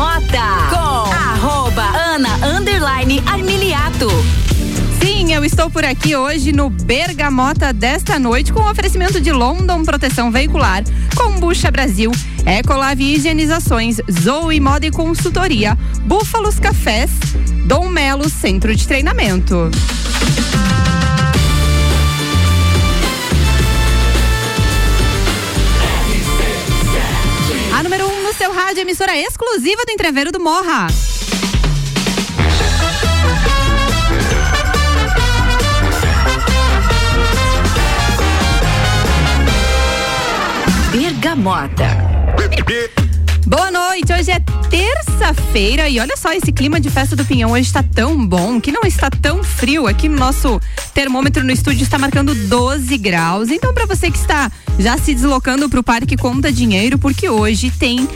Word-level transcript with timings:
Bergamota 0.00 0.40
com 0.70 1.12
arroba 1.12 1.82
Ana 1.82 2.34
Underline 2.56 3.22
Armiliato. 3.26 4.08
Sim, 4.98 5.34
eu 5.34 5.44
estou 5.44 5.68
por 5.68 5.84
aqui 5.84 6.16
hoje 6.16 6.52
no 6.52 6.70
Bergamota 6.70 7.70
desta 7.70 8.18
noite 8.18 8.50
com 8.50 8.62
oferecimento 8.62 9.20
de 9.20 9.30
London 9.30 9.84
Proteção 9.84 10.32
Veicular, 10.32 10.84
Combucha 11.14 11.70
Brasil, 11.70 12.10
Ecolave 12.46 13.12
Higienizações, 13.12 13.98
Zoe 14.10 14.58
Moda 14.58 14.86
e 14.86 14.90
Consultoria, 14.90 15.76
Búfalos 16.06 16.58
Cafés, 16.58 17.10
Dom 17.66 17.90
Melo 17.90 18.30
Centro 18.30 18.74
de 18.74 18.88
Treinamento. 18.88 19.70
Seu 28.40 28.52
rádio, 28.52 28.80
emissora 28.80 29.14
exclusiva 29.14 29.84
do 29.84 29.92
Entreveiro 29.92 30.32
do 30.32 30.40
Morra. 30.40 30.86
Bergamota. 40.90 41.84
Boa 43.50 43.68
noite, 43.68 44.12
hoje 44.12 44.30
é 44.30 44.38
terça-feira 44.70 45.88
e 45.88 45.98
olha 45.98 46.16
só 46.16 46.32
esse 46.32 46.52
clima 46.52 46.78
de 46.78 46.88
festa 46.88 47.16
do 47.16 47.24
Pinhão 47.24 47.50
hoje 47.50 47.66
está 47.66 47.82
tão 47.82 48.24
bom 48.24 48.60
que 48.60 48.70
não 48.70 48.82
está 48.82 49.10
tão 49.10 49.42
frio. 49.42 49.88
Aqui 49.88 50.08
no 50.08 50.16
nosso 50.16 50.60
termômetro 50.94 51.42
no 51.42 51.50
estúdio 51.50 51.82
está 51.82 51.98
marcando 51.98 52.32
12 52.32 52.96
graus. 52.96 53.50
Então 53.50 53.74
para 53.74 53.86
você 53.86 54.08
que 54.08 54.18
está 54.18 54.52
já 54.78 54.96
se 54.96 55.12
deslocando 55.12 55.68
para 55.68 55.80
o 55.80 55.82
Parque 55.82 56.16
Conta 56.16 56.52
Dinheiro, 56.52 56.96
porque 56.96 57.28
hoje 57.28 57.72
tem 57.72 58.08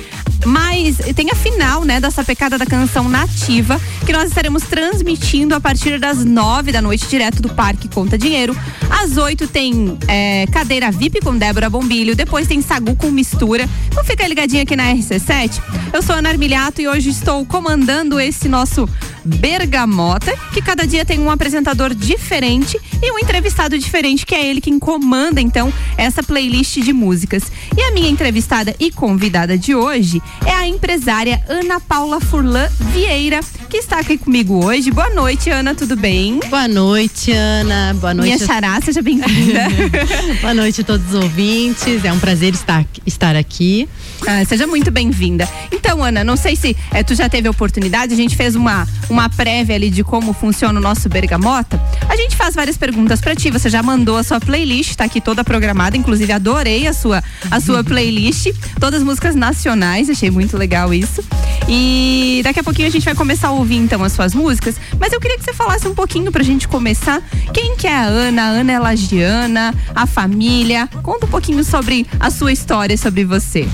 mais 0.47 0.98
tem 1.16 1.30
a 1.30 1.34
final, 1.34 1.84
né, 1.84 2.01
dessa 2.01 2.23
pecada 2.23 2.59
da 2.59 2.66
canção 2.66 3.09
nativa 3.09 3.80
que 4.05 4.12
nós 4.12 4.28
estaremos 4.28 4.62
transmitindo 4.64 5.55
a 5.55 5.61
partir 5.61 5.98
das 5.98 6.25
nove 6.25 6.70
da 6.70 6.83
noite 6.83 7.06
direto 7.08 7.41
do 7.41 7.48
Parque 7.48 7.89
Conta 7.89 8.17
Dinheiro. 8.17 8.56
Às 8.91 9.17
oito 9.17 9.48
tem 9.48 9.98
é, 10.06 10.47
cadeira 10.47 10.91
VIP 10.91 11.20
com 11.20 11.36
Débora 11.36 11.69
Bombilho, 11.70 12.14
depois 12.14 12.47
tem 12.47 12.61
Sagu 12.61 12.95
com 12.95 13.11
mistura. 13.11 13.69
Então 13.89 14.05
fica 14.05 14.27
ligadinho 14.27 14.62
aqui 14.62 14.77
na 14.77 14.84
RC7. 15.25 15.61
Eu 15.92 16.03
sou 16.03 16.14
Ana 16.14 16.28
Armiliato 16.28 16.80
e 16.80 16.89
hoje 16.89 17.08
estou 17.08 17.44
comandando 17.47 18.20
esse 18.20 18.48
nosso 18.48 18.89
Bergamota, 19.25 20.36
que 20.53 20.61
cada 20.61 20.86
dia 20.86 21.05
tem 21.05 21.19
um 21.20 21.30
apresentador 21.30 21.94
diferente 21.94 22.78
e 23.03 23.12
um 23.12 23.19
entrevistado 23.19 23.78
diferente, 23.78 24.27
que 24.27 24.34
é 24.34 24.47
ele 24.47 24.61
quem 24.61 24.78
comanda 24.78 25.41
então 25.41 25.72
essa 25.97 26.22
playlist 26.22 26.78
de 26.80 26.92
músicas. 26.92 27.45
E 27.77 27.83
a 27.83 27.92
minha 27.92 28.08
entrevistada 28.08 28.75
e 28.78 28.91
convidada 28.91 29.56
de 29.56 29.75
hoje 29.75 30.22
é 30.45 30.52
a 30.52 30.67
empresária 30.67 31.42
Ana 31.48 31.80
Paula 31.80 32.20
Furlan 32.20 32.69
Vieira, 32.92 33.41
que 33.69 33.77
está 33.77 33.98
aqui 33.98 34.17
comigo 34.17 34.64
hoje. 34.64 34.91
Boa 34.91 35.11
noite, 35.11 35.50
Ana, 35.50 35.75
tudo 35.75 35.97
bem? 35.97 36.41
Boa 36.48 36.69
noite, 36.69 37.33
Ana. 37.33 37.95
Boa 37.95 38.14
noite. 38.14 38.34
Minha 38.34 38.47
xará, 38.47 38.80
seja 38.80 39.02
bem-vinda. 39.02 39.67
Boa 40.41 40.55
noite 40.55 40.80
a 40.80 40.84
todos 40.84 41.08
os 41.08 41.14
ouvintes. 41.14 42.05
É 42.05 42.12
um 42.12 42.19
prazer 42.19 42.55
estar, 42.55 42.84
estar 43.06 43.36
aqui. 43.36 43.89
Ah, 44.27 44.45
seja 44.45 44.67
muito 44.67 44.91
bem-vinda. 44.91 45.48
Então, 45.70 46.02
Ana, 46.02 46.25
não 46.25 46.36
sei 46.36 46.56
se 46.56 46.77
é, 46.92 47.02
tu 47.02 47.14
já 47.14 47.28
teve 47.28 47.48
a 47.48 47.50
oportunidade, 47.50 48.12
a 48.12 48.17
gente 48.17 48.36
fez 48.36 48.55
uma, 48.55 48.86
uma 49.08 49.14
prévia 49.29 49.75
ali 49.75 49.91
de 49.91 50.05
como 50.05 50.33
funciona 50.33 50.79
o 50.79 50.83
nosso 50.83 51.09
Bergamota. 51.09 51.81
A 52.09 52.17
gente 52.17 52.37
faz 52.37 52.55
várias 52.55 52.77
perguntas 52.77 53.20
para 53.20 53.34
ti. 53.34 53.51
Você 53.51 53.69
já 53.70 53.83
mandou 53.83 54.17
a 54.17 54.23
sua 54.23 54.41
playlist, 54.41 54.95
tá 54.95 55.05
aqui 55.05 55.20
toda 55.20 55.43
programada. 55.45 55.97
Inclusive, 55.97 56.33
adorei 56.33 56.87
a 56.87 56.93
sua, 56.93 57.23
a 57.51 57.61
sua 57.61 57.83
playlist. 57.83 58.53
Todas 58.79 59.03
músicas 59.03 59.35
nacionais, 59.35 60.11
achei 60.11 60.31
muito 60.31 60.57
legal 60.57 60.92
isso. 60.92 61.23
E 61.69 62.41
daqui 62.45 62.61
a 62.61 62.65
pouquinho 62.65 62.89
a 62.89 62.91
gente 62.91 63.05
vai 63.05 63.15
começar 63.15 63.48
a 63.48 63.53
ouvir 63.53 63.77
então 63.77 64.03
as 64.03 64.12
suas 64.12 64.35
músicas. 64.35 64.77
Mas 64.98 65.12
eu 65.12 65.20
queria 65.20 65.39
que 65.39 65.45
você 65.45 65.55
falasse 65.55 65.87
um 65.89 65.95
pouquinho 65.95 66.31
pra 66.31 66.42
gente 66.42 66.69
começar. 66.69 67.23
Quem 67.53 67.77
que 67.77 67.87
é 67.87 67.95
a 67.95 68.05
Ana? 68.05 68.42
A 68.42 68.47
Ana 68.47 68.73
é 68.73 68.79
lagiana, 68.79 69.74
a 69.95 70.07
família. 70.07 70.89
Conta 71.03 71.27
um 71.27 71.29
pouquinho 71.29 71.64
sobre 71.64 72.07
a 72.20 72.30
sua 72.30 72.53
história, 72.53 72.97
sobre 72.97 73.24
você. 73.24 73.69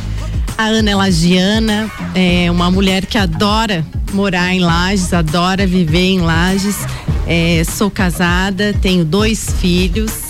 A 0.56 0.64
Ana 0.64 0.90
é 0.90 0.94
lagiana, 0.94 1.90
é 2.14 2.50
uma 2.50 2.70
mulher 2.70 3.06
que 3.06 3.16
adora 3.16 3.84
morar 4.12 4.52
em 4.52 4.60
Lages, 4.60 5.12
adora 5.12 5.66
viver 5.66 5.98
em 5.98 6.20
Lages. 6.20 6.76
É, 7.26 7.62
sou 7.64 7.90
casada, 7.90 8.74
tenho 8.80 9.04
dois 9.04 9.50
filhos. 9.60 10.29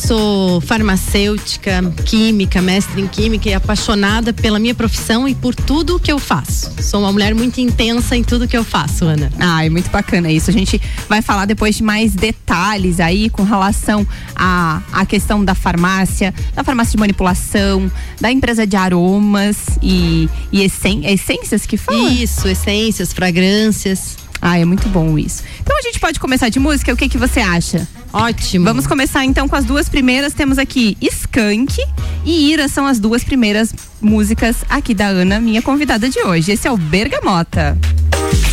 Sou 0.00 0.60
farmacêutica, 0.62 1.82
química, 2.06 2.62
mestre 2.62 3.02
em 3.02 3.06
química 3.06 3.48
e 3.50 3.54
apaixonada 3.54 4.32
pela 4.32 4.58
minha 4.58 4.74
profissão 4.74 5.28
e 5.28 5.34
por 5.34 5.54
tudo 5.54 6.00
que 6.00 6.10
eu 6.10 6.18
faço. 6.18 6.72
Sou 6.82 7.00
uma 7.00 7.12
mulher 7.12 7.34
muito 7.34 7.60
intensa 7.60 8.16
em 8.16 8.24
tudo 8.24 8.48
que 8.48 8.56
eu 8.56 8.64
faço, 8.64 9.04
Ana. 9.04 9.30
Ah, 9.38 9.64
é 9.64 9.68
muito 9.68 9.90
bacana 9.90 10.30
isso. 10.30 10.48
A 10.48 10.52
gente 10.52 10.80
vai 11.08 11.20
falar 11.20 11.44
depois 11.44 11.76
de 11.76 11.82
mais 11.82 12.14
detalhes 12.14 12.98
aí 12.98 13.28
com 13.28 13.42
relação 13.42 14.06
à, 14.34 14.80
à 14.90 15.04
questão 15.04 15.44
da 15.44 15.54
farmácia, 15.54 16.34
da 16.54 16.64
farmácia 16.64 16.92
de 16.92 16.98
manipulação, 16.98 17.92
da 18.20 18.32
empresa 18.32 18.66
de 18.66 18.76
aromas 18.76 19.58
e, 19.82 20.28
e 20.50 20.62
essen, 20.62 21.06
essências 21.06 21.66
que 21.66 21.76
fala? 21.76 22.10
Isso, 22.10 22.48
essências, 22.48 23.12
fragrâncias. 23.12 24.19
Ah, 24.40 24.58
é 24.58 24.64
muito 24.64 24.88
bom 24.88 25.18
isso. 25.18 25.42
Então 25.60 25.76
a 25.76 25.82
gente 25.82 26.00
pode 26.00 26.18
começar 26.18 26.48
de 26.48 26.58
música? 26.58 26.92
O 26.92 26.96
que 26.96 27.08
que 27.08 27.18
você 27.18 27.40
acha? 27.40 27.86
Ótimo. 28.12 28.64
Vamos 28.64 28.86
começar 28.86 29.24
então 29.24 29.48
com 29.48 29.56
as 29.56 29.64
duas 29.64 29.88
primeiras. 29.88 30.32
Temos 30.32 30.58
aqui 30.58 30.96
Skank 31.00 31.76
e 32.24 32.50
Ira 32.50 32.68
são 32.68 32.86
as 32.86 32.98
duas 32.98 33.22
primeiras 33.22 33.74
músicas 34.00 34.56
aqui 34.68 34.94
da 34.94 35.06
Ana, 35.06 35.40
minha 35.40 35.62
convidada 35.62 36.08
de 36.08 36.20
hoje. 36.20 36.52
Esse 36.52 36.66
é 36.66 36.70
o 36.70 36.76
Bergamota. 36.76 37.76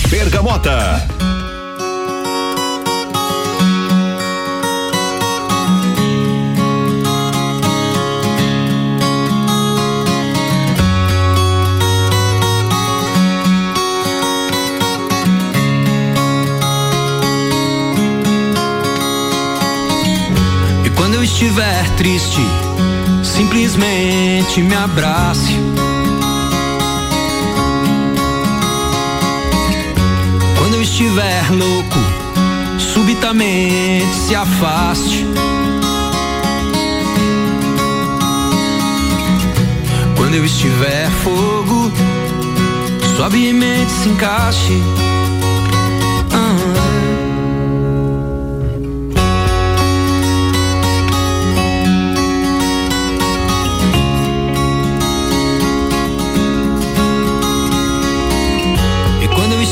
Bergamota. 0.10 1.47
Eu 21.18 21.24
estiver 21.24 21.90
triste, 21.96 22.42
simplesmente 23.24 24.62
me 24.62 24.76
abrace. 24.76 25.52
Quando 30.60 30.76
eu 30.76 30.82
estiver 30.84 31.52
louco, 31.52 31.98
subitamente 32.78 34.14
se 34.14 34.36
afaste. 34.36 35.26
Quando 40.16 40.36
eu 40.36 40.46
estiver 40.46 41.10
fogo, 41.24 41.92
suavemente 43.16 43.92
se 43.92 44.10
encaixe. 44.10 44.84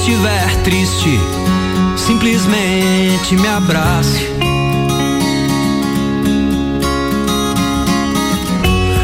Estiver 0.08 0.56
triste, 0.58 1.20
simplesmente 1.98 3.36
me 3.36 3.48
abrace. 3.48 4.30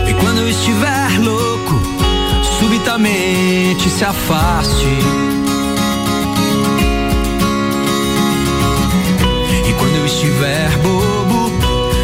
E 0.07 0.13
quando 0.13 0.41
eu 0.41 0.47
estiver 0.47 1.19
louco, 1.19 1.81
subitamente 2.59 3.89
se 3.89 4.05
afaste. 4.05 4.85
E 9.67 9.73
quando 9.73 9.95
eu 9.95 10.05
estiver 10.05 10.69
bobo, 10.83 11.51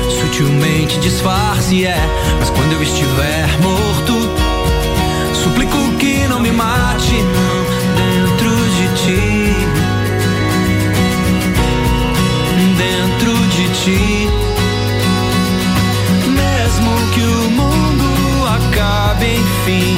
sutilmente 0.09 0.97
disfarce, 0.97 1.85
é. 1.85 2.01
Mas 2.39 2.49
quando 2.49 2.73
eu 2.73 2.81
estiver 2.81 3.47
morto, 3.61 4.13
suplico 5.35 5.77
que 5.99 6.27
não 6.27 6.39
me 6.39 6.51
mate, 6.51 7.13
ti. 13.87 14.27
Mesmo 16.41 16.91
que 17.13 17.21
o 17.21 17.49
mundo 17.51 18.45
acabe, 18.57 19.37
enfim. 19.37 19.96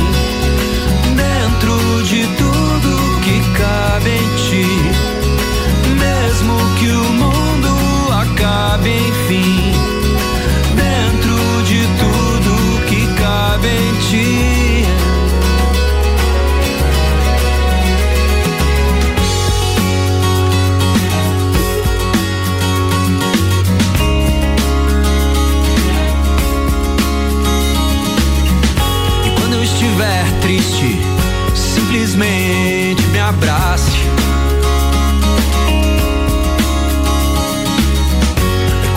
triste, 30.49 30.99
simplesmente 31.53 33.05
me 33.11 33.19
abrace. 33.19 33.91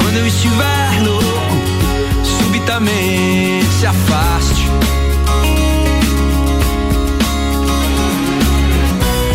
Quando 0.01 0.17
eu 0.17 0.27
estiver 0.27 1.03
louco, 1.05 1.25
subitamente 2.25 3.67
se 3.79 3.87
afaste. 3.87 4.67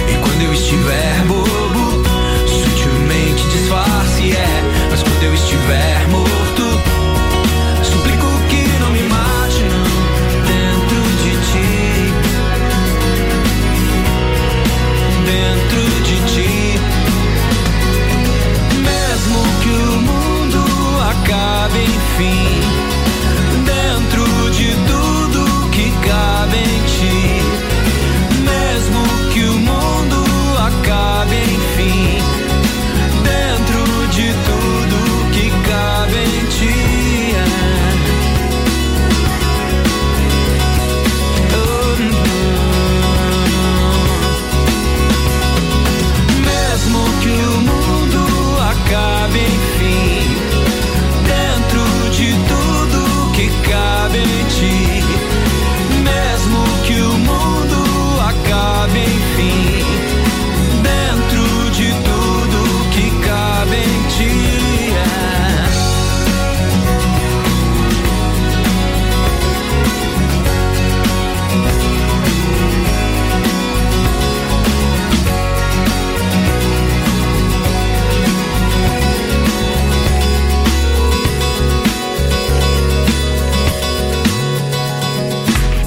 E 0.09 0.17
quando 0.17 0.41
eu 0.41 0.53
estiver 0.53 1.23
bobo, 1.27 2.03
sutilmente 2.47 3.43
disfarce, 3.49 4.31
é. 4.31 4.87
Mas 4.89 5.03
quando 5.03 5.21
eu 5.21 5.33
estiver 5.35 6.07
morto, 6.07 6.16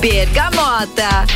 Bergamota. 0.00 1.26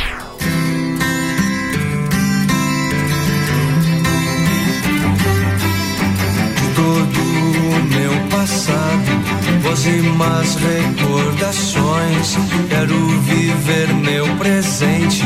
todo 6.75 7.19
o 7.19 7.83
meu 7.83 8.11
passado, 8.31 9.61
pósimas 9.61 10.55
recordações. 10.55 12.37
Quero 12.67 12.97
viver 13.21 13.93
meu 13.93 14.27
presente 14.37 15.21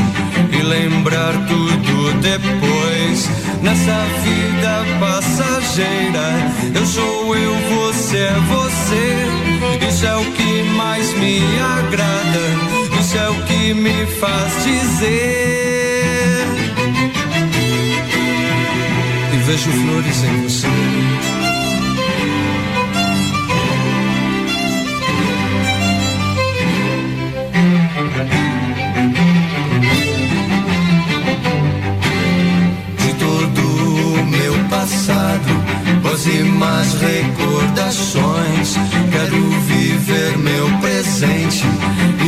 e 0.52 0.62
lembrar 0.62 1.32
tudo 1.46 2.12
depois. 2.20 3.28
Nessa 3.62 4.04
vida 4.22 4.84
passageira, 5.00 6.52
eu 6.74 6.84
sou 6.84 7.34
eu, 7.34 7.54
você 7.54 8.18
é 8.18 8.40
você. 8.48 9.88
Isso 9.88 10.06
é 10.06 10.16
o 10.16 10.24
que 10.32 10.62
mais 10.76 11.12
me 11.14 11.40
agrada, 11.58 12.79
é 13.16 13.28
o 13.28 13.42
que 13.44 13.74
me 13.74 14.06
faz 14.06 14.64
dizer. 14.64 16.46
E 19.32 19.36
vejo 19.44 19.70
flores 19.70 20.24
em 20.24 20.42
você. 20.42 21.20
pósimas 36.20 36.94
recordações. 36.94 38.76
Quero 39.10 39.50
viver 39.60 40.38
meu 40.38 40.68
presente 40.78 41.64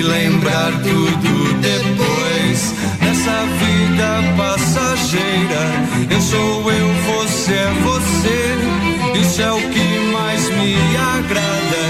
lembrar 0.03 0.73
tudo 0.83 1.55
depois. 1.61 2.75
Nessa 3.01 3.47
vida 3.61 4.23
passageira, 4.37 5.63
eu 6.11 6.21
sou 6.21 6.71
eu, 6.71 6.89
você 7.07 7.53
é 7.53 7.73
você. 7.83 9.21
Isso 9.21 9.43
é 9.43 9.53
o 9.53 9.61
que 9.61 9.99
mais 10.13 10.49
me 10.51 10.77
agrada, 11.17 11.85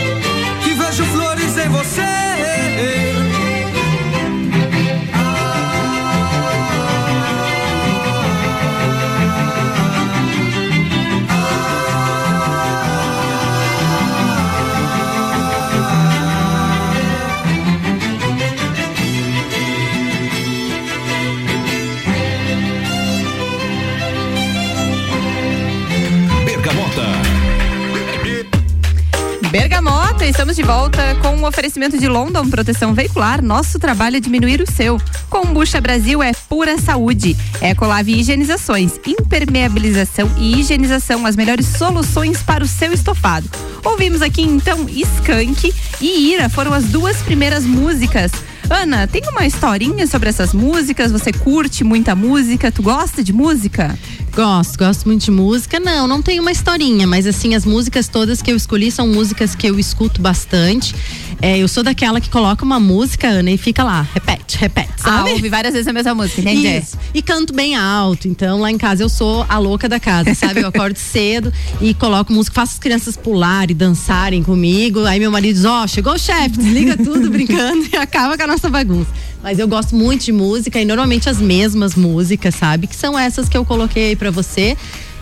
flores 1.59 1.65
em 1.65 1.69
você. 1.69 3.18
Estamos 30.29 30.57
de 30.57 30.63
volta 30.63 31.15
com 31.23 31.29
o 31.29 31.39
um 31.39 31.47
oferecimento 31.47 31.99
de 31.99 32.07
London 32.07 32.51
Proteção 32.51 32.93
Veicular. 32.93 33.43
Nosso 33.43 33.79
trabalho 33.79 34.19
é 34.19 34.21
diminuir 34.21 34.61
o 34.61 34.71
seu. 34.71 35.01
Combucha 35.31 35.81
Brasil 35.81 36.23
é 36.23 36.33
pura 36.49 36.77
saúde. 36.77 37.35
Ecolave 37.63 38.13
Higienizações, 38.13 39.01
impermeabilização 39.07 40.31
e 40.39 40.61
higienização, 40.61 41.25
as 41.25 41.35
melhores 41.35 41.67
soluções 41.67 42.43
para 42.43 42.63
o 42.63 42.69
seu 42.69 42.93
estofado. 42.93 43.49
Ouvimos 43.83 44.21
aqui 44.21 44.43
então 44.43 44.87
Skank 44.89 45.73
e 46.01 46.33
Ira 46.33 46.51
foram 46.51 46.75
as 46.75 46.85
duas 46.85 47.17
primeiras 47.23 47.65
músicas. 47.65 48.31
Ana, 48.71 49.07
tem 49.07 49.23
uma 49.29 49.47
historinha 49.47 50.07
sobre 50.07 50.29
essas 50.29 50.53
músicas? 50.53 51.11
Você 51.11 51.33
curte 51.33 51.83
muita 51.83 52.15
música? 52.15 52.71
Tu 52.71 52.83
gosta 52.83 53.25
de 53.25 53.33
música? 53.33 53.99
Gosto, 54.35 54.79
gosto 54.79 55.07
muito 55.07 55.25
de 55.25 55.31
música. 55.31 55.81
Não, 55.81 56.07
não 56.07 56.21
tem 56.21 56.39
uma 56.39 56.53
historinha, 56.53 57.07
mas 57.07 57.27
assim, 57.27 57.55
as 57.55 57.65
músicas 57.65 58.09
todas 58.09 58.43
que 58.43 58.53
eu 58.53 58.57
escolhi 58.57 58.91
são 58.91 59.09
músicas 59.09 59.55
que 59.55 59.67
eu 59.67 59.79
escuto 59.79 60.21
bastante. 60.21 60.95
É, 61.41 61.57
eu 61.57 61.69
sou 61.69 61.83
daquela 61.83 62.21
que 62.21 62.29
coloca 62.29 62.65
uma 62.65 62.81
música, 62.81 63.29
Ana, 63.29 63.51
e 63.51 63.57
fica 63.57 63.85
lá, 63.85 64.03
repete, 64.13 64.59
repete, 64.59 64.93
ah, 65.01 65.03
sabe? 65.03 65.31
Ah, 65.31 65.33
ouvi 65.35 65.49
várias 65.49 65.73
vezes 65.73 65.87
a 65.87 65.93
mesma 65.93 66.15
música, 66.15 66.41
entendi. 66.41 66.67
Isso. 66.67 66.99
E 67.15 67.23
canto 67.23 67.53
bem 67.53 67.77
alto. 67.77 68.27
Então, 68.27 68.61
lá 68.61 68.71
em 68.71 68.77
casa 68.77 69.05
eu 69.05 69.09
sou 69.09 69.47
a 69.49 69.57
louca 69.57 69.89
da 69.89 70.01
casa, 70.01 70.35
sabe? 70.35 70.61
Eu 70.61 70.67
acordo 70.69 70.97
cedo 70.97 71.53
e 71.81 71.95
coloco 71.95 72.33
música, 72.33 72.55
faço 72.55 72.73
as 72.73 72.79
crianças 72.79 73.17
pularem, 73.17 73.75
dançarem 73.75 74.43
comigo. 74.43 75.05
Aí 75.05 75.21
meu 75.21 75.31
marido 75.31 75.55
diz: 75.55 75.65
Ó, 75.65 75.85
oh, 75.85 75.89
chegou 75.89 76.15
o 76.15 76.19
chefe, 76.19 76.59
desliga 76.59 76.97
tudo 76.97 77.31
brincando 77.31 77.87
e 77.93 77.97
acaba 77.97 78.37
com 78.37 78.43
a 78.43 78.47
nossa 78.49 78.58
bagunça. 78.67 79.11
Mas 79.43 79.59
eu 79.59 79.69
gosto 79.69 79.95
muito 79.95 80.25
de 80.25 80.33
música 80.33 80.81
e 80.81 80.85
normalmente 80.85 81.29
as 81.29 81.39
mesmas 81.39 81.95
músicas, 81.95 82.55
sabe? 82.55 82.87
Que 82.87 82.97
são 82.97 83.19
essas 83.19 83.49
que 83.49 83.57
eu 83.57 83.65
coloquei 83.65 84.09
aí 84.09 84.17
pra 84.17 84.31
você. 84.31 84.77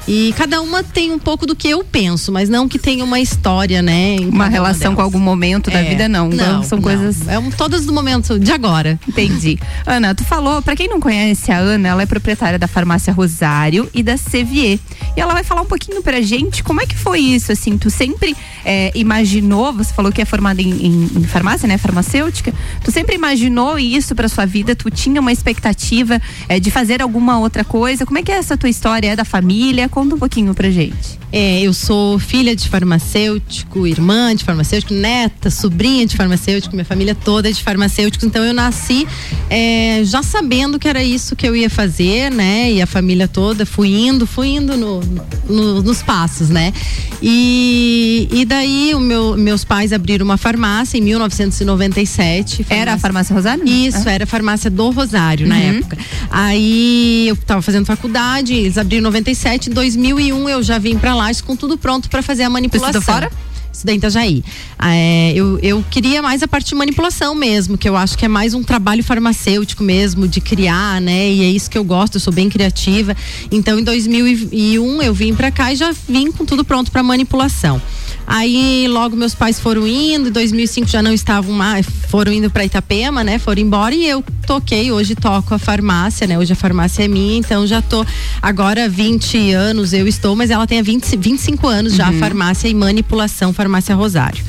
E 0.09 0.33
cada 0.37 0.61
uma 0.61 0.85
tem 0.85 1.11
um 1.11 1.19
pouco 1.19 1.47
do 1.47 1.57
que 1.57 1.69
eu 1.69 1.83
penso, 1.83 2.31
mas 2.31 2.49
não 2.49 2.69
que 2.69 2.79
tenha 2.79 3.03
uma 3.05 3.19
história, 3.19 3.83
né? 3.83 4.17
Uma 4.21 4.47
relação 4.47 4.95
com 4.95 5.03
algum 5.03 5.19
momento 5.19 5.69
da 5.69 5.81
é, 5.81 5.89
vida, 5.89 6.09
não. 6.09 6.29
não 6.29 6.63
São 6.63 6.79
não. 6.79 6.83
coisas. 6.83 7.27
É 7.27 7.37
um, 7.39 7.51
todas 7.51 7.85
do 7.85 7.93
momento 7.93 8.39
de 8.39 8.53
agora. 8.53 9.01
Entendi. 9.09 9.59
Ana, 9.85 10.15
tu 10.15 10.25
falou, 10.25 10.63
para 10.63 10.77
quem 10.77 10.89
não 10.89 11.01
conhece 11.01 11.51
a 11.51 11.59
Ana, 11.59 11.89
ela 11.89 12.03
é 12.03 12.07
proprietária 12.07 12.57
da 12.57 12.69
farmácia 12.69 13.13
Rosário 13.13 13.91
e 13.93 14.01
da 14.01 14.17
Sevier. 14.17 14.79
E 15.17 15.21
ela 15.21 15.33
vai 15.33 15.43
falar 15.43 15.63
um 15.63 15.67
pouquinho 15.67 16.01
pra 16.01 16.21
gente 16.21 16.63
como 16.63 16.81
é 16.81 16.87
que 16.87 16.97
foi 16.97 17.19
isso, 17.19 17.51
assim, 17.51 17.77
tu 17.77 17.91
sempre 17.91 18.37
é, 18.67 18.91
imaginou, 18.97 19.73
você 19.73 19.95
falou 19.95 20.11
que 20.11 20.21
é 20.21 20.25
formada 20.25 20.61
em, 20.61 20.71
em, 20.71 21.05
em, 21.05 21.25
farmácia, 21.25 21.69
né, 21.69 21.79
farmacêutica, 21.79 22.53
tu 22.83 22.91
sempre 22.91 23.15
imaginou 23.15 23.79
isso 23.79 24.13
pra 24.13 24.29
sua 24.29 24.45
vida, 24.45 24.75
tu 24.75 24.91
tinha 24.91 25.21
uma 25.21 25.31
expectativa 25.31 26.21
é, 26.49 26.59
de 26.59 26.69
fazer 26.69 27.01
alguma 27.01 27.39
outra 27.39 27.63
coisa, 27.63 28.05
como 28.05 28.19
é 28.19 28.23
que 28.23 28.33
é 28.33 28.35
essa 28.35 28.57
tua 28.57 28.69
história, 28.69 29.13
é 29.13 29.17
da 29.17 29.25
família, 29.25 29.89
conta 29.89 30.17
um 30.17 30.19
pouquinho 30.19 30.53
pra 30.53 30.69
gente. 30.69 31.17
É, 31.39 31.61
eu 31.61 31.75
sou 31.75 32.19
filha 32.19 32.57
de 32.57 32.67
farmacêutico, 32.67 33.87
irmã 33.87 34.35
de 34.35 34.43
farmacêutico, 34.43 34.95
neta, 34.95 35.51
sobrinha 35.51 36.07
de 36.07 36.17
farmacêutico, 36.17 36.75
minha 36.75 36.83
família 36.83 37.15
toda 37.15 37.51
é 37.51 37.53
de 37.53 37.63
farmacêuticos, 37.63 38.27
então 38.27 38.43
eu 38.43 38.55
nasci 38.55 39.07
é, 39.51 40.01
já 40.03 40.23
sabendo 40.23 40.79
que 40.79 40.89
era 40.89 41.05
isso 41.05 41.37
que 41.37 41.47
eu 41.47 41.55
ia 41.55 41.69
fazer, 41.69 42.31
né? 42.31 42.73
E 42.73 42.81
a 42.81 42.87
família 42.87 43.29
toda, 43.29 43.67
fui 43.67 43.89
indo, 43.89 44.27
fui 44.27 44.49
indo 44.49 44.79
no, 44.79 45.03
no, 45.47 45.83
nos 45.83 46.01
passos, 46.01 46.49
né? 46.49 46.73
E, 47.21 48.29
e 48.33 48.47
daí 48.47 48.95
meu, 48.99 49.37
meus 49.37 49.63
pais 49.63 49.93
abriram 49.93 50.25
uma 50.25 50.39
farmácia 50.39 50.97
em 50.97 51.03
1997. 51.03 52.65
Farmácia... 52.65 52.81
Era 52.81 52.95
a 52.95 52.99
farmácia 52.99 53.35
Rosário? 53.35 53.69
Isso, 53.69 54.09
é. 54.09 54.15
era 54.15 54.25
a 54.25 54.27
farmácia 54.27 54.71
do 54.71 54.89
Rosário 54.89 55.47
uhum. 55.47 55.53
na 55.53 55.59
época. 55.59 55.99
Aí 56.31 57.29
eu 57.29 57.35
estava 57.35 57.61
fazendo 57.61 57.85
faculdade, 57.85 58.55
eles 58.55 58.79
abriram 58.79 59.03
em 59.03 59.05
97, 59.05 59.69
em 59.69 59.75
2001 59.75 60.49
eu 60.49 60.63
já 60.63 60.79
vim 60.79 60.97
para 60.97 61.15
Lages 61.27 61.41
com 61.41 61.57
tudo 61.57 61.77
pronto 61.77 62.09
para 62.09 62.23
fazer 62.23 62.45
a 62.45 62.51
manipulação. 62.51 63.01
Você 63.01 63.05
fora? 63.05 63.31
Estudei 63.77 63.97
em 63.97 63.99
Itajaí. 63.99 64.45
É, 64.83 65.33
eu, 65.35 65.59
eu 65.63 65.85
queria 65.91 66.23
mais 66.23 66.43
a 66.43 66.49
parte 66.49 66.69
de 66.69 66.75
manipulação 66.75 67.35
mesmo, 67.35 67.77
que 67.77 67.89
eu 67.89 67.97
acho 67.97 68.17
que 68.17 68.25
é 68.25 68.29
mais 68.29 68.55
um 68.55 68.63
trabalho 68.63 69.05
farmacêutico 69.05 69.85
mesmo, 69.85 70.27
de 70.27 70.41
criar, 70.41 71.01
né? 71.01 71.31
E 71.31 71.43
é 71.43 71.51
isso 71.51 71.71
que 71.71 71.77
eu 71.77 71.85
gosto, 71.85 72.17
eu 72.17 72.21
sou 72.21 72.33
bem 72.33 72.49
criativa. 72.49 73.15
Então, 73.51 73.79
em 73.79 73.85
2001, 73.85 75.03
eu 75.03 75.13
vim 75.13 75.35
para 75.35 75.51
cá 75.51 75.73
e 75.73 75.77
já 75.77 75.95
vim 76.09 76.33
com 76.33 76.47
tudo 76.47 76.65
pronto 76.65 76.91
para 76.91 77.03
manipulação. 77.03 77.81
Aí 78.27 78.89
logo 78.89 79.15
meus 79.15 79.35
pais 79.37 79.61
foram 79.61 79.87
indo, 79.87 80.29
em 80.29 80.33
2005 80.33 80.89
já 80.89 81.01
não 81.01 81.13
estavam 81.13 81.55
mais, 81.55 81.87
foram 82.09 82.33
indo 82.33 82.51
para 82.51 82.65
Itapema, 82.65 83.23
né? 83.23 83.39
Foram 83.39 83.63
embora 83.63 83.95
e 83.95 84.05
eu 84.05 84.25
toquei, 84.45 84.91
hoje 84.91 85.15
toco 85.15 85.55
a 85.55 85.59
farmácia, 85.59 86.27
né? 86.27 86.37
Hoje 86.37 86.53
a 86.53 86.57
farmácia 86.57 87.05
é 87.05 87.09
minha, 87.09 87.39
então 87.39 87.65
já 87.67 87.81
tô 87.81 88.05
agora 88.43 88.89
20 88.89 89.53
anos 89.53 89.93
eu 89.93 90.09
estou, 90.09 90.35
mas 90.35 90.51
ela 90.51 90.67
tem 90.67 90.83
20, 90.83 91.17
25 91.17 91.69
anos 91.69 91.95
já 91.95 92.11
uhum. 92.11 92.17
a 92.17 92.19
farmácia 92.19 92.67
e 92.67 92.75
manipulação, 92.75 93.53
farmácia 93.67 93.95
Rosário. 93.95 94.45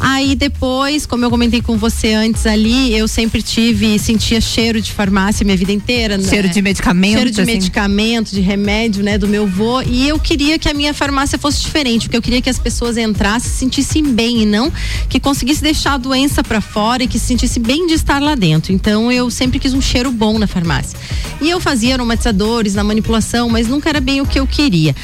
Aí 0.00 0.36
depois, 0.36 1.06
como 1.06 1.24
eu 1.24 1.30
comentei 1.30 1.60
com 1.60 1.76
você 1.76 2.12
antes 2.12 2.46
ali, 2.46 2.96
eu 2.96 3.08
sempre 3.08 3.42
tive, 3.42 3.98
sentia 3.98 4.40
cheiro 4.40 4.80
de 4.80 4.92
farmácia 4.92 5.44
minha 5.44 5.56
vida 5.56 5.72
inteira. 5.72 6.16
Né? 6.16 6.28
Cheiro 6.28 6.46
né? 6.46 6.52
de 6.52 6.62
medicamento. 6.62 7.14
Cheiro 7.14 7.30
de 7.30 7.40
assim. 7.40 7.52
medicamento, 7.52 8.30
de 8.30 8.40
remédio, 8.40 9.02
né, 9.02 9.18
do 9.18 9.26
meu 9.26 9.46
vô. 9.46 9.82
E 9.82 10.06
eu 10.06 10.18
queria 10.18 10.58
que 10.58 10.68
a 10.68 10.74
minha 10.74 10.94
farmácia 10.94 11.36
fosse 11.38 11.62
diferente, 11.62 12.06
porque 12.06 12.16
eu 12.16 12.22
queria 12.22 12.40
que 12.40 12.48
as 12.48 12.58
pessoas 12.58 12.96
entrassem, 12.96 13.50
se 13.50 13.56
sentissem 13.56 14.04
bem 14.04 14.42
e 14.42 14.46
não 14.46 14.72
que 15.08 15.18
conseguisse 15.18 15.62
deixar 15.62 15.94
a 15.94 15.98
doença 15.98 16.44
para 16.44 16.60
fora 16.60 17.02
e 17.02 17.08
que 17.08 17.18
se 17.18 17.26
sentisse 17.26 17.58
bem 17.58 17.86
de 17.86 17.94
estar 17.94 18.22
lá 18.22 18.34
dentro. 18.36 18.72
Então 18.72 19.10
eu 19.10 19.30
sempre 19.30 19.58
quis 19.58 19.74
um 19.74 19.80
cheiro 19.80 20.12
bom 20.12 20.38
na 20.38 20.46
farmácia. 20.46 20.98
E 21.40 21.50
eu 21.50 21.60
fazia 21.60 21.94
aromatizadores 21.94 22.74
na 22.74 22.84
manipulação, 22.84 23.48
mas 23.48 23.66
nunca 23.66 23.88
era 23.88 24.00
bem 24.00 24.20
o 24.20 24.26
que 24.26 24.38
eu 24.38 24.46
queria. 24.46 24.94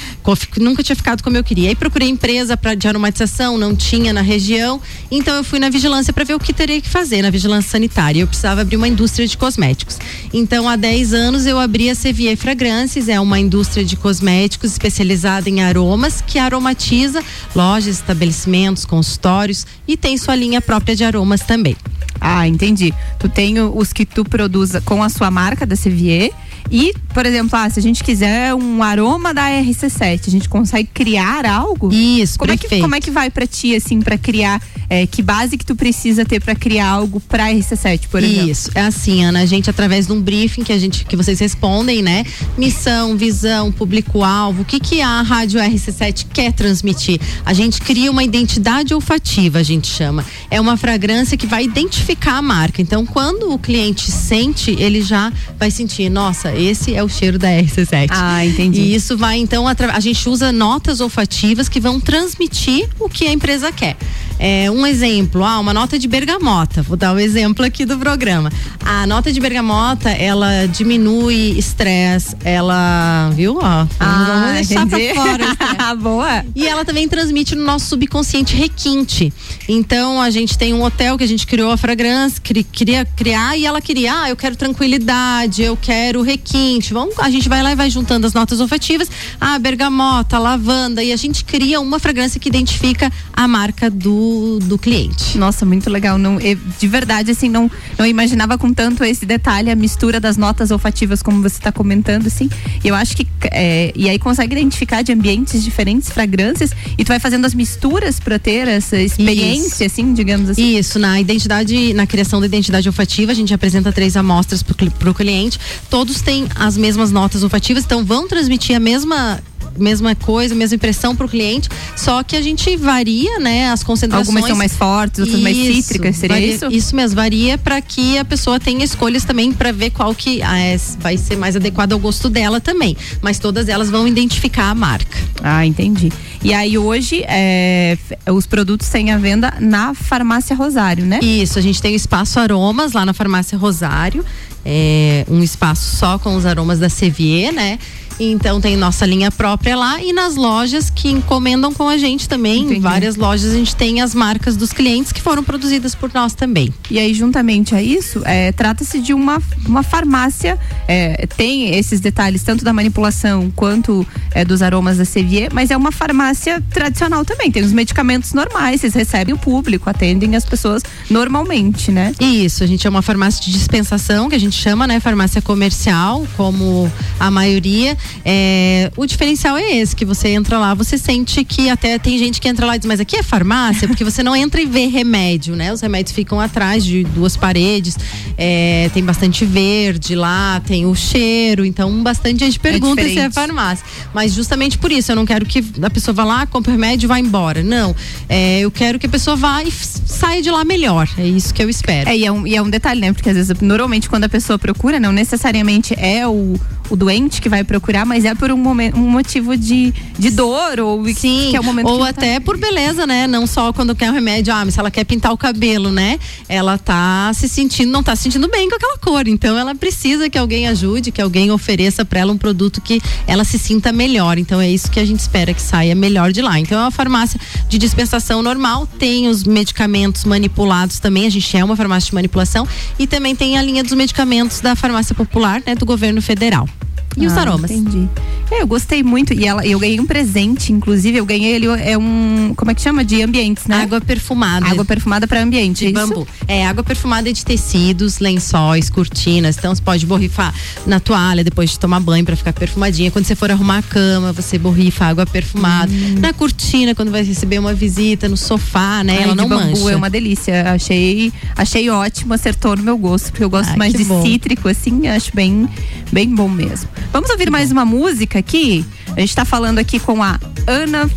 Nunca 0.58 0.82
tinha 0.82 0.94
ficado 0.94 1.22
como 1.22 1.36
eu 1.36 1.42
queria. 1.42 1.68
Aí 1.68 1.74
procurei 1.74 2.08
empresa 2.08 2.56
pra, 2.56 2.74
de 2.74 2.86
aromatização, 2.86 3.53
não 3.58 3.74
tinha 3.74 4.12
na 4.12 4.20
região. 4.20 4.80
Então 5.10 5.34
eu 5.34 5.44
fui 5.44 5.58
na 5.58 5.68
vigilância 5.68 6.12
para 6.12 6.24
ver 6.24 6.34
o 6.34 6.38
que 6.38 6.52
teria 6.52 6.80
que 6.80 6.88
fazer 6.88 7.22
na 7.22 7.30
vigilância 7.30 7.70
sanitária. 7.70 8.20
Eu 8.20 8.26
precisava 8.26 8.60
abrir 8.60 8.76
uma 8.76 8.88
indústria 8.88 9.26
de 9.26 9.36
cosméticos. 9.36 9.98
Então 10.32 10.68
há 10.68 10.76
10 10.76 11.14
anos 11.14 11.46
eu 11.46 11.58
abri 11.58 11.90
a 11.90 11.94
Sevier 11.94 12.36
Fragrances, 12.36 13.08
é 13.08 13.20
uma 13.20 13.38
indústria 13.38 13.84
de 13.84 13.96
cosméticos 13.96 14.72
especializada 14.72 15.48
em 15.48 15.62
aromas 15.62 16.20
que 16.20 16.38
aromatiza 16.38 17.22
lojas, 17.54 17.96
estabelecimentos, 17.96 18.84
consultórios 18.84 19.66
e 19.86 19.96
tem 19.96 20.16
sua 20.16 20.34
linha 20.34 20.60
própria 20.60 20.96
de 20.96 21.04
aromas 21.04 21.42
também. 21.42 21.76
Ah, 22.20 22.46
entendi. 22.46 22.94
Tu 23.18 23.28
tem 23.28 23.60
os 23.60 23.92
que 23.92 24.06
tu 24.06 24.24
produz 24.24 24.72
com 24.84 25.02
a 25.02 25.08
sua 25.08 25.30
marca 25.30 25.66
da 25.66 25.76
Sevier 25.76 26.30
e, 26.70 26.94
por 27.12 27.26
exemplo, 27.26 27.58
ah, 27.58 27.68
se 27.68 27.78
a 27.78 27.82
gente 27.82 28.02
quiser 28.02 28.54
um 28.54 28.82
aroma 28.82 29.34
da 29.34 29.48
RC7, 29.50 30.22
a 30.26 30.30
gente 30.30 30.48
consegue 30.48 30.88
criar 30.92 31.46
algo? 31.46 31.92
Isso, 31.92 32.38
como 32.38 32.50
perfeito. 32.50 32.72
é 32.72 32.76
que 32.76 32.82
Como 32.82 32.94
é 32.94 33.00
que 33.00 33.10
vai 33.10 33.30
para 33.30 33.46
ti, 33.46 33.74
assim, 33.74 34.00
para 34.00 34.16
criar? 34.16 34.60
É, 34.88 35.06
que 35.06 35.22
base 35.22 35.56
que 35.56 35.64
tu 35.64 35.74
precisa 35.74 36.24
ter 36.24 36.40
para 36.40 36.54
criar 36.54 36.88
algo 36.88 37.20
para 37.20 37.50
RC7, 37.50 38.02
por 38.10 38.22
exemplo? 38.22 38.50
Isso, 38.50 38.70
é 38.74 38.82
assim, 38.82 39.24
Ana, 39.24 39.40
a 39.40 39.46
gente 39.46 39.70
através 39.70 40.06
de 40.06 40.12
um 40.12 40.20
briefing 40.20 40.62
que 40.62 40.72
a 40.72 40.78
gente 40.78 41.04
que 41.04 41.16
vocês 41.16 41.38
respondem, 41.40 42.02
né? 42.02 42.24
Missão, 42.56 43.16
visão, 43.16 43.72
público-alvo, 43.72 44.62
o 44.62 44.64
que 44.64 44.78
que 44.78 45.00
a 45.00 45.22
rádio 45.22 45.60
RC7 45.60 46.26
quer 46.32 46.52
transmitir? 46.52 47.20
A 47.44 47.52
gente 47.52 47.80
cria 47.80 48.10
uma 48.10 48.22
identidade 48.22 48.94
olfativa, 48.94 49.58
a 49.58 49.62
gente 49.62 49.86
chama. 49.86 50.24
É 50.50 50.60
uma 50.60 50.76
fragrância 50.76 51.36
que 51.36 51.46
vai 51.46 51.64
identificar 51.64 52.36
a 52.36 52.42
marca. 52.42 52.80
Então, 52.80 53.06
quando 53.06 53.52
o 53.52 53.58
cliente 53.58 54.10
sente, 54.10 54.70
ele 54.78 55.02
já 55.02 55.32
vai 55.58 55.70
sentir, 55.70 56.08
nossa, 56.10 56.53
esse 56.56 56.94
é 56.94 57.02
o 57.02 57.08
cheiro 57.08 57.38
da 57.38 57.48
RC7. 57.48 58.08
Ah, 58.10 58.44
entendi. 58.44 58.80
E 58.80 58.94
isso 58.94 59.16
vai 59.16 59.38
então 59.38 59.66
a 59.66 60.00
gente 60.00 60.28
usa 60.28 60.52
notas 60.52 61.00
olfativas 61.00 61.68
que 61.68 61.80
vão 61.80 62.00
transmitir 62.00 62.88
o 62.98 63.08
que 63.08 63.26
a 63.26 63.32
empresa 63.32 63.70
quer. 63.72 63.96
É, 64.38 64.70
um 64.70 64.86
exemplo, 64.86 65.44
ah, 65.44 65.58
uma 65.58 65.72
nota 65.72 65.98
de 65.98 66.08
bergamota. 66.08 66.82
Vou 66.82 66.96
dar 66.96 67.12
o 67.12 67.16
um 67.16 67.18
exemplo 67.18 67.64
aqui 67.64 67.84
do 67.84 67.96
programa. 67.98 68.50
A 68.84 69.06
nota 69.06 69.32
de 69.32 69.40
bergamota, 69.40 70.10
ela 70.10 70.66
diminui 70.66 71.56
estresse, 71.56 72.36
ela, 72.44 73.30
viu? 73.34 73.58
Ó, 73.58 73.60
ah, 73.62 73.86
vamos 74.26 74.68
deixar 74.68 74.86
entendi. 74.86 75.14
pra 75.14 75.24
fora. 75.24 75.94
Boa. 75.96 76.44
E 76.54 76.66
ela 76.66 76.84
também 76.84 77.08
transmite 77.08 77.54
no 77.54 77.64
nosso 77.64 77.86
subconsciente 77.86 78.56
requinte. 78.56 79.32
Então, 79.68 80.20
a 80.20 80.30
gente 80.30 80.58
tem 80.58 80.74
um 80.74 80.82
hotel 80.82 81.16
que 81.16 81.24
a 81.24 81.28
gente 81.28 81.46
criou 81.46 81.70
a 81.70 81.76
fragrância, 81.76 82.40
queria 82.72 83.04
criar 83.04 83.56
e 83.56 83.64
ela 83.64 83.80
queria, 83.80 84.22
ah, 84.22 84.30
eu 84.30 84.36
quero 84.36 84.56
tranquilidade, 84.56 85.62
eu 85.62 85.76
quero 85.76 86.22
requinte. 86.22 86.92
Vamos, 86.92 87.18
a 87.18 87.30
gente 87.30 87.48
vai 87.48 87.62
lá 87.62 87.72
e 87.72 87.76
vai 87.76 87.88
juntando 87.88 88.26
as 88.26 88.34
notas 88.34 88.60
olfativas, 88.60 89.08
ah, 89.40 89.58
bergamota, 89.58 90.38
lavanda 90.38 91.02
e 91.02 91.12
a 91.12 91.16
gente 91.16 91.44
cria 91.44 91.80
uma 91.80 91.98
fragrância 91.98 92.40
que 92.40 92.48
identifica 92.48 93.12
a 93.32 93.46
marca 93.46 93.88
do 93.90 94.23
do, 94.60 94.78
cliente. 94.78 95.38
Nossa, 95.38 95.64
muito 95.64 95.88
legal. 95.90 96.18
Não, 96.18 96.38
de 96.38 96.88
verdade, 96.88 97.30
assim, 97.30 97.48
não, 97.48 97.70
não 97.98 98.06
imaginava 98.06 98.58
com 98.58 98.72
tanto 98.72 99.04
esse 99.04 99.24
detalhe, 99.24 99.70
a 99.70 99.76
mistura 99.76 100.20
das 100.20 100.36
notas 100.36 100.70
olfativas, 100.70 101.22
como 101.22 101.42
você 101.42 101.56
está 101.56 101.72
comentando, 101.72 102.26
assim. 102.26 102.48
Eu 102.82 102.94
acho 102.94 103.16
que. 103.16 103.26
É, 103.50 103.92
e 103.94 104.08
aí 104.08 104.18
consegue 104.18 104.54
identificar 104.54 105.02
de 105.02 105.12
ambientes 105.12 105.62
diferentes 105.62 106.10
fragrâncias 106.10 106.70
e 106.96 107.04
tu 107.04 107.08
vai 107.08 107.18
fazendo 107.18 107.44
as 107.44 107.54
misturas 107.54 108.18
para 108.20 108.38
ter 108.38 108.68
essa 108.68 108.96
experiência, 108.96 109.84
Isso. 109.84 109.94
assim, 109.94 110.12
digamos 110.12 110.50
assim. 110.50 110.76
Isso, 110.76 110.98
na 110.98 111.20
identidade, 111.20 111.94
na 111.94 112.06
criação 112.06 112.40
da 112.40 112.46
identidade 112.46 112.88
olfativa, 112.88 113.32
a 113.32 113.34
gente 113.34 113.52
apresenta 113.52 113.92
três 113.92 114.16
amostras 114.16 114.62
para 114.62 115.10
o 115.10 115.14
cliente. 115.14 115.58
Todos 115.88 116.20
têm 116.20 116.46
as 116.54 116.76
mesmas 116.76 117.10
notas 117.10 117.42
olfativas, 117.42 117.84
então 117.84 118.04
vão 118.04 118.28
transmitir 118.28 118.76
a 118.76 118.80
mesma 118.80 119.40
mesma 119.78 120.14
coisa, 120.14 120.54
mesma 120.54 120.76
impressão 120.76 121.14
para 121.14 121.26
o 121.26 121.28
cliente, 121.28 121.68
só 121.96 122.22
que 122.22 122.36
a 122.36 122.42
gente 122.42 122.76
varia, 122.76 123.38
né, 123.38 123.70
as 123.70 123.82
concentrações. 123.82 124.28
Algumas 124.28 124.46
são 124.46 124.56
mais 124.56 124.76
fortes, 124.76 125.20
outras 125.20 125.38
isso, 125.38 125.42
mais 125.42 125.56
cítricas, 125.56 126.16
seria 126.16 126.36
varia, 126.36 126.54
isso? 126.54 126.66
Isso 126.70 126.96
mesmo, 126.96 127.16
varia 127.16 127.58
para 127.58 127.80
que 127.80 128.18
a 128.18 128.24
pessoa 128.24 128.58
tenha 128.58 128.84
escolhas 128.84 129.24
também 129.24 129.52
para 129.52 129.72
ver 129.72 129.90
qual 129.90 130.14
que 130.14 130.42
ah, 130.42 130.58
é, 130.58 130.76
vai 130.98 131.16
ser 131.16 131.36
mais 131.36 131.56
adequado 131.56 131.92
ao 131.92 131.98
gosto 131.98 132.28
dela 132.30 132.60
também, 132.60 132.96
mas 133.20 133.38
todas 133.38 133.68
elas 133.68 133.90
vão 133.90 134.06
identificar 134.06 134.70
a 134.70 134.74
marca. 134.74 135.18
Ah, 135.42 135.64
entendi. 135.64 136.12
E 136.42 136.52
aí 136.52 136.76
hoje 136.76 137.24
é, 137.26 137.96
os 138.30 138.46
produtos 138.46 138.88
têm 138.88 139.10
a 139.10 139.18
venda 139.18 139.54
na 139.60 139.94
farmácia 139.94 140.54
Rosário, 140.54 141.04
né? 141.04 141.20
Isso, 141.22 141.58
a 141.58 141.62
gente 141.62 141.80
tem 141.80 141.92
o 141.92 141.96
espaço 141.96 142.38
aromas 142.38 142.92
lá 142.92 143.04
na 143.04 143.14
farmácia 143.14 143.56
Rosário, 143.56 144.24
é, 144.64 145.24
um 145.28 145.42
espaço 145.42 145.96
só 145.96 146.18
com 146.18 146.34
os 146.36 146.46
aromas 146.46 146.78
da 146.78 146.88
Sevier, 146.88 147.52
né? 147.52 147.78
Então 148.18 148.60
tem 148.60 148.76
nossa 148.76 149.04
linha 149.04 149.30
própria 149.30 149.76
lá 149.76 150.02
e 150.02 150.12
nas 150.12 150.36
lojas 150.36 150.90
que 150.90 151.08
encomendam 151.08 151.72
com 151.72 151.88
a 151.88 151.96
gente 151.96 152.28
também. 152.28 152.62
Entendi. 152.62 152.78
Em 152.78 152.80
várias 152.80 153.16
lojas 153.16 153.52
a 153.52 153.56
gente 153.56 153.74
tem 153.74 154.00
as 154.00 154.14
marcas 154.14 154.56
dos 154.56 154.72
clientes 154.72 155.12
que 155.12 155.20
foram 155.20 155.42
produzidas 155.42 155.94
por 155.94 156.12
nós 156.12 156.34
também. 156.34 156.72
E 156.90 156.98
aí, 156.98 157.14
juntamente 157.14 157.74
a 157.74 157.82
isso, 157.82 158.22
é, 158.24 158.52
trata-se 158.52 159.00
de 159.00 159.12
uma, 159.12 159.42
uma 159.66 159.82
farmácia, 159.82 160.58
é, 160.86 161.26
tem 161.36 161.74
esses 161.76 162.00
detalhes 162.00 162.42
tanto 162.42 162.64
da 162.64 162.72
manipulação 162.72 163.50
quanto 163.54 164.06
é, 164.32 164.44
dos 164.44 164.62
aromas 164.62 164.98
da 164.98 165.04
Sevier, 165.04 165.50
mas 165.52 165.70
é 165.70 165.76
uma 165.76 165.92
farmácia 165.92 166.62
tradicional 166.70 167.24
também. 167.24 167.50
Tem 167.50 167.62
os 167.62 167.72
medicamentos 167.72 168.32
normais, 168.32 168.80
vocês 168.80 168.94
recebem 168.94 169.34
o 169.34 169.38
público, 169.38 169.88
atendem 169.88 170.36
as 170.36 170.44
pessoas 170.44 170.82
normalmente, 171.10 171.90
né? 171.90 172.12
Isso, 172.20 172.62
a 172.62 172.66
gente 172.66 172.86
é 172.86 172.90
uma 172.90 173.02
farmácia 173.02 173.44
de 173.44 173.52
dispensação, 173.52 174.28
que 174.28 174.34
a 174.34 174.40
gente 174.40 174.56
chama, 174.56 174.86
né? 174.86 175.00
Farmácia 175.00 175.42
comercial, 175.42 176.26
como 176.36 176.90
a 177.18 177.30
maioria. 177.30 177.96
É, 178.24 178.90
o 178.96 179.06
diferencial 179.06 179.56
é 179.56 179.76
esse, 179.76 179.94
que 179.94 180.04
você 180.04 180.28
entra 180.28 180.58
lá, 180.58 180.74
você 180.74 180.96
sente 180.96 181.44
que 181.44 181.68
até 181.68 181.98
tem 181.98 182.18
gente 182.18 182.40
que 182.40 182.48
entra 182.48 182.66
lá 182.66 182.76
e 182.76 182.78
diz, 182.78 182.86
mas 182.86 183.00
aqui 183.00 183.16
é 183.16 183.22
farmácia, 183.22 183.86
porque 183.86 184.04
você 184.04 184.22
não 184.22 184.34
entra 184.34 184.60
e 184.60 184.66
vê 184.66 184.86
remédio, 184.86 185.56
né? 185.56 185.72
Os 185.72 185.80
remédios 185.80 186.14
ficam 186.14 186.40
atrás 186.40 186.84
de 186.84 187.04
duas 187.04 187.36
paredes, 187.36 187.96
é, 188.36 188.90
tem 188.92 189.04
bastante 189.04 189.44
verde 189.44 190.14
lá, 190.14 190.60
tem 190.66 190.86
o 190.86 190.94
cheiro, 190.94 191.64
então 191.64 192.02
bastante 192.02 192.44
gente 192.44 192.58
pergunta 192.58 193.02
é 193.02 193.08
se 193.08 193.18
é 193.18 193.30
farmácia. 193.30 193.84
Mas 194.12 194.32
justamente 194.32 194.78
por 194.78 194.90
isso, 194.92 195.12
eu 195.12 195.16
não 195.16 195.26
quero 195.26 195.46
que 195.46 195.64
a 195.82 195.90
pessoa 195.90 196.14
vá 196.14 196.24
lá, 196.24 196.46
compre 196.46 196.72
remédio 196.72 197.06
e 197.06 197.08
vá 197.08 197.18
embora. 197.18 197.62
Não. 197.62 197.94
É, 198.28 198.60
eu 198.60 198.70
quero 198.70 198.98
que 198.98 199.06
a 199.06 199.08
pessoa 199.08 199.36
vá 199.36 199.62
e 199.62 199.70
saia 199.70 200.42
de 200.42 200.50
lá 200.50 200.64
melhor. 200.64 201.08
É 201.18 201.26
isso 201.26 201.52
que 201.52 201.62
eu 201.62 201.68
espero. 201.68 202.08
É, 202.08 202.16
e 202.16 202.24
é 202.24 202.32
um, 202.32 202.46
e 202.46 202.56
é 202.56 202.62
um 202.62 202.70
detalhe, 202.70 203.00
né? 203.00 203.12
Porque 203.12 203.28
às 203.28 203.36
vezes, 203.36 203.60
normalmente, 203.60 204.08
quando 204.08 204.24
a 204.24 204.28
pessoa 204.28 204.58
procura, 204.58 205.00
não 205.00 205.12
necessariamente 205.12 205.94
é 205.98 206.26
o 206.26 206.54
o 206.90 206.96
doente 206.96 207.40
que 207.40 207.48
vai 207.48 207.64
procurar, 207.64 208.04
mas 208.04 208.24
é 208.24 208.34
por 208.34 208.50
um, 208.50 208.56
momento, 208.56 208.96
um 208.96 209.08
motivo 209.08 209.56
de, 209.56 209.92
de 210.18 210.30
dor 210.30 210.80
ou 210.80 211.04
Sim, 211.08 211.48
que 211.50 211.56
é 211.56 211.60
o 211.60 211.64
momento 211.64 211.88
ou 211.88 212.00
tá 212.00 212.08
até 212.08 212.34
tá... 212.34 212.40
por 212.40 212.56
beleza, 212.56 213.06
né? 213.06 213.26
Não 213.26 213.46
só 213.46 213.72
quando 213.72 213.94
quer 213.94 214.10
um 214.10 214.14
remédio, 214.14 214.52
ah, 214.52 214.64
mas 214.64 214.74
se 214.74 214.80
ela 214.80 214.90
quer 214.90 215.04
pintar 215.04 215.32
o 215.32 215.36
cabelo, 215.36 215.90
né? 215.90 216.18
Ela 216.48 216.78
tá 216.78 217.32
se 217.34 217.48
sentindo, 217.48 217.90
não 217.90 218.02
tá 218.02 218.14
se 218.14 218.24
sentindo 218.24 218.48
bem 218.48 218.68
com 218.68 218.76
aquela 218.76 218.98
cor, 218.98 219.26
então 219.26 219.56
ela 219.56 219.74
precisa 219.74 220.28
que 220.28 220.38
alguém 220.38 220.68
ajude, 220.68 221.10
que 221.10 221.20
alguém 221.20 221.50
ofereça 221.50 222.04
para 222.04 222.20
ela 222.20 222.32
um 222.32 222.38
produto 222.38 222.80
que 222.80 223.00
ela 223.26 223.44
se 223.44 223.58
sinta 223.58 223.92
melhor. 223.92 224.38
Então 224.38 224.60
é 224.60 224.70
isso 224.70 224.90
que 224.90 225.00
a 225.00 225.04
gente 225.04 225.20
espera 225.20 225.52
que 225.54 225.62
saia 225.62 225.94
melhor 225.94 226.32
de 226.32 226.42
lá. 226.42 226.58
Então 226.58 226.78
é 226.78 226.82
uma 226.82 226.90
farmácia 226.90 227.40
de 227.68 227.78
dispensação 227.78 228.42
normal, 228.42 228.86
tem 228.98 229.28
os 229.28 229.44
medicamentos 229.44 230.24
manipulados 230.24 230.98
também, 230.98 231.26
a 231.26 231.30
gente 231.30 231.56
é 231.56 231.64
uma 231.64 231.76
farmácia 231.76 232.08
de 232.08 232.14
manipulação 232.14 232.66
e 232.98 233.06
também 233.06 233.34
tem 233.34 233.58
a 233.58 233.62
linha 233.62 233.82
dos 233.82 233.92
medicamentos 233.92 234.60
da 234.60 234.76
farmácia 234.76 235.14
popular, 235.14 235.62
né, 235.66 235.74
do 235.74 235.86
governo 235.86 236.20
federal. 236.20 236.68
E 237.16 237.24
ah, 237.24 237.28
os 237.28 237.36
aromas. 237.36 237.70
Entendi. 237.70 238.08
É, 238.50 238.62
eu 238.62 238.66
gostei 238.66 239.02
muito. 239.02 239.32
E 239.32 239.46
ela, 239.46 239.66
eu 239.66 239.78
ganhei 239.78 239.98
um 239.98 240.06
presente, 240.06 240.72
inclusive, 240.72 241.18
eu 241.18 241.24
ganhei 241.24 241.54
ele, 241.54 241.66
é 241.66 241.96
um. 241.96 242.52
Como 242.56 242.70
é 242.70 242.74
que 242.74 242.82
chama? 242.82 243.04
De 243.04 243.22
ambientes, 243.22 243.66
né? 243.66 243.82
Água 243.82 244.00
perfumada. 244.00 244.66
Água 244.66 244.84
perfumada 244.84 245.26
para 245.26 245.42
ambiente. 245.42 245.80
De 245.80 245.90
é 245.90 245.92
bambu. 245.92 246.26
É, 246.46 246.66
água 246.66 246.84
perfumada 246.84 247.32
de 247.32 247.44
tecidos, 247.44 248.18
lençóis, 248.18 248.90
cortinas. 248.90 249.56
Então 249.56 249.74
você 249.74 249.82
pode 249.82 250.04
borrifar 250.06 250.54
na 250.86 251.00
toalha 251.00 251.42
depois 251.42 251.70
de 251.70 251.78
tomar 251.78 252.00
banho 252.00 252.24
para 252.24 252.36
ficar 252.36 252.52
perfumadinha. 252.52 253.10
Quando 253.10 253.24
você 253.24 253.34
for 253.34 253.50
arrumar 253.50 253.78
a 253.78 253.82
cama, 253.82 254.32
você 254.32 254.58
borrifa 254.58 255.06
água 255.06 255.26
perfumada. 255.26 255.90
Hum. 255.90 256.16
Na 256.20 256.32
cortina, 256.32 256.94
quando 256.94 257.10
vai 257.10 257.22
receber 257.22 257.58
uma 257.58 257.74
visita, 257.74 258.28
no 258.28 258.36
sofá, 258.36 259.02
né? 259.02 259.16
Ai, 259.18 259.24
ela 259.24 259.34
não 259.34 259.48
bambu 259.48 259.70
mancha. 259.70 259.92
É 259.92 259.96
uma 259.96 260.10
delícia. 260.10 260.72
Achei, 260.72 261.32
achei 261.56 261.88
ótimo, 261.90 262.34
acertou 262.34 262.76
no 262.76 262.82
meu 262.82 262.98
gosto, 262.98 263.30
porque 263.30 263.44
eu 263.44 263.50
gosto 263.50 263.70
Ai, 263.70 263.76
mais 263.76 263.92
de 263.92 264.04
bom. 264.04 264.22
cítrico, 264.22 264.68
assim, 264.68 265.08
acho 265.08 265.34
bem, 265.34 265.68
bem 266.12 266.28
bom 266.28 266.48
mesmo. 266.48 266.88
Vamos 267.12 267.30
ouvir 267.30 267.50
mais 267.50 267.70
uma 267.70 267.84
música 267.84 268.38
aqui? 268.38 268.84
A 269.08 269.20
gente 269.20 269.30
está 269.30 269.44
falando 269.44 269.78
aqui 269.78 269.98
com 269.98 270.22
a 270.22 270.38
Ana 270.66 271.08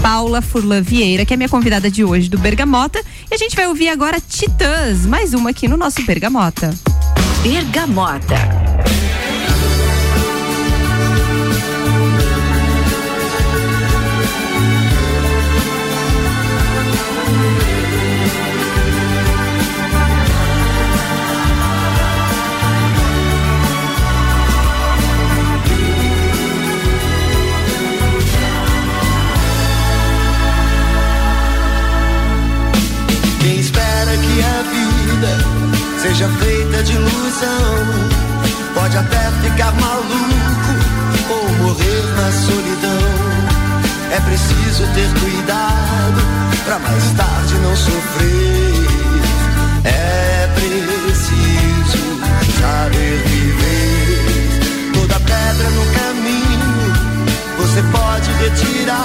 Paula 0.00 0.42
Furlan 0.42 0.82
Vieira, 0.82 1.24
que 1.24 1.34
é 1.34 1.36
minha 1.36 1.48
convidada 1.48 1.90
de 1.90 2.04
hoje 2.04 2.28
do 2.28 2.38
Bergamota. 2.38 3.02
E 3.30 3.34
a 3.34 3.38
gente 3.38 3.56
vai 3.56 3.66
ouvir 3.66 3.88
agora 3.88 4.20
Titãs, 4.20 5.06
mais 5.06 5.34
uma 5.34 5.50
aqui 5.50 5.66
no 5.66 5.76
nosso 5.76 6.02
Bergamota. 6.04 6.74
Bergamota. 7.42 8.36
Seja 36.14 36.28
feita 36.28 36.82
de 36.84 36.92
ilusão. 36.92 37.74
Pode 38.72 38.96
até 38.96 39.30
ficar 39.42 39.72
maluco 39.72 40.72
ou 41.28 41.48
morrer 41.64 42.02
na 42.16 42.30
solidão. 42.30 43.08
É 44.12 44.20
preciso 44.20 44.86
ter 44.94 45.08
cuidado 45.20 46.22
pra 46.64 46.78
mais 46.78 47.04
tarde 47.16 47.54
não 47.58 47.74
sofrer. 47.74 48.86
É 49.84 50.48
preciso 50.54 51.98
saber 52.60 53.22
viver. 53.26 54.92
Toda 54.94 55.18
pedra 55.18 55.70
no 55.70 55.84
caminho 55.98 56.92
você 57.58 57.82
pode 57.90 58.30
retirar. 58.34 59.03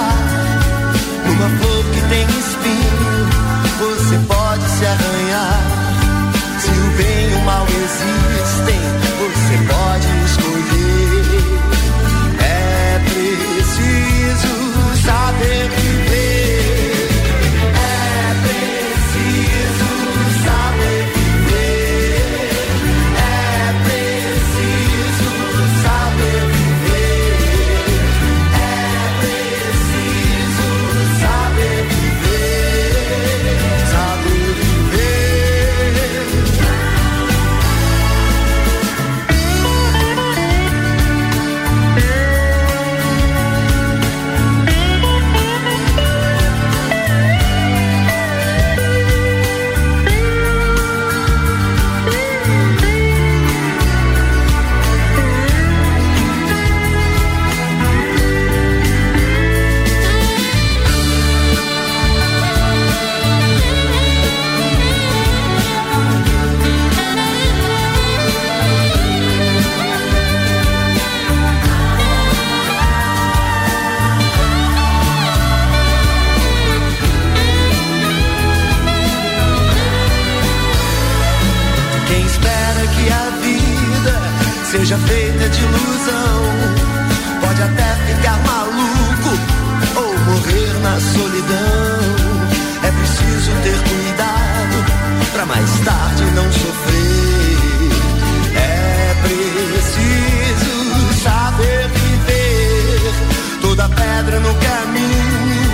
Pedra 104.30 104.40
no 104.40 104.54
caminho 104.54 105.70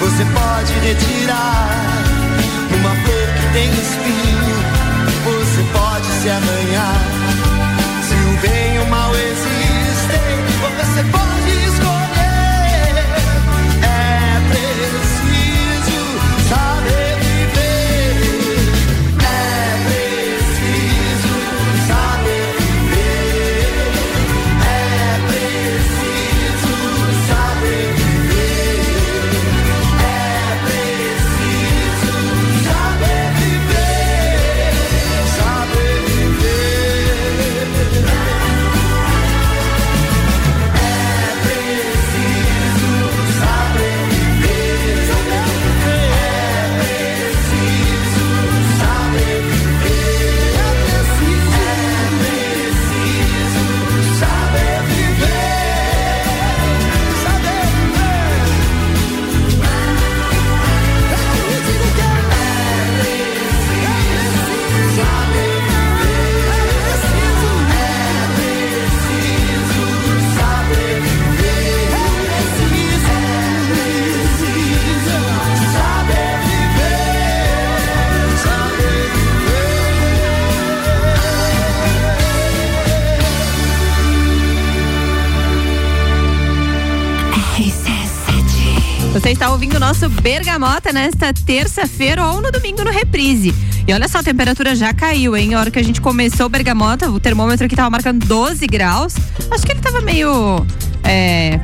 você 0.00 0.24
pode 0.24 0.72
retirar. 0.80 1.68
Numa 2.70 2.90
flor 2.90 3.28
que 3.36 3.52
tem 3.52 3.70
espinho 3.70 4.56
você 5.24 5.62
pode 5.72 6.06
se 6.06 6.28
arranhar. 6.28 6.61
Você 89.22 89.30
está 89.30 89.52
ouvindo 89.52 89.76
o 89.76 89.78
nosso 89.78 90.08
Bergamota 90.08 90.92
nesta 90.92 91.32
terça-feira 91.32 92.26
ou 92.26 92.40
no 92.40 92.50
domingo 92.50 92.82
no 92.82 92.90
Reprise. 92.90 93.54
E 93.86 93.94
olha 93.94 94.08
só, 94.08 94.18
a 94.18 94.22
temperatura 94.22 94.74
já 94.74 94.92
caiu, 94.92 95.36
hein? 95.36 95.54
A 95.54 95.60
hora 95.60 95.70
que 95.70 95.78
a 95.78 95.82
gente 95.82 96.00
começou 96.00 96.46
o 96.46 96.48
Bergamota, 96.48 97.08
o 97.08 97.20
termômetro 97.20 97.64
aqui 97.64 97.76
tava 97.76 97.88
marcando 97.88 98.26
12 98.26 98.66
graus. 98.66 99.14
Acho 99.48 99.64
que 99.64 99.70
ele 99.70 99.80
tava 99.80 100.00
meio. 100.00 100.66
É, 101.04 101.60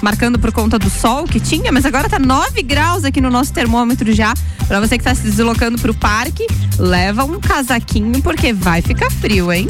marcando 0.00 0.38
por 0.38 0.52
conta 0.52 0.78
do 0.78 0.88
sol 0.88 1.24
que 1.24 1.40
tinha, 1.40 1.72
mas 1.72 1.84
agora 1.84 2.08
tá 2.08 2.20
9 2.20 2.62
graus 2.62 3.04
aqui 3.04 3.20
no 3.20 3.28
nosso 3.28 3.52
termômetro 3.52 4.12
já. 4.12 4.32
Pra 4.68 4.78
você 4.78 4.96
que 4.96 5.02
tá 5.02 5.12
se 5.12 5.22
deslocando 5.22 5.78
pro 5.78 5.92
parque, 5.92 6.46
leva 6.78 7.24
um 7.24 7.40
casaquinho 7.40 8.22
porque 8.22 8.52
vai 8.52 8.82
ficar 8.82 9.10
frio, 9.10 9.52
hein? 9.52 9.68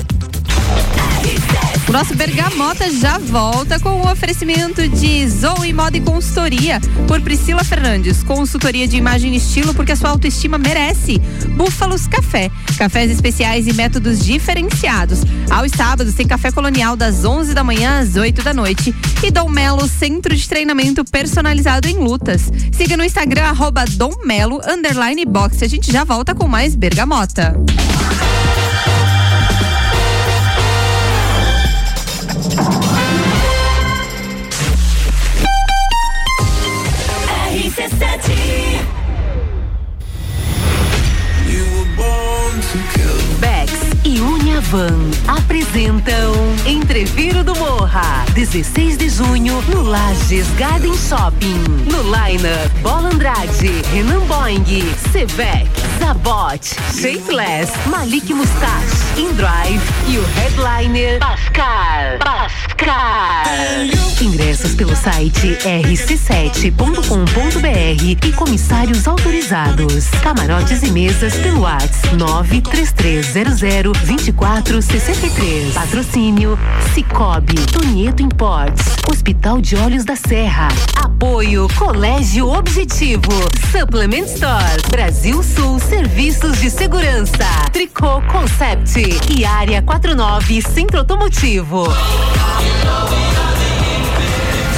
O 1.91 1.93
nosso 1.93 2.15
Bergamota 2.15 2.89
já 2.89 3.19
volta 3.19 3.81
com 3.81 3.89
o 3.89 4.09
oferecimento 4.09 4.87
de 4.89 5.29
Zoe 5.29 5.73
Moda 5.73 5.97
e 5.97 6.01
Consultoria 6.01 6.81
por 7.09 7.21
Priscila 7.21 7.65
Fernandes. 7.65 8.23
Consultoria 8.23 8.87
de 8.87 8.97
imagem 8.97 9.35
e 9.35 9.39
estilo 9.39 9.75
porque 9.75 9.91
a 9.91 9.97
sua 9.97 10.11
autoestima 10.11 10.57
merece. 10.57 11.19
Búfalos 11.57 12.07
Café. 12.07 12.49
Cafés 12.79 13.11
especiais 13.11 13.67
e 13.67 13.73
métodos 13.73 14.25
diferenciados. 14.25 15.23
Aos 15.51 15.73
sábados 15.73 16.15
tem 16.15 16.29
café 16.29 16.53
colonial 16.53 16.95
das 16.95 17.25
11 17.25 17.55
da 17.55 17.65
manhã 17.65 17.99
às 17.99 18.15
8 18.15 18.41
da 18.41 18.55
noite. 18.55 18.95
E 19.25 19.33
Dom 19.33 19.49
Melo, 19.49 19.89
centro 19.89 20.33
de 20.33 20.49
treinamento 20.49 21.05
personalizado 21.05 21.89
em 21.89 21.97
lutas. 21.97 22.53
Siga 22.71 22.97
no 22.97 23.03
Instagram, 23.03 23.47
arroba 23.47 23.85
Dom 23.85 24.15
Melo, 24.25 24.61
underline 24.65 25.25
box. 25.25 25.65
A 25.65 25.67
gente 25.67 25.91
já 25.91 26.05
volta 26.05 26.37
com 26.37 26.47
mais 26.47 26.77
Bergamota. 26.77 27.53
Bex 44.61 44.61
e 44.61 44.61
Unha 44.61 44.61
Van 44.61 45.11
apresentam 45.27 46.35
Entreviro 46.67 47.43
do 47.43 47.57
Morra, 47.57 48.25
16 48.35 48.99
de 48.99 49.09
junho, 49.09 49.63
no 49.69 49.83
Lages 49.83 50.47
Garden 50.59 50.95
Shopping. 50.95 51.65
No 51.91 52.03
Liner, 52.03 52.69
Bola 52.83 53.09
Andrade, 53.09 53.83
Renan 53.93 54.21
Boing, 54.27 54.63
Sevec, 55.13 55.69
Zabot, 55.99 56.63
Shapeless, 56.93 57.73
Malik 57.87 58.33
Mustache, 58.33 58.95
InDrive 59.17 59.83
e 60.09 60.19
o 60.19 60.25
headliner 60.35 61.19
Pascal. 61.19 62.19
Pascal. 62.21 62.61
Ingressos 64.21 64.75
pelo 64.75 64.95
site 64.97 65.57
rc7.com.br 65.65 68.27
e 68.27 68.33
comissários 68.33 69.07
autorizados. 69.09 70.09
Camarotes 70.23 70.83
e 70.83 70.91
mesas 70.91 71.35
pelo 71.37 71.61
WhatsApp 71.61 71.81
933002463. 74.51 75.73
Patrocínio 75.75 76.59
Cicobi, 76.93 77.55
Tonieto 77.73 78.23
Imports, 78.23 78.97
Hospital 79.09 79.61
de 79.61 79.77
Olhos 79.77 80.05
da 80.05 80.17
Serra. 80.17 80.69
Apoio 80.97 81.69
Colégio 81.79 82.49
Objetivo, 82.49 83.31
Supplement 83.71 84.25
Store, 84.25 84.83
Brasil 84.91 85.43
Sul 85.43 85.79
Serviços 85.79 86.59
de 86.59 86.69
Segurança, 86.71 87.47
Tricô 87.73 88.21
Concept 88.23 89.01
e 89.31 89.45
Área 89.45 89.83
49 89.83 90.63
Centro 90.63 90.99
Automotivo. 90.99 91.85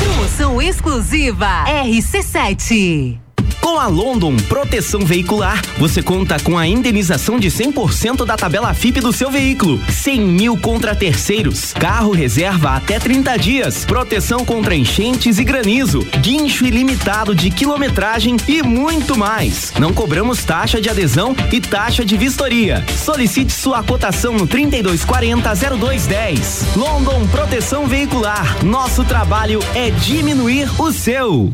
Promoção 0.05 0.61
exclusiva 0.61 1.65
RC7. 1.67 3.32
Com 3.73 3.81
a 3.81 3.87
London 3.87 4.37
Proteção 4.37 5.01
Veicular, 5.01 5.63
você 5.79 6.03
conta 6.03 6.39
com 6.39 6.59
a 6.59 6.67
indenização 6.67 7.41
de 7.41 7.49
100% 7.49 8.27
da 8.27 8.37
tabela 8.37 8.75
FIP 8.75 9.01
do 9.01 9.15
seu 9.15 9.31
veículo, 9.31 9.81
100 9.89 10.21
mil 10.21 10.59
contra 10.59 10.95
terceiros, 10.95 11.73
carro 11.73 12.13
reserva 12.13 12.77
até 12.77 12.99
30 12.99 13.35
dias, 13.39 13.83
proteção 13.87 14.45
contra 14.45 14.77
enchentes 14.77 15.39
e 15.39 15.45
granizo, 15.45 16.07
guincho 16.21 16.67
ilimitado 16.67 17.35
de 17.35 17.49
quilometragem 17.49 18.37
e 18.47 18.63
muito 18.63 19.17
mais. 19.17 19.73
Não 19.79 19.95
cobramos 19.95 20.45
taxa 20.45 20.79
de 20.79 20.91
adesão 20.91 21.35
e 21.51 21.59
taxa 21.59 22.05
de 22.05 22.15
vistoria. 22.19 22.85
Solicite 23.03 23.55
sua 23.55 23.83
cotação 23.83 24.35
no 24.35 24.47
3240 24.47 25.49
0210. 25.79 26.77
London 26.77 27.27
Proteção 27.29 27.87
Veicular. 27.87 28.63
Nosso 28.63 29.03
trabalho 29.03 29.61
é 29.75 29.89
diminuir 29.89 30.69
o 30.79 30.93
seu. 30.93 31.51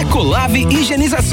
Ecolave 0.00 0.64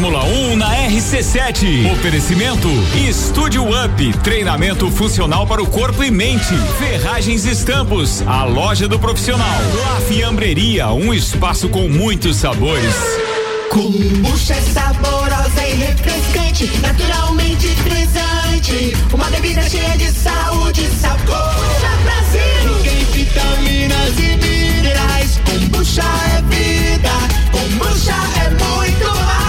Fórmula 0.00 0.24
1 0.24 0.56
na 0.56 0.74
RC7. 0.88 1.92
Oferecimento 1.92 2.68
Estúdio 3.06 3.64
Up, 3.68 4.18
treinamento 4.24 4.90
funcional 4.90 5.46
para 5.46 5.62
o 5.62 5.66
corpo 5.66 6.02
e 6.02 6.10
mente. 6.10 6.56
Ferragens 6.78 7.44
Estampos, 7.44 8.22
a 8.26 8.44
loja 8.44 8.88
do 8.88 8.98
profissional. 8.98 9.60
La 9.78 10.00
Fiambreria, 10.00 10.88
um 10.88 11.12
espaço 11.12 11.68
com 11.68 11.86
muitos 11.86 12.36
sabores. 12.36 12.94
Kombucha 13.68 14.54
é 14.54 14.62
saborosa 14.62 15.68
e 15.68 15.74
refrescante, 15.74 16.70
naturalmente 16.78 17.68
frisante. 17.68 18.96
Uma 19.12 19.26
bebida 19.26 19.68
cheia 19.68 19.98
de 19.98 20.10
saúde 20.12 20.82
e 20.82 20.98
sabor. 20.98 21.54
Brasil. 22.04 22.82
Tem 22.82 23.04
vitaminas 23.04 24.18
e 24.18 24.36
minerais. 24.38 25.38
Kombucha 25.44 26.04
é 26.38 26.42
vida. 26.48 27.10
Kombucha 27.52 28.16
é 28.46 28.48
muito 28.48 29.24
mais. 29.26 29.39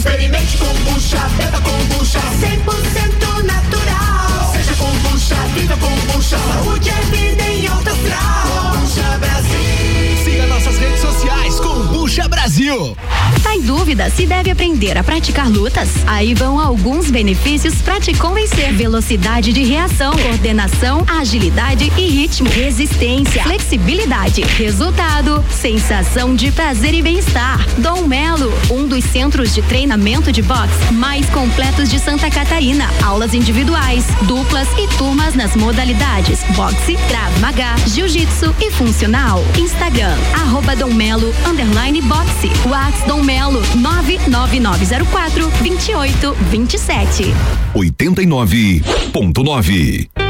Experimente 0.00 0.56
kombucha, 0.56 1.18
beba 1.36 1.60
kombucha. 1.60 2.20
100% 2.40 3.42
natural. 3.42 4.50
Seja 4.50 4.74
kombucha, 4.76 5.34
viva 5.54 5.76
kombucha. 5.76 6.38
Saúde 6.38 6.88
é 6.88 7.00
vida 7.14 7.42
em 7.42 7.66
alto 7.66 7.90
astral. 7.90 8.72
Kombucha 8.72 9.18
Brasil. 9.18 10.24
Siga 10.24 10.46
nossas 10.46 10.78
redes 10.78 11.00
sociais, 11.02 11.60
Kombucha 11.60 12.26
Brasil. 12.28 12.96
Tá 13.42 13.54
em 13.54 13.62
dúvida 13.62 14.10
se 14.10 14.26
deve 14.26 14.50
aprender 14.50 14.98
a 14.98 15.02
praticar 15.02 15.48
lutas? 15.48 15.88
Aí 16.06 16.34
vão 16.34 16.60
alguns 16.60 17.10
benefícios 17.10 17.80
pra 17.82 17.98
te 17.98 18.12
convencer: 18.14 18.72
velocidade 18.72 19.52
de 19.52 19.62
reação, 19.64 20.12
coordenação, 20.12 21.04
agilidade 21.08 21.90
e 21.96 22.06
ritmo, 22.08 22.48
resistência, 22.48 23.42
flexibilidade, 23.42 24.42
resultado, 24.42 25.44
sensação 25.50 26.34
de 26.34 26.52
prazer 26.52 26.94
e 26.94 27.02
bem-estar. 27.02 27.64
Dom 27.78 28.06
Melo, 28.06 28.52
um 28.70 28.86
dos 28.86 29.04
centros 29.04 29.54
de 29.54 29.62
treinamento 29.62 30.30
de 30.30 30.42
boxe 30.42 30.92
mais 30.92 31.28
completos 31.30 31.88
de 31.88 31.98
Santa 31.98 32.30
Catarina. 32.30 32.88
Aulas 33.02 33.34
individuais, 33.34 34.04
duplas 34.22 34.68
e 34.78 34.86
turmas 34.98 35.34
nas 35.34 35.56
modalidades 35.56 36.40
boxe, 36.54 36.96
Krav 37.08 37.40
Maga, 37.40 37.74
jiu-jitsu 37.86 38.54
e 38.60 38.70
funcional. 38.70 39.42
Instagram, 39.56 40.16
arroba 40.34 40.76
Dom 40.76 40.92
Melo, 40.92 41.34
underline 41.46 42.00
boxe. 42.02 42.50
Whats 42.66 43.02
Dom 43.06 43.22
Melo, 43.30 43.62
99904 43.76 45.50
2827. 45.62 47.32
89.9. 47.74 50.29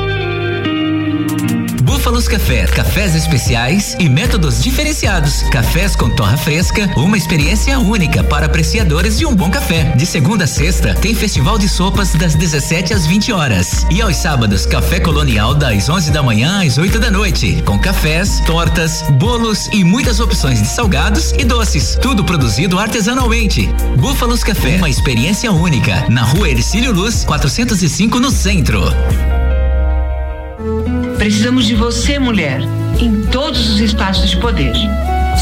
Búfalos 2.21 2.29
Café, 2.29 2.67
cafés 2.67 3.15
especiais 3.15 3.97
e 3.99 4.07
métodos 4.07 4.63
diferenciados. 4.63 5.43
Cafés 5.45 5.97
com 5.97 6.11
torra 6.11 6.37
fresca, 6.37 6.91
uma 6.95 7.17
experiência 7.17 7.79
única 7.79 8.23
para 8.23 8.45
apreciadores 8.45 9.17
de 9.17 9.25
um 9.25 9.35
bom 9.35 9.51
café. 9.51 9.85
De 9.97 10.05
segunda 10.05 10.45
a 10.45 10.47
sexta, 10.47 10.93
tem 10.93 11.15
festival 11.15 11.57
de 11.57 11.67
sopas 11.67 12.13
das 12.13 12.35
17 12.35 12.93
às 12.93 13.07
20 13.07 13.33
horas. 13.33 13.87
E 13.91 14.03
aos 14.03 14.17
sábados, 14.17 14.67
café 14.67 15.01
colonial 15.01 15.55
das 15.55 15.89
11 15.89 16.11
da 16.11 16.23
manhã 16.23 16.63
às 16.63 16.77
8 16.77 16.99
da 16.99 17.11
noite. 17.11 17.63
Com 17.65 17.79
cafés, 17.79 18.41
tortas, 18.41 19.03
bolos 19.13 19.69
e 19.73 19.83
muitas 19.83 20.21
opções 20.21 20.61
de 20.61 20.69
salgados 20.69 21.33
e 21.39 21.45
doces. 21.45 21.97
Tudo 22.03 22.23
produzido 22.23 22.79
artesanalmente. 22.79 23.67
Búfalos 23.97 24.45
Café, 24.45 24.77
uma 24.77 24.91
experiência 24.91 25.51
única. 25.51 26.05
Na 26.11 26.23
rua 26.23 26.51
Ercílio 26.51 26.93
Luz, 26.93 27.25
405 27.25 28.21
no 28.21 28.31
centro. 28.31 28.83
Precisamos 31.21 31.67
de 31.67 31.75
você, 31.75 32.19
mulher, 32.19 32.63
em 32.99 33.27
todos 33.27 33.69
os 33.69 33.79
espaços 33.79 34.31
de 34.31 34.39
poder. 34.39 34.73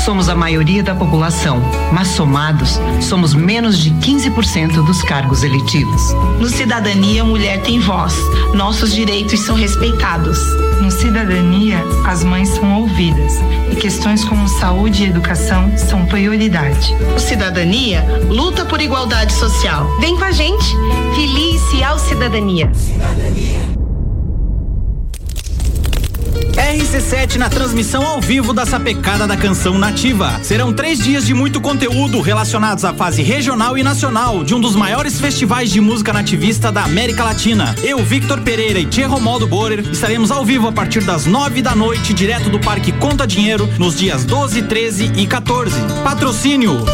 Somos 0.05 0.29
a 0.29 0.35
maioria 0.35 0.83
da 0.83 0.93
população, 0.93 1.63
mas 1.93 2.09
somados, 2.09 2.81
somos 3.01 3.33
menos 3.33 3.79
de 3.79 3.93
15% 3.93 4.85
dos 4.85 5.01
cargos 5.03 5.45
eletivos. 5.45 6.13
No 6.41 6.49
Cidadania, 6.49 7.23
a 7.23 7.25
mulher 7.25 7.63
tem 7.63 7.79
voz, 7.79 8.13
nossos 8.55 8.93
direitos 8.93 9.39
são 9.39 9.55
respeitados. 9.55 10.41
No 10.83 10.91
Cidadania, 10.91 11.79
as 12.05 12.25
mães 12.25 12.49
são 12.49 12.81
ouvidas 12.81 13.35
e 13.71 13.77
questões 13.77 14.25
como 14.25 14.49
saúde 14.49 15.05
e 15.05 15.07
educação 15.07 15.73
são 15.79 16.05
prioridade. 16.07 16.93
O 17.15 17.21
Cidadania 17.21 18.05
luta 18.29 18.65
por 18.65 18.81
igualdade 18.81 19.33
social. 19.33 19.89
Vem 20.01 20.17
com 20.17 20.25
a 20.25 20.33
gente, 20.33 20.75
feliz 21.15 21.63
ao 21.85 22.01
Cidadania. 22.01 22.69
Cidadania. 22.75 23.78
RC7 26.59 27.37
na 27.37 27.49
transmissão 27.49 28.05
ao 28.05 28.21
vivo 28.21 28.53
da 28.53 28.67
Sapecada 28.67 29.29
da 29.29 29.37
Canção 29.37 29.79
Nativa. 29.79 30.41
Serão 30.43 30.73
três 30.73 30.99
dias 30.99 31.25
de 31.25 31.33
muito 31.33 31.61
conteúdo 31.61 32.21
relacionados 32.21 32.85
à 32.85 32.93
fase 32.93 33.23
regional 33.23 33.79
e 33.79 33.85
nacional 33.85 34.43
de 34.43 34.57
um 34.57 34.61
dos 34.61 34.75
maiores 34.75 35.21
festivais 35.21 35.71
de 35.71 35.81
música 35.81 36.13
nativista 36.13 36.73
da 36.73 36.83
América 36.83 37.23
Latina. 37.23 37.77
Eu, 37.83 37.99
Victor 37.99 38.41
Pereira 38.41 38.81
e 38.81 38.87
Tia 38.87 39.07
Romaldo 39.07 39.47
Borer 39.47 39.81
estaremos 39.89 40.33
ao 40.33 40.45
vivo 40.45 40.67
a 40.67 40.73
partir 40.73 41.05
das 41.05 41.27
nove 41.27 41.63
da 41.63 41.77
noite, 41.77 42.13
direto 42.13 42.51
do 42.51 42.59
Parque 42.59 42.91
Conta 42.91 43.25
Dinheiro, 43.25 43.69
nos 43.79 43.97
dias 43.97 44.25
12, 44.25 44.63
13 44.63 45.13
e 45.17 45.27
14. 45.29 45.81
Patrocínio. 46.03 46.85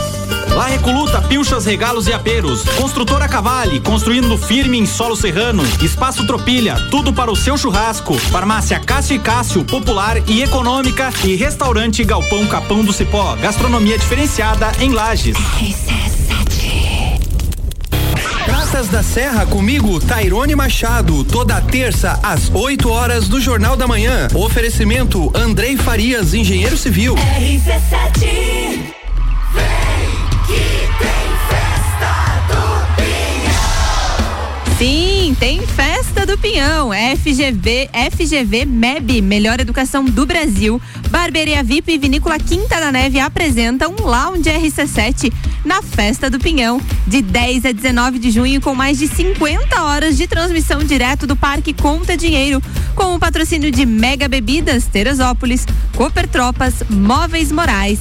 La 0.54 0.66
Recoluta, 0.66 1.20
pilchas, 1.20 1.66
regalos 1.66 2.06
e 2.06 2.12
aperos. 2.12 2.62
Construtora 2.76 3.26
Cavale, 3.26 3.80
construindo 3.80 4.38
firme 4.38 4.78
em 4.78 4.86
solo 4.86 5.16
serrano. 5.16 5.64
Espaço 5.82 6.24
Tropilha, 6.26 6.76
tudo 6.90 7.12
para 7.12 7.30
o 7.30 7.34
seu 7.34 7.56
churrasco. 7.56 8.14
Farmácia 8.14 8.78
Cássio 8.78 9.16
e 9.16 9.18
Cássio, 9.18 9.64
popular 9.64 10.16
e 10.28 10.42
econômica. 10.42 11.12
E 11.24 11.34
restaurante 11.34 12.04
Galpão 12.04 12.46
Capão 12.46 12.84
do 12.84 12.92
Cipó, 12.92 13.34
gastronomia 13.36 13.98
diferenciada 13.98 14.70
em 14.80 14.90
Lages. 14.90 15.36
Praças 18.44 18.86
da 18.88 19.02
Serra 19.02 19.46
comigo, 19.46 19.98
Tairone 19.98 20.54
Machado, 20.54 21.24
toda 21.24 21.60
terça 21.60 22.20
às 22.22 22.48
8 22.54 22.88
horas 22.88 23.26
do 23.26 23.40
Jornal 23.40 23.76
da 23.76 23.88
Manhã. 23.88 24.28
Oferecimento 24.32 25.32
Andrei 25.34 25.76
Farias, 25.76 26.32
engenheiro 26.32 26.76
civil. 26.76 27.16
RC7 27.16 28.94
Sim, 34.78 35.36
tem 35.38 35.64
festa 35.64 36.26
do 36.26 36.36
Pinhão. 36.36 36.90
FGV, 37.16 37.88
FGV 38.10 38.64
MEB, 38.64 39.22
Melhor 39.22 39.60
Educação 39.60 40.04
do 40.04 40.26
Brasil. 40.26 40.82
Barbearia 41.10 41.62
VIP 41.62 41.92
e 41.92 41.98
Vinícola 41.98 42.40
Quinta 42.40 42.80
da 42.80 42.90
Neve 42.90 43.20
apresentam 43.20 43.94
um 43.96 44.04
Lounge 44.04 44.50
RC7 44.50 45.32
na 45.64 45.80
Festa 45.80 46.28
do 46.28 46.40
Pinhão, 46.40 46.80
de 47.06 47.22
10 47.22 47.66
a 47.66 47.72
19 47.72 48.18
de 48.18 48.32
junho, 48.32 48.60
com 48.60 48.74
mais 48.74 48.98
de 48.98 49.06
50 49.06 49.80
horas 49.80 50.16
de 50.16 50.26
transmissão 50.26 50.80
direto 50.80 51.24
do 51.24 51.36
Parque 51.36 51.72
Conta 51.72 52.16
Dinheiro, 52.16 52.60
com 52.96 53.14
o 53.14 53.18
patrocínio 53.18 53.70
de 53.70 53.86
Mega 53.86 54.28
Bebidas, 54.28 54.86
Teresópolis, 54.86 55.64
Cooper 55.96 56.26
Tropas, 56.26 56.82
Móveis 56.90 57.52
Morais, 57.52 58.00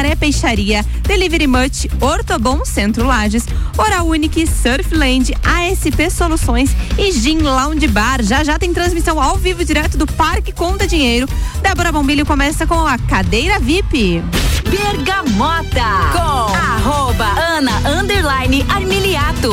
Amaré 0.00 0.16
Peixaria, 0.16 0.82
Delivery 1.02 1.46
Much, 1.46 1.86
Ortobon 2.00 2.64
Centro 2.64 3.06
Lages, 3.06 3.44
Oral 3.76 4.06
Unique, 4.06 4.46
Surfland, 4.46 5.34
ASP 5.44 6.10
Soluções 6.10 6.74
e 6.96 7.12
Gin 7.12 7.40
Lounge 7.40 7.86
Bar. 7.86 8.22
Já 8.22 8.42
já 8.42 8.58
tem 8.58 8.72
transmissão 8.72 9.20
ao 9.20 9.36
vivo 9.36 9.62
direto 9.62 9.98
do 9.98 10.06
Parque 10.06 10.52
Conta 10.52 10.86
Dinheiro. 10.86 11.28
Débora 11.62 11.92
Bombilho 11.92 12.24
começa 12.24 12.66
com 12.66 12.86
a 12.86 12.96
cadeira 12.96 13.60
VIP. 13.60 14.22
Bergamota 14.70 15.84
com 16.12 16.54
arroba 16.56 17.26
Ana 17.38 17.76
Underline 18.00 18.64
Armiliato. 18.70 19.50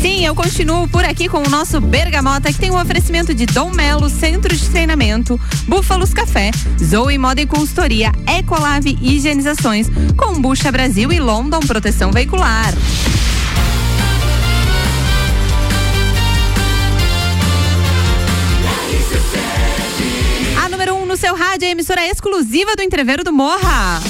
Sim, 0.00 0.24
eu 0.24 0.32
continuo 0.32 0.86
por 0.86 1.04
aqui 1.04 1.28
com 1.28 1.38
o 1.38 1.50
nosso 1.50 1.80
Bergamota, 1.80 2.52
que 2.52 2.58
tem 2.58 2.70
um 2.70 2.80
oferecimento 2.80 3.34
de 3.34 3.46
Dom 3.46 3.70
Melo, 3.70 4.08
Centro 4.08 4.54
de 4.54 4.68
Treinamento, 4.70 5.40
Búfalos 5.66 6.14
Café, 6.14 6.52
Zoe 6.80 7.18
Moda 7.18 7.40
e 7.40 7.46
Consultoria, 7.46 8.12
Ecolave 8.38 8.96
Higienizações, 9.02 9.88
Combucha 10.16 10.70
Brasil 10.70 11.12
e 11.12 11.18
London 11.18 11.58
Proteção 11.60 12.12
Veicular. 12.12 12.72
A 20.64 20.68
número 20.68 20.94
1 20.94 21.02
um 21.02 21.06
no 21.06 21.16
seu 21.16 21.34
rádio 21.34 21.66
é 21.66 21.68
a 21.70 21.72
emissora 21.72 22.06
exclusiva 22.06 22.76
do 22.76 22.82
Entreveiro 22.82 23.24
do 23.24 23.32
Morra. 23.32 24.00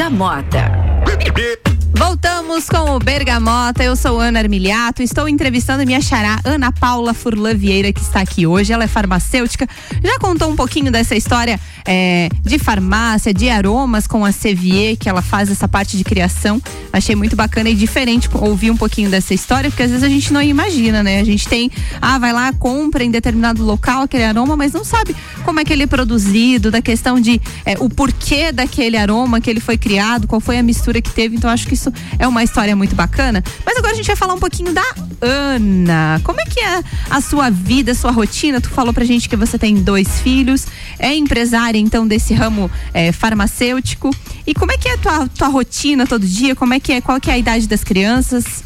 Bergamota. 0.00 1.69
Voltamos 2.00 2.66
com 2.66 2.96
o 2.96 2.98
Bergamota. 2.98 3.84
Eu 3.84 3.94
sou 3.94 4.18
Ana 4.18 4.38
Armiliato. 4.38 5.02
Estou 5.02 5.28
entrevistando 5.28 5.84
minha 5.84 6.00
xará 6.00 6.40
Ana 6.44 6.72
Paula 6.72 7.12
Furlan 7.12 7.54
Vieira, 7.54 7.92
que 7.92 8.00
está 8.00 8.20
aqui 8.22 8.46
hoje. 8.46 8.72
Ela 8.72 8.84
é 8.84 8.86
farmacêutica. 8.86 9.68
Já 10.02 10.18
contou 10.18 10.50
um 10.50 10.56
pouquinho 10.56 10.90
dessa 10.90 11.14
história 11.14 11.60
é, 11.86 12.30
de 12.42 12.58
farmácia, 12.58 13.34
de 13.34 13.50
aromas 13.50 14.06
com 14.06 14.24
a 14.24 14.32
Cevier, 14.32 14.96
que 14.96 15.10
ela 15.10 15.20
faz 15.20 15.50
essa 15.50 15.68
parte 15.68 15.98
de 15.98 16.02
criação. 16.02 16.60
Achei 16.90 17.14
muito 17.14 17.36
bacana 17.36 17.68
e 17.68 17.74
diferente 17.74 18.30
ouvir 18.32 18.70
um 18.70 18.76
pouquinho 18.78 19.10
dessa 19.10 19.34
história, 19.34 19.70
porque 19.70 19.82
às 19.82 19.90
vezes 19.90 20.02
a 20.02 20.08
gente 20.08 20.32
não 20.32 20.40
imagina, 20.40 21.02
né? 21.02 21.20
A 21.20 21.24
gente 21.24 21.46
tem, 21.46 21.70
ah, 22.00 22.18
vai 22.18 22.32
lá, 22.32 22.50
compra 22.54 23.04
em 23.04 23.10
determinado 23.10 23.62
local 23.62 24.02
aquele 24.02 24.24
aroma, 24.24 24.56
mas 24.56 24.72
não 24.72 24.84
sabe 24.84 25.14
como 25.44 25.60
é 25.60 25.64
que 25.64 25.72
ele 25.72 25.82
é 25.82 25.86
produzido, 25.86 26.70
da 26.70 26.80
questão 26.80 27.20
de 27.20 27.40
é, 27.66 27.76
o 27.78 27.90
porquê 27.90 28.52
daquele 28.52 28.96
aroma 28.96 29.38
que 29.38 29.50
ele 29.50 29.60
foi 29.60 29.76
criado, 29.76 30.26
qual 30.26 30.40
foi 30.40 30.58
a 30.58 30.62
mistura 30.62 31.02
que 31.02 31.10
teve. 31.10 31.36
Então 31.36 31.50
acho 31.50 31.66
que 31.66 31.76
isso 31.90 32.16
é 32.18 32.26
uma 32.26 32.42
história 32.42 32.74
muito 32.76 32.94
bacana. 32.94 33.42
Mas 33.64 33.76
agora 33.76 33.92
a 33.92 33.96
gente 33.96 34.06
vai 34.06 34.16
falar 34.16 34.34
um 34.34 34.38
pouquinho 34.38 34.72
da 34.72 34.84
Ana. 35.20 36.20
Como 36.24 36.40
é 36.40 36.44
que 36.44 36.60
é 36.60 36.82
a 37.08 37.20
sua 37.20 37.50
vida, 37.50 37.92
a 37.92 37.94
sua 37.94 38.10
rotina? 38.10 38.60
Tu 38.60 38.70
falou 38.70 38.92
pra 38.92 39.04
gente 39.04 39.28
que 39.28 39.36
você 39.36 39.58
tem 39.58 39.76
dois 39.76 40.20
filhos, 40.20 40.66
é 40.98 41.14
empresária 41.14 41.78
então 41.78 42.06
desse 42.06 42.34
ramo 42.34 42.70
é, 42.92 43.12
farmacêutico. 43.12 44.10
E 44.46 44.54
como 44.54 44.72
é 44.72 44.78
que 44.78 44.88
é 44.88 44.94
a 44.94 44.98
tua, 44.98 45.28
tua 45.28 45.48
rotina 45.48 46.06
todo 46.06 46.26
dia? 46.26 46.54
Como 46.54 46.74
é 46.74 46.80
que 46.80 46.92
é? 46.92 47.00
Qual 47.00 47.20
que 47.20 47.30
é 47.30 47.34
a 47.34 47.38
idade 47.38 47.68
das 47.68 47.84
crianças? 47.84 48.64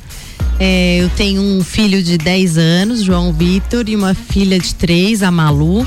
É, 0.59 0.99
eu 1.01 1.11
tenho 1.11 1.43
um 1.43 1.65
filho 1.65 2.01
de 2.03 2.17
10 2.17 2.59
anos, 2.59 3.03
João 3.03 3.33
Vitor, 3.33 3.89
e 3.89 3.97
uma 3.97 4.15
filha 4.15 4.59
de 4.59 4.75
3, 4.75 5.23
a 5.23 5.31
Malu. 5.31 5.85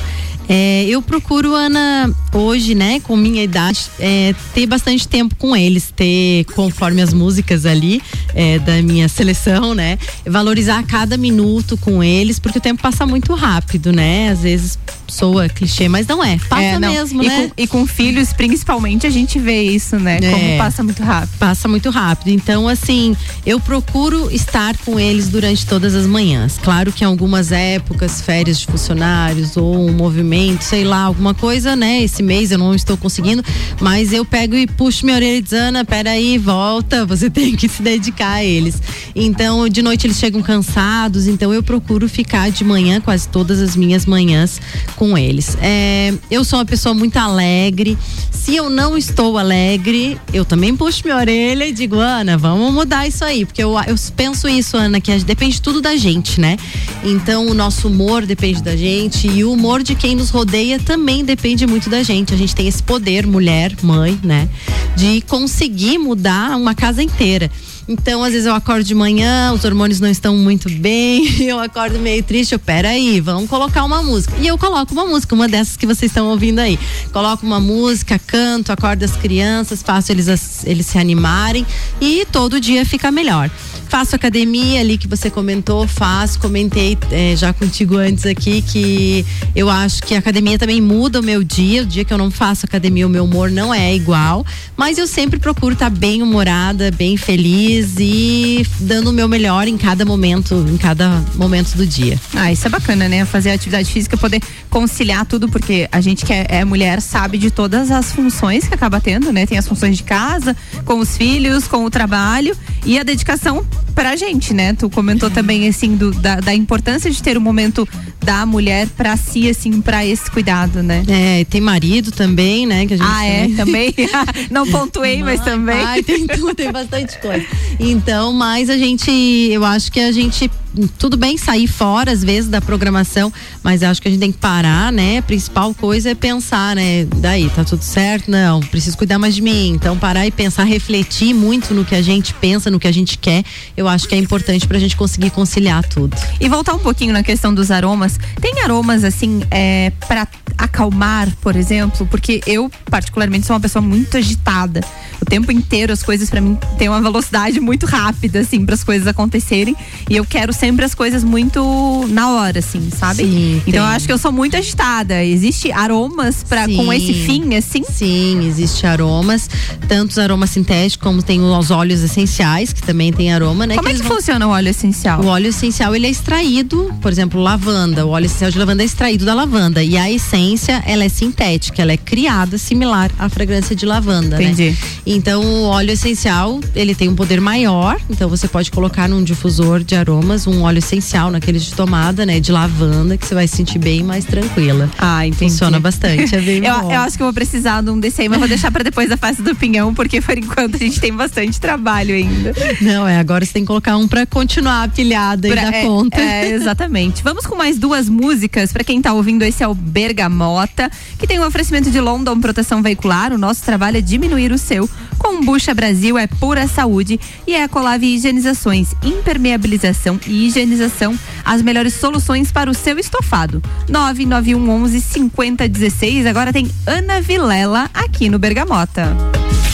É, 0.49 0.85
eu 0.87 1.01
procuro, 1.01 1.53
Ana, 1.53 2.09
hoje, 2.33 2.73
né, 2.73 2.99
com 3.01 3.15
minha 3.17 3.43
idade, 3.43 3.85
é, 3.99 4.33
ter 4.53 4.65
bastante 4.65 5.07
tempo 5.07 5.35
com 5.35 5.55
eles, 5.55 5.91
ter, 5.95 6.45
conforme 6.55 7.01
as 7.01 7.13
músicas 7.13 7.65
ali 7.65 8.01
é, 8.33 8.57
da 8.59 8.81
minha 8.81 9.09
seleção, 9.09 9.73
né, 9.73 9.97
valorizar 10.25 10.83
cada 10.83 11.17
minuto 11.17 11.77
com 11.77 12.03
eles, 12.03 12.39
porque 12.39 12.59
o 12.59 12.61
tempo 12.61 12.81
passa 12.81 13.05
muito 13.05 13.33
rápido, 13.33 13.91
né? 13.91 14.29
Às 14.29 14.39
vezes 14.41 14.79
soa 15.07 15.47
clichê, 15.49 15.87
mas 15.87 16.05
não 16.05 16.23
é. 16.23 16.37
Passa 16.49 16.61
É, 16.61 16.79
não. 16.79 16.91
mesmo, 16.91 17.23
e 17.23 17.27
né? 17.27 17.47
Com, 17.47 17.53
e 17.63 17.67
com 17.67 17.87
filhos, 17.87 18.33
principalmente, 18.33 19.07
a 19.07 19.09
gente 19.09 19.39
vê 19.39 19.63
isso, 19.63 19.97
né? 19.97 20.19
Como 20.19 20.35
É. 20.43 20.57
passa 20.57 20.83
muito 20.83 21.01
rápido. 21.01 21.37
Passa 21.39 21.67
muito 21.67 21.89
rápido. 21.89 22.29
Então, 22.29 22.67
assim, 22.67 23.15
eu 23.45 23.59
procuro 23.59 24.29
estar 24.31 24.77
com 24.79 24.99
eles 24.99 25.29
durante 25.29 25.65
todas 25.65 25.95
as 25.95 26.05
manhãs. 26.05 26.57
Claro 26.61 26.91
que 26.91 27.03
em 27.03 27.07
algumas 27.07 27.51
épocas, 27.51 28.21
férias 28.21 28.59
de 28.59 28.65
funcionários 28.67 29.55
ou 29.55 29.87
um 29.87 29.93
movimento, 29.93 30.36
sei 30.61 30.83
lá, 30.83 31.03
alguma 31.03 31.33
coisa, 31.33 31.75
né? 31.75 32.03
Esse 32.03 32.21
mês 32.21 32.51
eu 32.51 32.57
não 32.57 32.73
estou 32.75 32.95
conseguindo, 32.95 33.43
mas 33.79 34.13
eu 34.13 34.23
pego 34.23 34.55
e 34.55 34.67
puxo 34.67 35.05
minha 35.05 35.17
orelha 35.17 35.37
e 35.37 35.41
diz, 35.41 35.53
Ana, 35.53 35.83
peraí, 35.83 36.37
volta, 36.37 37.05
você 37.05 37.29
tem 37.31 37.55
que 37.55 37.67
se 37.67 37.81
dedicar 37.81 38.33
a 38.33 38.43
eles. 38.43 38.81
Então, 39.15 39.67
de 39.67 39.81
noite 39.81 40.05
eles 40.05 40.17
chegam 40.17 40.41
cansados, 40.41 41.27
então 41.27 41.53
eu 41.53 41.63
procuro 41.63 42.07
ficar 42.07 42.51
de 42.51 42.63
manhã, 42.63 43.01
quase 43.01 43.27
todas 43.27 43.59
as 43.59 43.75
minhas 43.75 44.05
manhãs, 44.05 44.61
com 44.95 45.17
eles. 45.17 45.57
É, 45.61 46.13
eu 46.29 46.43
sou 46.43 46.59
uma 46.59 46.65
pessoa 46.65 46.93
muito 46.93 47.17
alegre. 47.17 47.97
Se 48.31 48.55
eu 48.55 48.69
não 48.69 48.97
estou 48.97 49.37
alegre, 49.37 50.17
eu 50.33 50.45
também 50.45 50.75
puxo 50.75 51.01
minha 51.03 51.17
orelha 51.17 51.67
e 51.67 51.71
digo, 51.71 51.95
Ana, 51.95 52.37
vamos 52.37 52.73
mudar 52.73 53.07
isso 53.07 53.25
aí. 53.25 53.45
Porque 53.45 53.63
eu, 53.63 53.73
eu 53.87 53.95
penso 54.15 54.47
isso, 54.47 54.77
Ana, 54.77 55.01
que 55.01 55.13
depende 55.23 55.61
tudo 55.61 55.81
da 55.81 55.95
gente, 55.95 56.39
né? 56.39 56.57
Então 57.03 57.47
o 57.47 57.53
nosso 57.53 57.87
humor 57.87 58.25
depende 58.25 58.61
da 58.61 58.75
gente 58.75 59.27
e 59.27 59.43
o 59.43 59.51
humor 59.51 59.83
de 59.83 59.95
quem 59.95 60.15
nos 60.15 60.26
rodeia 60.29 60.79
também 60.79 61.23
depende 61.23 61.65
muito 61.65 61.89
da 61.89 62.03
gente. 62.03 62.33
A 62.33 62.37
gente 62.37 62.55
tem 62.55 62.67
esse 62.67 62.81
poder, 62.81 63.25
mulher, 63.25 63.75
mãe, 63.81 64.19
né? 64.23 64.47
De 64.95 65.21
conseguir 65.21 65.97
mudar 65.97 66.55
uma 66.57 66.73
casa 66.73 67.01
inteira. 67.01 67.51
Então, 67.87 68.21
às 68.21 68.33
vezes 68.33 68.45
eu 68.45 68.53
acordo 68.53 68.83
de 68.83 68.93
manhã, 68.93 69.53
os 69.53 69.63
hormônios 69.63 70.01
não 70.01 70.09
estão 70.09 70.35
muito 70.35 70.69
bem, 70.69 71.25
eu 71.47 71.57
acordo 71.57 71.97
meio 71.99 72.21
triste, 72.21 72.51
eu, 72.51 72.59
peraí, 72.59 73.21
vamos 73.21 73.49
colocar 73.49 73.85
uma 73.85 74.03
música. 74.03 74.35
E 74.41 74.47
eu 74.47 74.57
coloco 74.57 74.91
uma 74.91 75.05
música, 75.05 75.33
uma 75.33 75.47
dessas 75.47 75.77
que 75.77 75.85
vocês 75.85 76.11
estão 76.11 76.27
ouvindo 76.27 76.59
aí. 76.59 76.77
Coloco 77.13 77.45
uma 77.45 77.61
música, 77.61 78.19
canto, 78.19 78.73
acordo 78.73 79.03
as 79.03 79.15
crianças, 79.15 79.81
faço 79.81 80.11
eles, 80.11 80.65
eles 80.65 80.85
se 80.85 80.97
animarem 80.97 81.65
e 82.01 82.25
todo 82.29 82.59
dia 82.59 82.85
fica 82.85 83.09
melhor. 83.09 83.49
Faço 83.87 84.17
academia 84.17 84.81
ali 84.81 84.97
que 84.97 85.07
você 85.07 85.29
comentou, 85.29 85.87
faço, 85.87 86.39
comentei 86.39 86.97
é, 87.09 87.37
já 87.37 87.53
contigo 87.53 87.95
antes 87.95 88.25
aqui 88.25 88.61
que 88.61 89.25
eu 89.55 89.69
acho 89.69 90.03
que 90.03 90.13
a 90.13 90.19
academia 90.19 90.59
também 90.59 90.81
muda 90.81 91.21
o 91.21 91.23
meu 91.23 91.41
dia. 91.41 91.83
O 91.83 91.85
dia 91.85 92.03
que 92.03 92.13
eu 92.13 92.17
não 92.17 92.29
faço 92.29 92.65
academia, 92.65 93.07
o 93.07 93.09
meu 93.09 93.23
humor 93.23 93.49
não 93.49 93.73
é 93.73 93.95
igual. 93.95 94.45
Mas 94.75 94.97
eu 94.97 95.07
sempre 95.07 95.39
procuro 95.39 95.71
estar 95.71 95.89
tá 95.89 95.95
bem 95.95 96.21
humorada, 96.21 96.91
bem 96.91 97.15
feliz 97.15 97.76
e 97.99 98.65
dando 98.79 99.09
o 99.09 99.13
meu 99.13 99.27
melhor 99.27 99.67
em 99.67 99.77
cada 99.77 100.03
momento, 100.03 100.65
em 100.67 100.77
cada 100.77 101.23
momento 101.35 101.75
do 101.75 101.85
dia. 101.85 102.19
Ah, 102.33 102.51
isso 102.51 102.65
é 102.65 102.69
bacana, 102.69 103.07
né? 103.07 103.23
Fazer 103.25 103.51
atividade 103.51 103.91
física, 103.91 104.17
poder 104.17 104.41
conciliar 104.69 105.25
tudo, 105.25 105.47
porque 105.47 105.87
a 105.91 106.01
gente 106.01 106.25
que 106.25 106.33
é, 106.33 106.45
é 106.49 106.65
mulher 106.65 107.01
sabe 107.01 107.37
de 107.37 107.51
todas 107.51 107.91
as 107.91 108.11
funções 108.11 108.67
que 108.67 108.73
acaba 108.73 108.99
tendo, 108.99 109.31
né? 109.31 109.45
Tem 109.45 109.57
as 109.57 109.67
funções 109.67 109.97
de 109.97 110.03
casa, 110.03 110.55
com 110.85 110.99
os 110.99 111.15
filhos, 111.17 111.67
com 111.67 111.85
o 111.85 111.89
trabalho 111.89 112.55
e 112.85 112.97
a 112.97 113.03
dedicação 113.03 113.65
pra 113.93 114.15
gente, 114.15 114.53
né? 114.53 114.73
Tu 114.73 114.89
comentou 114.89 115.29
também, 115.29 115.67
assim, 115.67 115.95
do, 115.95 116.11
da, 116.11 116.39
da 116.39 116.53
importância 116.53 117.09
de 117.09 117.21
ter 117.21 117.37
um 117.37 117.41
momento 117.41 117.87
da 118.23 118.45
mulher 118.45 118.87
pra 118.89 119.15
si, 119.15 119.49
assim, 119.49 119.81
pra 119.81 120.05
esse 120.05 120.29
cuidado, 120.29 120.83
né? 120.83 121.03
É, 121.07 121.45
tem 121.45 121.61
marido 121.61 122.11
também, 122.11 122.65
né? 122.65 122.85
Que 122.85 122.93
a 122.93 122.97
gente 122.97 123.07
ah, 123.09 123.25
é, 123.25 123.47
também? 123.55 123.93
Não 124.51 124.67
pontuei, 124.67 125.23
mas, 125.23 125.39
mas 125.39 125.45
também. 125.45 125.83
Ai, 125.83 126.03
tem 126.03 126.27
tudo, 126.27 126.53
tem 126.53 126.71
bastante 126.71 127.17
coisa. 127.19 127.45
Então, 127.79 128.33
mas 128.33 128.69
a 128.69 128.77
gente, 128.77 129.11
eu 129.11 129.63
acho 129.63 129.91
que 129.91 129.99
a 129.99 130.11
gente 130.11 130.49
tudo 130.97 131.17
bem 131.17 131.37
sair 131.37 131.67
fora 131.67 132.11
às 132.11 132.23
vezes 132.23 132.49
da 132.49 132.61
programação, 132.61 133.31
mas 133.63 133.83
acho 133.83 134.01
que 134.01 134.07
a 134.07 134.11
gente 134.11 134.19
tem 134.19 134.31
que 134.31 134.37
parar, 134.37 134.91
né? 134.91 135.19
A 135.19 135.21
principal 135.21 135.73
coisa 135.73 136.11
é 136.11 136.15
pensar, 136.15 136.75
né? 136.75 137.05
Daí, 137.17 137.49
tá 137.49 137.63
tudo 137.63 137.83
certo? 137.83 138.29
Não, 138.29 138.59
preciso 138.59 138.97
cuidar 138.97 139.17
mais 139.17 139.35
de 139.35 139.41
mim. 139.41 139.69
Então, 139.69 139.97
parar 139.97 140.27
e 140.27 140.31
pensar, 140.31 140.63
refletir 140.63 141.33
muito 141.33 141.73
no 141.73 141.83
que 141.83 141.95
a 141.95 142.01
gente 142.01 142.33
pensa, 142.35 142.69
no 142.69 142.79
que 142.79 142.87
a 142.87 142.91
gente 142.91 143.17
quer, 143.17 143.43
eu 143.75 143.87
acho 143.87 144.07
que 144.07 144.15
é 144.15 144.17
importante 144.17 144.67
pra 144.67 144.77
gente 144.77 144.95
conseguir 144.95 145.31
conciliar 145.31 145.83
tudo. 145.87 146.15
E 146.39 146.47
voltar 146.47 146.73
um 146.73 146.79
pouquinho 146.79 147.13
na 147.13 147.23
questão 147.23 147.53
dos 147.53 147.71
aromas. 147.71 148.19
Tem 148.39 148.61
aromas, 148.61 149.03
assim, 149.03 149.41
é, 149.49 149.91
para 150.07 150.27
acalmar, 150.57 151.33
por 151.41 151.55
exemplo? 151.55 152.05
Porque 152.07 152.41
eu, 152.45 152.69
particularmente, 152.89 153.47
sou 153.47 153.55
uma 153.55 153.59
pessoa 153.59 153.81
muito 153.81 154.17
agitada. 154.17 154.81
O 155.21 155.25
tempo 155.25 155.51
inteiro 155.51 155.91
as 155.91 156.03
coisas 156.03 156.29
para 156.29 156.41
mim 156.41 156.57
têm 156.77 156.89
uma 156.89 157.01
velocidade 157.01 157.59
muito 157.59 157.85
rápida, 157.85 158.39
assim, 158.39 158.65
para 158.65 158.75
as 158.75 158.83
coisas 158.83 159.07
acontecerem. 159.07 159.75
E 160.09 160.15
eu 160.15 160.25
quero 160.25 160.53
sempre 160.53 160.66
as 160.85 160.95
coisas 160.95 161.23
muito 161.23 162.05
na 162.09 162.31
hora, 162.31 162.59
assim, 162.59 162.89
sabe? 162.97 163.23
Sim, 163.23 163.61
então 163.65 163.81
eu 163.81 163.85
acho 163.87 164.05
que 164.05 164.11
eu 164.11 164.17
sou 164.17 164.31
muito 164.31 164.55
agitada. 164.55 165.23
Existe 165.23 165.71
aromas 165.71 166.43
para 166.43 166.65
com 166.67 166.91
esse 166.91 167.13
fim, 167.13 167.55
assim? 167.55 167.83
Sim, 167.83 168.45
existe 168.47 168.85
aromas, 168.85 169.49
tanto 169.87 170.11
os 170.11 170.17
aromas 170.17 170.49
sintéticos 170.49 171.03
como 171.03 171.21
tem 171.21 171.41
os 171.41 171.71
óleos 171.71 172.01
essenciais, 172.01 172.73
que 172.73 172.81
também 172.81 173.11
tem 173.11 173.31
aroma, 173.31 173.67
né? 173.67 173.75
Como 173.75 173.87
que 173.87 173.95
é 173.95 173.97
que 173.97 174.03
vão... 174.03 174.17
funciona 174.17 174.47
o 174.47 174.51
óleo 174.51 174.69
essencial? 174.69 175.21
O 175.21 175.27
óleo 175.27 175.47
essencial 175.47 175.95
ele 175.95 176.07
é 176.07 176.09
extraído, 176.09 176.93
por 177.01 177.11
exemplo, 177.11 177.39
lavanda. 177.41 178.05
O 178.05 178.09
óleo 178.09 178.25
essencial 178.25 178.51
de 178.51 178.57
lavanda 178.57 178.83
é 178.83 178.85
extraído 178.85 179.25
da 179.25 179.33
lavanda 179.33 179.83
e 179.83 179.97
a 179.97 180.09
essência 180.09 180.83
ela 180.85 181.03
é 181.03 181.09
sintética, 181.09 181.81
ela 181.81 181.91
é 181.91 181.97
criada 181.97 182.57
similar 182.57 183.11
à 183.19 183.29
fragrância 183.29 183.75
de 183.75 183.85
lavanda, 183.85 184.37
né? 184.37 184.43
Entendi. 184.45 184.71
né? 184.71 184.77
Então 185.05 185.43
o 185.43 185.63
óleo 185.63 185.91
essencial 185.91 186.59
ele 186.75 186.95
tem 186.95 187.09
um 187.09 187.15
poder 187.15 187.39
maior, 187.39 187.99
então 188.09 188.29
você 188.29 188.47
pode 188.47 188.71
colocar 188.71 189.07
num 189.07 189.23
difusor 189.23 189.83
de 189.83 189.95
aromas 189.95 190.46
um 190.49 190.61
óleo 190.63 190.79
essencial 190.79 191.31
naquele 191.31 191.59
de 191.59 191.73
tomada, 191.73 192.25
né? 192.25 192.39
De 192.39 192.51
lavanda 192.51 193.17
que 193.17 193.25
você 193.25 193.35
vai 193.35 193.47
se 193.47 193.57
sentir 193.57 193.79
bem 193.79 194.03
mais 194.03 194.25
tranquila. 194.25 194.89
Ah, 194.97 195.25
entendi. 195.25 195.51
Funciona 195.51 195.79
bastante, 195.79 196.35
é 196.35 196.41
bem 196.41 196.63
eu, 196.65 196.81
bom. 196.81 196.91
eu 196.91 196.99
acho 197.01 197.17
que 197.17 197.23
eu 197.23 197.27
vou 197.27 197.33
precisar 197.33 197.81
de 197.81 197.89
um 197.89 197.99
desse 197.99 198.21
aí, 198.21 198.29
mas 198.29 198.39
vou 198.39 198.47
deixar 198.47 198.71
para 198.71 198.83
depois 198.83 199.09
da 199.09 199.17
fase 199.17 199.41
do 199.41 199.55
pinhão, 199.55 199.93
porque 199.93 200.21
por 200.21 200.37
enquanto 200.37 200.75
a 200.75 200.77
gente 200.77 200.99
tem 200.99 201.13
bastante 201.13 201.59
trabalho 201.59 202.15
ainda. 202.15 202.53
Não, 202.81 203.07
é 203.07 203.17
agora 203.17 203.45
você 203.45 203.53
tem 203.53 203.63
que 203.63 203.67
colocar 203.67 203.97
um 203.97 204.07
para 204.07 204.25
continuar 204.25 204.89
pilhada 204.89 205.47
pra, 205.47 205.61
e 205.61 205.65
dar 205.65 205.73
é, 205.73 205.83
conta. 205.83 206.19
É, 206.19 206.51
exatamente. 206.51 207.23
Vamos 207.23 207.45
com 207.45 207.55
mais 207.55 207.77
duas 207.77 208.09
músicas 208.09 208.71
para 208.71 208.83
quem 208.83 209.01
tá 209.01 209.13
ouvindo 209.13 209.43
esse 209.43 209.63
é 209.63 209.67
o 209.67 209.73
Bergamota, 209.73 210.89
que 211.17 211.27
tem 211.27 211.39
um 211.39 211.45
oferecimento 211.45 211.89
de 211.89 211.99
London 211.99 212.39
Proteção 212.39 212.81
Veicular. 212.81 213.33
O 213.33 213.37
nosso 213.37 213.63
trabalho 213.63 213.97
é 213.97 214.01
diminuir 214.01 214.51
o 214.51 214.57
seu. 214.57 214.89
Kombucha 215.27 215.73
Brasil 215.73 216.17
é 216.17 216.25
pura 216.25 216.69
saúde 216.69 217.19
e 217.45 217.53
é 217.53 217.67
Higienizações, 218.01 218.93
impermeabilização 219.03 220.17
e 220.25 220.47
higienização, 220.47 221.19
as 221.43 221.61
melhores 221.61 221.95
soluções 221.95 222.49
para 222.49 222.71
o 222.71 222.73
seu 222.73 222.97
estofado. 222.97 223.61
99111 223.89 225.01
5016. 225.01 226.25
Agora 226.27 226.53
tem 226.53 226.71
Ana 226.85 227.19
Vilela 227.19 227.89
aqui 227.93 228.29
no 228.29 228.39
Bergamota. 228.39 229.13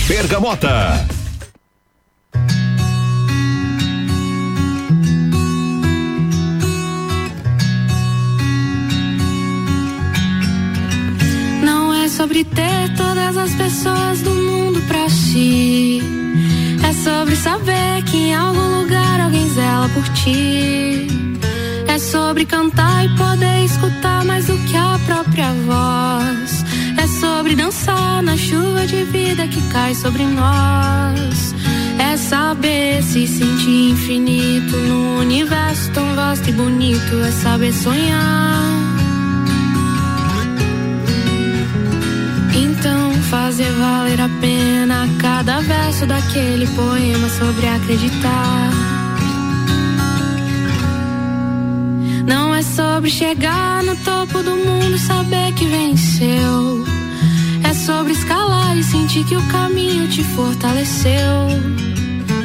Bergamota. 0.08 1.23
Sobre 12.14 12.44
ter 12.44 12.94
todas 12.96 13.36
as 13.36 13.56
pessoas 13.56 14.22
do 14.22 14.30
mundo 14.30 14.80
pra 14.88 15.10
si. 15.10 16.00
É 16.88 16.94
sobre 16.94 17.36
saber 17.36 18.04
que 18.06 18.18
em 18.18 18.36
algum 18.36 18.82
lugar 18.82 19.20
alguém 19.20 19.50
zela 19.50 19.90
por 19.90 20.08
ti. 20.10 21.08
É 21.88 21.98
sobre 21.98 22.46
cantar 22.46 23.04
e 23.06 23.10
poder 23.18 23.66
escutar 23.66 24.24
mais 24.26 24.46
do 24.46 24.56
que 24.60 24.78
a 24.78 25.00
própria 25.08 25.54
voz. 25.66 26.64
É 26.98 27.08
sobre 27.20 27.56
dançar 27.56 28.22
na 28.22 28.38
chuva 28.38 28.86
de 28.86 29.04
vida 29.06 29.48
que 29.48 29.62
cai 29.70 29.96
sobre 29.96 30.24
nós. 30.24 31.56
É 31.98 32.16
saber 32.16 33.02
se 33.02 33.26
sentir 33.26 33.92
infinito 33.92 34.78
no 34.78 35.20
universo 35.20 35.90
tão 35.92 36.16
vasto 36.16 36.48
e 36.48 36.54
bonito. 36.54 37.16
É 37.28 37.32
saber 37.32 37.74
sonhar. 37.74 38.93
Fazer 43.34 43.72
valer 43.72 44.22
a 44.22 44.30
pena 44.40 45.10
cada 45.20 45.60
verso 45.62 46.06
daquele 46.06 46.68
poema 46.68 47.28
sobre 47.30 47.68
acreditar. 47.68 48.70
Não 52.28 52.54
é 52.54 52.62
sobre 52.62 53.10
chegar 53.10 53.82
no 53.82 53.96
topo 53.96 54.44
do 54.44 54.52
mundo 54.52 54.96
e 54.96 55.00
saber 55.00 55.52
que 55.54 55.66
venceu. 55.66 56.86
É 57.68 57.74
sobre 57.74 58.14
escalar 58.14 58.78
e 58.78 58.84
sentir 58.84 59.26
que 59.26 59.36
o 59.36 59.42
caminho 59.48 60.08
te 60.08 60.24
fortaleceu. 60.36 61.48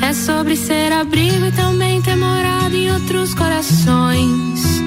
É 0.01 0.15
sobre 0.15 0.57
ser 0.57 0.91
abrigo 0.91 1.45
e 1.45 1.53
também 1.53 2.01
ter 2.01 2.17
morado 2.17 2.75
em 2.75 2.91
outros 2.91 3.35
corações. 3.35 4.81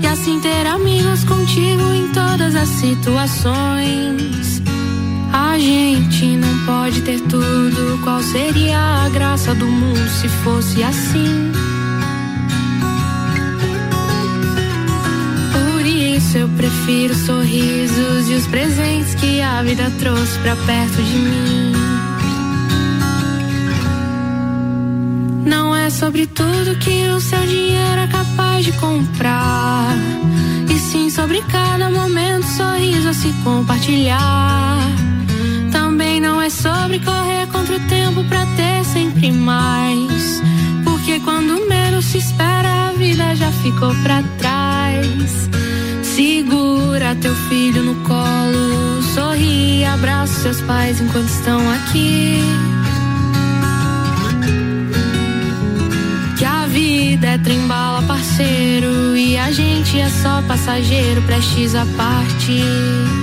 E 0.00 0.06
assim 0.06 0.38
ter 0.38 0.64
amigos 0.68 1.24
contigo 1.24 1.92
em 1.92 2.06
todas 2.12 2.54
as 2.54 2.68
situações. 2.68 4.60
A 5.32 5.58
gente 5.58 6.36
não 6.36 6.66
pode 6.66 7.02
ter 7.02 7.20
tudo. 7.22 8.00
Qual 8.02 8.20
seria 8.22 8.78
a 8.78 9.08
graça 9.10 9.54
do 9.54 9.66
mundo 9.66 10.08
se 10.08 10.28
fosse 10.28 10.82
assim? 10.82 11.52
Por 15.52 15.86
isso 15.86 16.38
eu 16.38 16.48
prefiro 16.48 17.14
sorrisos 17.14 18.28
e 18.28 18.34
os 18.34 18.46
presentes 18.48 19.14
que 19.14 19.40
a 19.40 19.62
vida 19.62 19.90
trouxe 19.98 20.38
pra 20.40 20.56
perto 20.56 21.02
de 21.02 21.16
mim. 21.16 21.72
Não 25.46 25.74
é 25.74 25.90
sobre 25.90 26.26
tudo 26.26 26.78
que 26.80 27.08
o 27.08 27.20
seu 27.20 27.40
dinheiro 27.40 28.00
é 28.00 28.06
capaz 28.08 28.64
de 28.64 28.72
comprar. 28.72 29.94
E 30.68 30.78
sim 30.78 31.08
sobre 31.08 31.42
cada 31.42 31.90
momento, 31.90 32.46
sorriso 32.46 33.08
a 33.08 33.14
se 33.14 33.32
compartilhar. 33.44 34.78
Não 36.20 36.38
é 36.40 36.50
sobre 36.50 36.98
correr 36.98 37.46
contra 37.50 37.76
o 37.76 37.80
tempo 37.88 38.22
pra 38.24 38.44
ter 38.54 38.84
sempre 38.84 39.32
mais. 39.32 40.42
Porque 40.84 41.18
quando 41.20 41.66
menos 41.66 42.04
se 42.04 42.18
espera, 42.18 42.88
a 42.88 42.92
vida 42.92 43.34
já 43.34 43.50
ficou 43.50 43.94
pra 44.02 44.22
trás. 44.38 45.48
Segura 46.02 47.16
teu 47.22 47.34
filho 47.48 47.82
no 47.82 47.94
colo, 48.06 49.02
sorri, 49.14 49.82
abraça 49.84 50.42
seus 50.42 50.60
pais 50.60 51.00
enquanto 51.00 51.28
estão 51.28 51.58
aqui. 51.70 52.42
Que 56.36 56.44
a 56.44 56.66
vida 56.66 57.28
é 57.28 57.38
trembala, 57.38 58.02
parceiro, 58.02 59.16
e 59.16 59.38
a 59.38 59.50
gente 59.50 59.98
é 59.98 60.10
só 60.10 60.42
passageiro, 60.42 61.22
prestes 61.22 61.74
a 61.74 61.86
partir. 61.96 63.19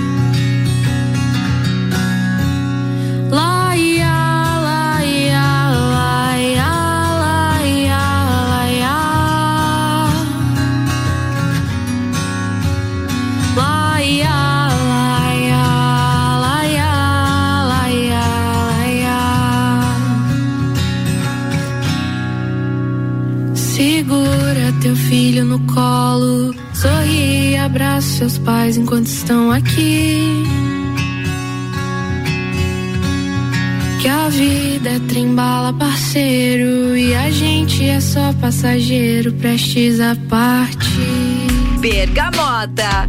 Seus 28.18 28.36
pais 28.38 28.76
enquanto 28.76 29.06
estão 29.06 29.52
aqui. 29.52 30.42
Que 34.02 34.08
a 34.08 34.28
vida 34.28 34.90
é 34.90 34.98
trembala, 35.08 35.72
parceiro. 35.72 36.96
E 36.96 37.14
a 37.14 37.30
gente 37.30 37.88
é 37.88 38.00
só 38.00 38.32
passageiro, 38.40 39.32
prestes 39.34 40.00
a 40.00 40.16
partir. 40.28 41.78
Bergamota. 41.80 43.06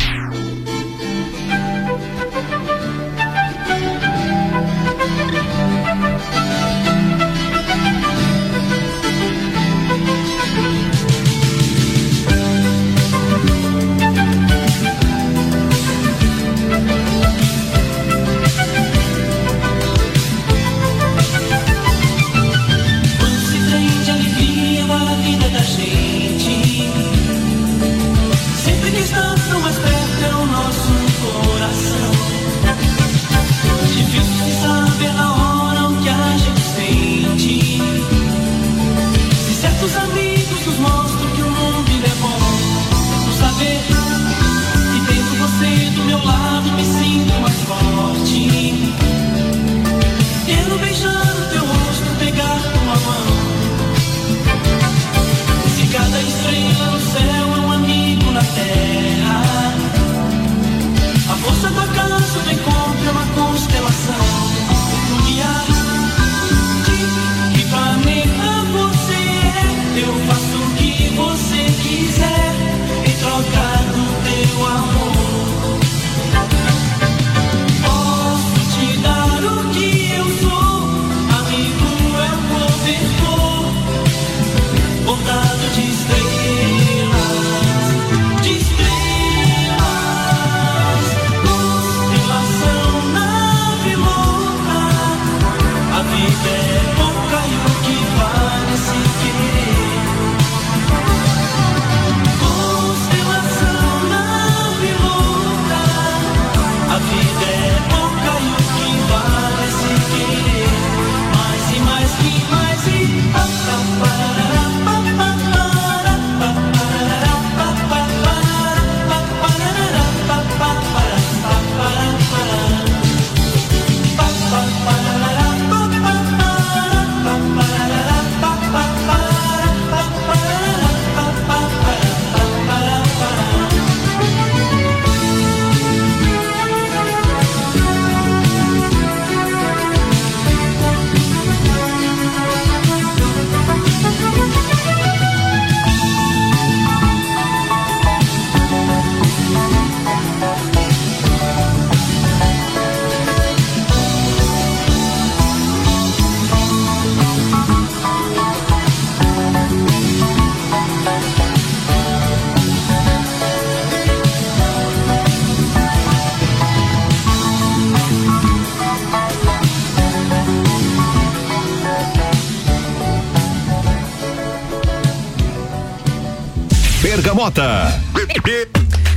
Bergamota. 177.49 178.01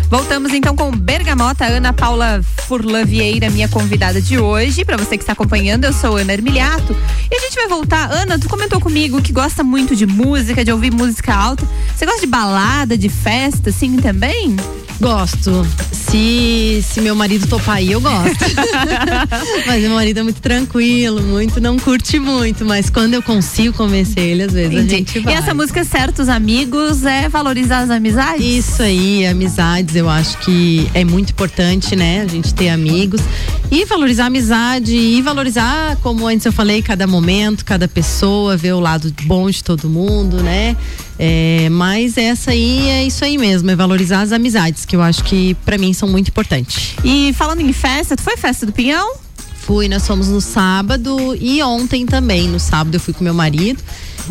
Voltamos 0.08 0.52
então 0.52 0.74
com 0.74 0.90
Bergamota, 0.90 1.66
Ana 1.66 1.92
Paula 1.92 2.42
Furlan 2.66 3.04
Vieira, 3.04 3.50
minha 3.50 3.68
convidada 3.68 4.20
de 4.20 4.38
hoje. 4.38 4.84
Para 4.84 4.96
você 4.96 5.16
que 5.16 5.22
está 5.22 5.32
acompanhando, 5.32 5.84
eu 5.84 5.92
sou 5.92 6.16
Ana 6.16 6.32
Ermiliato. 6.32 6.96
E 7.30 7.36
a 7.36 7.40
gente 7.40 7.54
vai 7.54 7.68
voltar. 7.68 8.10
Ana, 8.10 8.38
tu 8.38 8.48
comentou 8.48 8.80
comigo 8.80 9.20
que 9.20 9.32
gosta 9.32 9.62
muito 9.62 9.94
de 9.94 10.06
música, 10.06 10.64
de 10.64 10.72
ouvir 10.72 10.92
música 10.92 11.34
alta. 11.34 11.66
Você 11.94 12.06
gosta 12.06 12.20
de 12.20 12.26
balada, 12.26 12.96
de 12.96 13.08
festa, 13.08 13.70
assim 13.70 13.96
também? 13.96 14.56
Gosto. 15.00 15.66
Se, 16.12 16.84
se 16.86 17.00
meu 17.00 17.14
marido 17.14 17.46
topar 17.46 17.76
aí, 17.76 17.90
eu 17.90 18.00
gosto. 18.00 18.36
mas 19.66 19.80
meu 19.80 19.94
marido 19.94 20.20
é 20.20 20.22
muito 20.22 20.42
tranquilo, 20.42 21.22
muito, 21.22 21.58
não 21.58 21.78
curte 21.78 22.18
muito. 22.18 22.66
Mas 22.66 22.90
quando 22.90 23.14
eu 23.14 23.22
consigo 23.22 23.74
convencer 23.74 24.22
ele, 24.22 24.42
às 24.42 24.52
vezes 24.52 24.72
Entendi. 24.74 24.94
a 24.94 24.98
gente 24.98 25.18
E 25.18 25.22
vai. 25.22 25.32
essa 25.32 25.54
música 25.54 25.82
Certos 25.84 26.28
Amigos 26.28 27.06
é 27.06 27.30
valorizar 27.30 27.78
as 27.78 27.88
amizades? 27.88 28.44
Isso 28.44 28.82
aí, 28.82 29.26
amizades, 29.26 29.96
eu 29.96 30.06
acho 30.06 30.36
que 30.40 30.86
é 30.92 31.02
muito 31.02 31.30
importante, 31.30 31.96
né? 31.96 32.20
A 32.20 32.28
gente 32.28 32.52
ter 32.52 32.68
amigos 32.68 33.22
e 33.72 33.86
valorizar 33.86 34.24
a 34.24 34.26
amizade 34.26 34.94
e 34.94 35.22
valorizar, 35.22 35.96
como 36.02 36.26
antes 36.26 36.44
eu 36.44 36.52
falei, 36.52 36.82
cada 36.82 37.06
momento, 37.06 37.64
cada 37.64 37.88
pessoa, 37.88 38.54
ver 38.54 38.74
o 38.74 38.80
lado 38.80 39.10
bom 39.22 39.48
de 39.48 39.64
todo 39.64 39.88
mundo, 39.88 40.42
né? 40.42 40.76
É, 41.18 41.70
mas 41.70 42.18
essa 42.18 42.50
aí 42.50 42.86
é 42.86 43.06
isso 43.06 43.24
aí 43.24 43.38
mesmo, 43.38 43.70
é 43.70 43.74
valorizar 43.74 44.20
as 44.20 44.30
amizades, 44.30 44.84
que 44.84 44.94
eu 44.94 45.00
acho 45.00 45.24
que 45.24 45.54
pra 45.64 45.78
mim 45.78 45.94
são 45.94 46.06
muito 46.06 46.28
importantes. 46.28 46.96
E 47.02 47.32
falando 47.32 47.62
em 47.62 47.72
festa, 47.72 48.14
tu 48.14 48.22
foi 48.22 48.36
festa 48.36 48.66
do 48.66 48.72
Pinhão? 48.72 49.14
Fui, 49.54 49.88
nós 49.88 50.06
fomos 50.06 50.28
no 50.28 50.42
sábado 50.42 51.34
e 51.40 51.62
ontem 51.62 52.04
também. 52.04 52.48
No 52.48 52.60
sábado 52.60 52.94
eu 52.94 53.00
fui 53.00 53.14
com 53.14 53.24
meu 53.24 53.32
marido. 53.32 53.82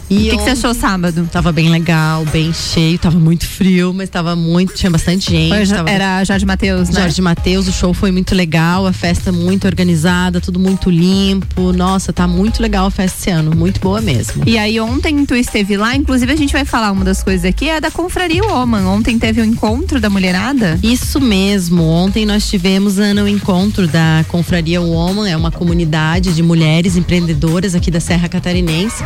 E 0.09 0.27
O 0.27 0.31
que 0.31 0.37
que 0.37 0.43
você 0.43 0.49
achou 0.51 0.73
sábado? 0.73 1.27
Tava 1.31 1.51
bem 1.51 1.69
legal, 1.69 2.25
bem 2.25 2.51
cheio, 2.53 2.97
tava 2.99 3.17
muito 3.19 3.45
frio, 3.45 3.93
mas 3.93 4.09
tava 4.09 4.35
muito, 4.35 4.73
tinha 4.73 4.89
bastante 4.89 5.29
gente. 5.31 5.49
Foi, 5.67 5.67
tava- 5.77 5.89
Era 5.89 6.23
Jorge 6.23 6.45
Matheus, 6.45 6.89
né? 6.89 7.01
Jorge 7.01 7.21
Matheus, 7.21 7.67
o 7.67 7.71
show 7.71 7.93
foi 7.93 8.11
muito 8.11 8.35
legal, 8.35 8.85
a 8.85 8.93
festa 8.93 9.31
muito 9.31 9.65
organizada, 9.65 10.39
tudo 10.41 10.59
muito 10.59 10.89
limpo. 10.89 11.71
Nossa, 11.73 12.11
tá 12.13 12.27
muito 12.27 12.61
legal 12.61 12.85
a 12.87 12.91
festa 12.91 13.17
esse 13.19 13.29
ano, 13.29 13.55
muito 13.55 13.79
boa 13.79 14.01
mesmo. 14.01 14.43
E 14.45 14.57
aí 14.57 14.79
ontem 14.79 15.25
tu 15.25 15.35
esteve 15.35 15.75
lá, 15.77 15.95
inclusive 15.95 16.31
a 16.31 16.35
gente 16.35 16.51
vai 16.53 16.65
falar 16.65 16.91
uma 16.91 17.03
das 17.05 17.23
coisas 17.23 17.45
aqui, 17.45 17.69
é 17.69 17.79
da 17.81 17.91
Confraria 17.91 18.43
Woman. 18.43 18.85
Ontem 18.87 19.17
teve 19.19 19.41
o 19.41 19.45
encontro 19.45 19.99
da 19.99 20.09
mulherada. 20.09 20.79
Isso 20.83 21.19
mesmo. 21.19 21.83
Ontem 21.83 22.25
nós 22.25 22.49
tivemos 22.49 22.99
Ana, 22.99 23.23
o 23.23 23.27
encontro 23.27 23.87
da 23.87 24.25
Confraria 24.27 24.81
Woman, 24.81 25.29
é 25.29 25.37
uma 25.37 25.51
comunidade 25.51 26.33
de 26.33 26.41
mulheres 26.43 26.95
empreendedoras 26.95 27.75
aqui 27.75 27.89
da 27.91 27.99
Serra 27.99 28.27
Catarinense. 28.29 29.03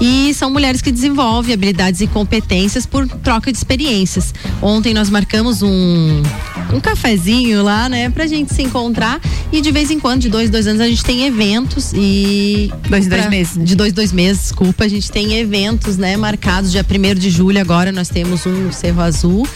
E 0.00 0.32
são 0.34 0.50
mulheres 0.50 0.80
que 0.80 0.92
desenvolvem 0.92 1.52
habilidades 1.54 2.00
e 2.00 2.06
competências 2.06 2.86
por 2.86 3.06
troca 3.08 3.50
de 3.50 3.58
experiências. 3.58 4.32
Ontem 4.62 4.94
nós 4.94 5.10
marcamos 5.10 5.60
um, 5.62 6.22
um 6.72 6.80
cafezinho 6.80 7.62
lá, 7.64 7.88
né, 7.88 8.08
pra 8.08 8.26
gente 8.26 8.54
se 8.54 8.62
encontrar 8.62 9.20
e 9.50 9.60
de 9.60 9.72
vez 9.72 9.90
em 9.90 9.98
quando, 9.98 10.20
de 10.20 10.28
dois, 10.28 10.50
dois 10.50 10.66
anos, 10.66 10.80
a 10.80 10.88
gente 10.88 11.02
tem 11.02 11.24
eventos 11.26 11.92
e. 11.94 12.70
Dois, 12.88 13.06
dois 13.08 13.22
pra- 13.22 13.30
meses, 13.30 13.56
né? 13.56 13.64
De 13.64 13.74
dois, 13.74 13.92
dois 13.92 14.12
meses, 14.12 14.42
desculpa. 14.42 14.84
A 14.84 14.88
gente 14.88 15.10
tem 15.10 15.34
eventos, 15.38 15.96
né, 15.96 16.16
marcados. 16.16 16.70
Dia 16.70 16.84
1 16.88 17.14
de 17.18 17.30
julho 17.30 17.60
agora 17.60 17.90
nós 17.90 18.08
temos 18.08 18.46
um 18.46 18.70
Cerro 18.70 19.00
Azul 19.00 19.48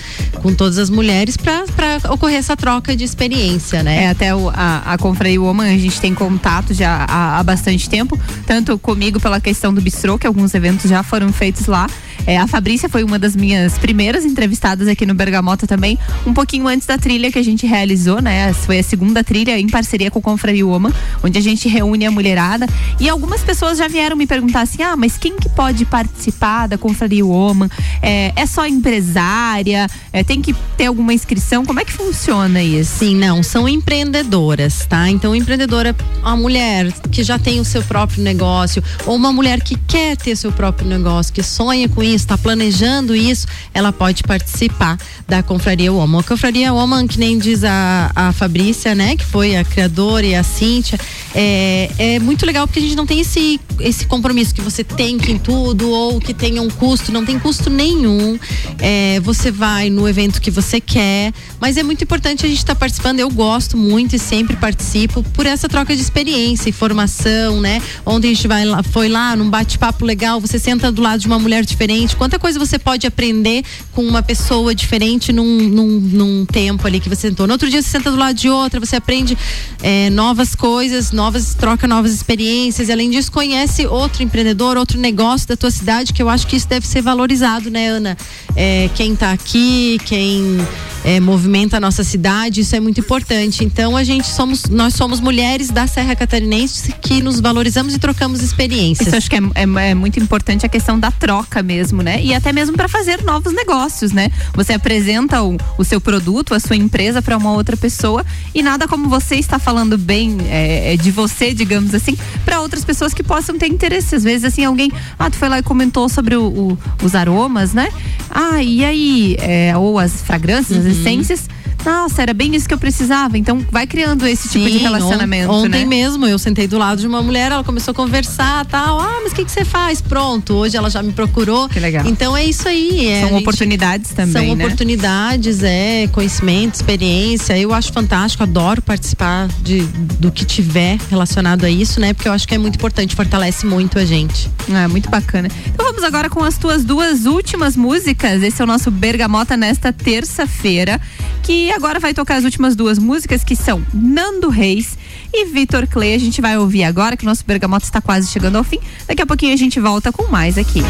com 0.42 0.52
todas 0.54 0.78
as 0.78 0.90
mulheres 0.90 1.36
pra, 1.36 1.64
pra 1.76 2.00
ocorrer 2.12 2.38
essa 2.38 2.56
troca 2.56 2.96
de 2.96 3.04
experiência, 3.04 3.82
né? 3.82 4.04
É, 4.04 4.08
até 4.08 4.34
o, 4.34 4.48
a, 4.48 4.82
a 4.94 4.98
Confraria 4.98 5.40
Woman 5.40 5.66
a 5.72 5.78
gente 5.78 6.00
tem 6.00 6.14
contato 6.14 6.74
já 6.74 7.04
há, 7.08 7.38
há 7.38 7.42
bastante 7.42 7.88
tempo, 7.88 8.18
tanto 8.46 8.76
comigo 8.78 9.20
pela 9.20 9.40
questão 9.40 9.72
do 9.72 9.80
bistrô, 9.80 10.18
que 10.18 10.26
alguns 10.32 10.54
eventos 10.54 10.88
já 10.90 11.02
foram 11.02 11.32
feitos 11.32 11.66
lá. 11.66 11.86
É, 12.26 12.38
a 12.38 12.46
Fabrícia 12.46 12.88
foi 12.88 13.02
uma 13.02 13.18
das 13.18 13.34
minhas 13.34 13.78
primeiras 13.78 14.24
entrevistadas 14.24 14.88
aqui 14.88 15.04
no 15.04 15.14
Bergamota 15.14 15.66
também, 15.66 15.98
um 16.26 16.32
pouquinho 16.32 16.68
antes 16.68 16.86
da 16.86 16.96
trilha 16.96 17.30
que 17.32 17.38
a 17.38 17.42
gente 17.42 17.66
realizou, 17.66 18.20
né? 18.20 18.52
Foi 18.52 18.78
a 18.78 18.82
segunda 18.82 19.24
trilha 19.24 19.58
em 19.58 19.68
parceria 19.68 20.10
com 20.10 20.18
o 20.18 20.22
Confraria 20.22 20.66
Woman, 20.66 20.92
onde 21.22 21.38
a 21.38 21.42
gente 21.42 21.68
reúne 21.68 22.06
a 22.06 22.10
mulherada. 22.10 22.66
E 23.00 23.08
algumas 23.08 23.42
pessoas 23.42 23.78
já 23.78 23.88
vieram 23.88 24.16
me 24.16 24.26
perguntar 24.26 24.62
assim: 24.62 24.82
ah, 24.82 24.96
mas 24.96 25.18
quem 25.18 25.36
que 25.36 25.48
pode 25.48 25.84
participar 25.84 26.68
da 26.68 26.78
Confraria 26.78 27.24
Woman? 27.24 27.68
É, 28.00 28.32
é 28.36 28.46
só 28.46 28.66
empresária? 28.66 29.88
É, 30.12 30.22
tem 30.22 30.40
que 30.40 30.54
ter 30.76 30.86
alguma 30.86 31.12
inscrição? 31.12 31.64
Como 31.64 31.80
é 31.80 31.84
que 31.84 31.92
funciona 31.92 32.62
isso? 32.62 32.98
Sim, 32.98 33.16
não, 33.16 33.42
são 33.42 33.68
empreendedoras, 33.68 34.86
tá? 34.86 35.08
Então, 35.08 35.34
empreendedora, 35.34 35.94
uma 36.20 36.36
mulher 36.36 36.92
que 37.10 37.22
já 37.22 37.38
tem 37.38 37.58
o 37.60 37.64
seu 37.64 37.82
próprio 37.82 38.22
negócio, 38.22 38.82
ou 39.06 39.16
uma 39.16 39.32
mulher 39.32 39.60
que 39.60 39.76
quer 39.86 40.16
ter 40.16 40.36
seu 40.36 40.52
próprio 40.52 40.88
negócio, 40.88 41.32
que 41.32 41.42
sonha 41.42 41.88
com 41.88 42.02
isso, 42.02 42.11
está 42.14 42.36
planejando 42.36 43.14
isso, 43.14 43.46
ela 43.72 43.92
pode 43.92 44.22
participar 44.22 44.98
da 45.28 45.42
Confraria 45.42 45.92
Woman. 45.92 46.20
A 46.20 46.22
Confraria 46.22 46.72
Woman, 46.72 47.06
que 47.06 47.18
nem 47.18 47.38
diz 47.38 47.64
a, 47.64 48.10
a 48.14 48.32
Fabrícia, 48.32 48.94
né, 48.94 49.16
que 49.16 49.24
foi 49.24 49.56
a 49.56 49.64
criadora 49.64 50.26
e 50.26 50.34
a 50.34 50.42
Cíntia, 50.42 50.98
é, 51.34 51.90
é 51.98 52.18
muito 52.18 52.44
legal 52.44 52.66
porque 52.66 52.78
a 52.78 52.82
gente 52.82 52.96
não 52.96 53.06
tem 53.06 53.20
esse, 53.20 53.60
esse 53.80 54.06
compromisso 54.06 54.54
que 54.54 54.60
você 54.60 54.84
tem 54.84 55.18
que 55.18 55.32
em 55.32 55.38
tudo 55.38 55.90
ou 55.90 56.20
que 56.20 56.34
tenha 56.34 56.60
um 56.60 56.68
custo, 56.68 57.12
não 57.12 57.24
tem 57.24 57.38
custo 57.38 57.70
nenhum. 57.70 58.38
É, 58.78 59.20
você 59.20 59.50
vai 59.50 59.90
no 59.90 60.08
evento 60.08 60.40
que 60.40 60.50
você 60.50 60.80
quer, 60.80 61.32
mas 61.60 61.76
é 61.76 61.82
muito 61.82 62.04
importante 62.04 62.44
a 62.44 62.48
gente 62.48 62.58
estar 62.58 62.74
participando. 62.74 63.20
Eu 63.20 63.30
gosto 63.30 63.76
muito 63.76 64.16
e 64.16 64.18
sempre 64.18 64.56
participo 64.56 65.22
por 65.22 65.46
essa 65.46 65.68
troca 65.68 65.94
de 65.94 66.02
experiência, 66.02 66.68
informação, 66.68 67.60
né? 67.60 67.80
Ontem 68.04 68.30
a 68.30 68.34
gente 68.34 68.48
vai 68.48 68.64
lá, 68.64 68.82
foi 68.82 69.08
lá 69.08 69.34
num 69.36 69.48
bate-papo 69.48 70.04
legal, 70.04 70.40
você 70.40 70.58
senta 70.58 70.90
do 70.92 71.00
lado 71.00 71.20
de 71.20 71.26
uma 71.26 71.38
mulher 71.38 71.64
diferente. 71.64 71.91
Quanta 72.16 72.38
coisa 72.38 72.58
você 72.58 72.78
pode 72.78 73.06
aprender 73.06 73.64
com 73.92 74.02
uma 74.02 74.22
pessoa 74.22 74.74
diferente 74.74 75.32
num, 75.32 75.44
num, 75.68 76.00
num 76.00 76.46
tempo 76.46 76.86
ali 76.86 77.00
que 77.00 77.08
você 77.08 77.28
sentou. 77.28 77.46
No 77.46 77.52
outro 77.52 77.68
dia 77.68 77.80
você 77.82 77.88
senta 77.88 78.10
do 78.10 78.16
lado 78.16 78.36
de 78.36 78.48
outra, 78.48 78.80
você 78.80 78.96
aprende 78.96 79.36
é, 79.82 80.10
novas 80.10 80.54
coisas, 80.54 81.12
novas, 81.12 81.54
troca 81.54 81.86
novas 81.86 82.12
experiências 82.12 82.88
e 82.88 82.92
além 82.92 83.10
disso 83.10 83.30
conhece 83.30 83.86
outro 83.86 84.22
empreendedor, 84.22 84.76
outro 84.76 84.98
negócio 84.98 85.48
da 85.48 85.56
tua 85.56 85.70
cidade, 85.70 86.12
que 86.12 86.22
eu 86.22 86.28
acho 86.28 86.46
que 86.46 86.56
isso 86.56 86.68
deve 86.68 86.86
ser 86.86 87.02
valorizado, 87.02 87.70
né, 87.70 87.88
Ana? 87.88 88.16
É, 88.56 88.88
quem 88.94 89.14
tá 89.14 89.32
aqui, 89.32 89.98
quem 90.04 90.58
é, 91.04 91.20
movimenta 91.20 91.76
a 91.76 91.80
nossa 91.80 92.04
cidade, 92.04 92.60
isso 92.60 92.74
é 92.76 92.80
muito 92.80 93.00
importante. 93.00 93.64
Então 93.64 93.96
a 93.96 94.04
gente 94.04 94.26
somos, 94.28 94.64
nós 94.66 94.94
somos 94.94 95.20
mulheres 95.20 95.68
da 95.70 95.86
Serra 95.86 96.14
Catarinense 96.14 96.94
que 97.00 97.22
nos 97.22 97.40
valorizamos 97.40 97.94
e 97.94 97.98
trocamos 97.98 98.42
experiências. 98.42 99.08
Isso 99.08 99.16
acho 99.16 99.30
que 99.30 99.36
é, 99.36 99.40
é- 99.54 99.90
é 99.90 99.94
muito 99.94 100.18
importante 100.20 100.64
a 100.64 100.68
questão 100.68 100.98
da 100.98 101.10
troca 101.10 101.62
mesmo, 101.62 101.81
né? 101.90 102.22
E 102.22 102.34
até 102.34 102.52
mesmo 102.52 102.76
para 102.76 102.88
fazer 102.88 103.22
novos 103.24 103.52
negócios, 103.52 104.12
né? 104.12 104.30
Você 104.54 104.74
apresenta 104.74 105.42
o, 105.42 105.56
o 105.78 105.84
seu 105.84 106.00
produto, 106.00 106.54
a 106.54 106.60
sua 106.60 106.76
empresa 106.76 107.20
para 107.22 107.36
uma 107.36 107.52
outra 107.52 107.76
pessoa 107.76 108.24
e 108.54 108.62
nada 108.62 108.86
como 108.86 109.08
você 109.08 109.36
está 109.36 109.58
falando 109.58 109.96
bem 109.98 110.36
é, 110.48 110.92
é, 110.92 110.96
de 110.96 111.10
você, 111.10 111.52
digamos 111.54 111.94
assim, 111.94 112.16
para 112.44 112.60
outras 112.60 112.84
pessoas 112.84 113.12
que 113.14 113.22
possam 113.22 113.58
ter 113.58 113.66
interesse. 113.68 114.14
Às 114.14 114.22
vezes, 114.22 114.44
assim, 114.44 114.64
alguém, 114.64 114.92
ah, 115.18 115.30
tu 115.30 115.36
foi 115.36 115.48
lá 115.48 115.58
e 115.58 115.62
comentou 115.62 116.08
sobre 116.08 116.36
o- 116.36 116.42
o- 116.46 116.78
os 117.02 117.14
aromas, 117.14 117.72
né? 117.72 117.88
Ah, 118.30 118.62
e 118.62 118.84
aí? 118.84 119.36
É, 119.40 119.76
ou 119.76 119.98
as 119.98 120.22
fragrâncias, 120.22 120.78
as 120.78 120.84
Uhum. 120.84 120.90
essências. 121.00 121.48
Nossa, 121.84 122.22
era 122.22 122.32
bem 122.32 122.54
isso 122.54 122.68
que 122.68 122.74
eu 122.74 122.78
precisava. 122.78 123.36
Então, 123.36 123.58
vai 123.68 123.88
criando 123.88 124.24
esse 124.24 124.48
tipo 124.48 124.64
de 124.66 124.74
Sim, 124.74 124.78
relacionamento, 124.78 125.50
on- 125.50 125.64
Ontem 125.64 125.80
né? 125.80 125.84
mesmo 125.84 126.24
eu 126.26 126.38
sentei 126.38 126.68
do 126.68 126.78
lado 126.78 127.00
de 127.00 127.08
uma 127.08 127.20
mulher, 127.20 127.50
ela 127.50 127.64
começou 127.64 127.90
a 127.90 127.94
conversar, 127.94 128.64
tal. 128.66 129.00
Ah, 129.00 129.18
mas 129.24 129.32
o 129.32 129.34
que 129.34 129.44
que 129.44 129.50
você 129.50 129.64
faz? 129.64 130.00
Pronto, 130.00 130.54
hoje 130.54 130.76
ela 130.76 130.88
já 130.88 131.02
me 131.02 131.12
procurou. 131.12 131.68
Que 131.72 131.80
legal. 131.80 132.06
Então 132.06 132.36
é 132.36 132.44
isso 132.44 132.68
aí. 132.68 133.08
é, 133.08 133.20
São 133.20 133.30
gente- 133.30 133.40
oportunidades 133.42 134.10
também, 134.12 134.32
São 134.48 134.54
né? 134.54 134.64
oportunidades, 134.64 135.62
é 135.62 136.06
conhecimento, 136.12 136.74
experiência. 136.74 137.58
Eu 137.58 137.72
acho 137.72 137.92
fantástico, 137.92 138.42
adoro 138.42 138.82
participar 138.82 139.48
de 139.62 139.82
do 140.20 140.30
que 140.30 140.44
tiver 140.44 140.98
relacionado 141.10 141.64
a 141.64 141.70
isso, 141.70 141.98
né? 142.00 142.12
Porque 142.12 142.28
eu 142.28 142.32
acho 142.32 142.46
que 142.46 142.54
é 142.54 142.58
muito 142.58 142.76
importante, 142.76 143.16
fortalece 143.16 143.64
muito 143.66 143.98
a 143.98 144.04
gente. 144.04 144.50
É, 144.70 144.86
muito 144.86 145.08
bacana. 145.10 145.48
Então 145.66 145.86
vamos 145.86 146.04
agora 146.04 146.28
com 146.28 146.42
as 146.44 146.56
tuas 146.58 146.84
duas 146.84 147.26
últimas 147.26 147.76
músicas. 147.76 148.42
Esse 148.42 148.60
é 148.60 148.64
o 148.64 148.66
nosso 148.66 148.90
Bergamota 148.90 149.56
nesta 149.56 149.92
terça-feira, 149.92 151.00
que 151.42 151.70
agora 151.72 151.98
vai 151.98 152.12
tocar 152.14 152.36
as 152.36 152.44
últimas 152.44 152.76
duas 152.76 152.98
músicas, 152.98 153.42
que 153.42 153.56
são 153.56 153.82
Nando 153.92 154.48
Reis 154.48 154.96
e 155.32 155.46
Vitor 155.46 155.86
Clay. 155.88 156.14
A 156.14 156.18
gente 156.18 156.40
vai 156.40 156.56
ouvir 156.58 156.84
agora, 156.84 157.16
que 157.16 157.24
o 157.24 157.26
nosso 157.28 157.44
Bergamota 157.46 157.84
está 157.84 158.00
quase 158.00 158.28
chegando 158.30 158.56
ao 158.56 158.64
fim. 158.64 158.78
Daqui 159.06 159.22
a 159.22 159.26
pouquinho 159.26 159.54
a 159.54 159.56
gente 159.56 159.80
volta 159.80 160.12
com 160.12 160.30
mais 160.30 160.58
aqui. 160.58 160.82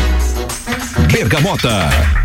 Bergamota. 1.13 2.22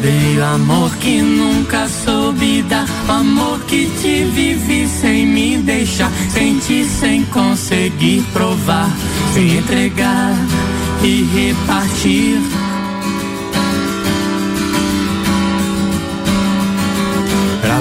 Guardei 0.00 0.38
o 0.38 0.44
amor 0.44 0.96
que 0.96 1.20
nunca 1.20 1.86
soube 1.88 2.62
dar. 2.62 2.86
O 3.08 3.12
amor 3.12 3.60
que 3.64 3.86
te 4.00 4.24
vivi 4.24 4.88
sem 4.88 5.26
me 5.26 5.58
deixar. 5.58 6.10
Senti 6.30 6.84
sem 6.84 7.24
conseguir 7.26 8.22
provar. 8.32 8.90
Sem 9.34 9.58
entregar 9.58 10.34
e 11.02 11.22
repartir. 11.34 12.69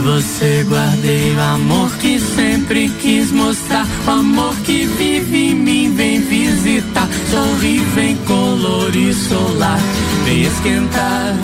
Você 0.01 0.65
guardei 0.67 1.35
o 1.35 1.41
amor 1.41 1.91
que 1.97 2.19
sempre 2.19 2.89
quis 3.01 3.31
mostrar. 3.31 3.85
O 4.07 4.11
amor 4.11 4.55
que 4.63 4.85
vive 4.85 5.49
em 5.49 5.55
mim, 5.55 5.93
vem 5.93 6.21
visitar. 6.21 7.07
Sorri, 7.29 7.79
vem 7.95 8.15
colorir 8.25 9.13
solar. 9.13 9.79
Vem 10.23 10.43
esquentar 10.43 11.35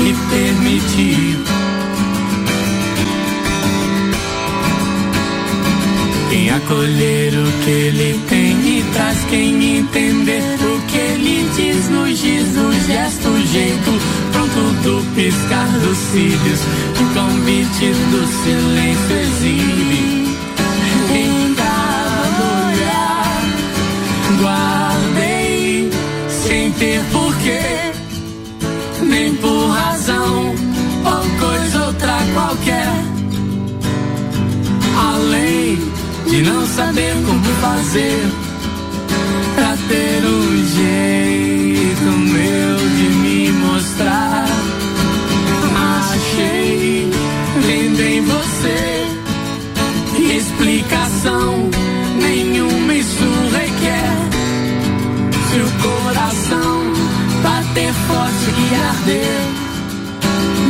e 0.00 0.14
permitir. 0.30 1.38
Quem 6.28 6.50
acolher 6.50 7.34
o 7.34 7.64
que 7.64 7.70
ele 7.70 8.20
tem 8.28 8.78
e 8.78 8.84
traz 8.94 9.18
quem 9.30 9.78
entender 9.78 10.58
o 10.60 10.80
que 10.86 10.96
ele 10.96 11.48
diz 11.54 11.88
nos 11.88 12.18
diz 12.18 12.56
o 12.56 12.72
gesto, 12.86 13.46
jeito 13.46 14.31
pronto 14.42 14.82
do 14.82 15.14
piscar 15.14 15.68
dos 15.78 15.96
cílios, 15.96 16.60
o 17.00 17.04
convite 17.14 17.92
do 18.10 18.26
silêncio 18.26 19.16
exibe. 19.16 20.36
Em 21.14 21.54
cada 21.54 22.44
olhar 22.66 23.42
guardei 24.40 25.90
sem 26.28 26.72
ter 26.72 27.00
porquê, 27.12 27.60
nem 29.02 29.34
por 29.36 29.68
razão 29.68 30.54
ou 31.04 31.46
coisa 31.46 31.86
outra 31.86 32.18
qualquer 32.34 32.88
além 35.14 35.78
de 36.28 36.42
não 36.42 36.66
saber 36.66 37.14
como 37.26 37.44
fazer 37.60 38.26
pra 39.54 39.76
ter 39.88 40.24
um 40.24 40.56
jeito 40.76 42.04
meu 42.04 42.76
de 42.96 43.08
me 43.16 43.52
mostrar. 43.52 44.31
arder 59.02 59.40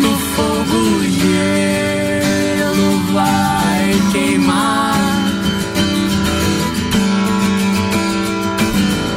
no 0.00 0.16
fogo 0.34 1.02
gelo 1.20 2.90
vai 3.12 3.94
queimar. 4.12 4.96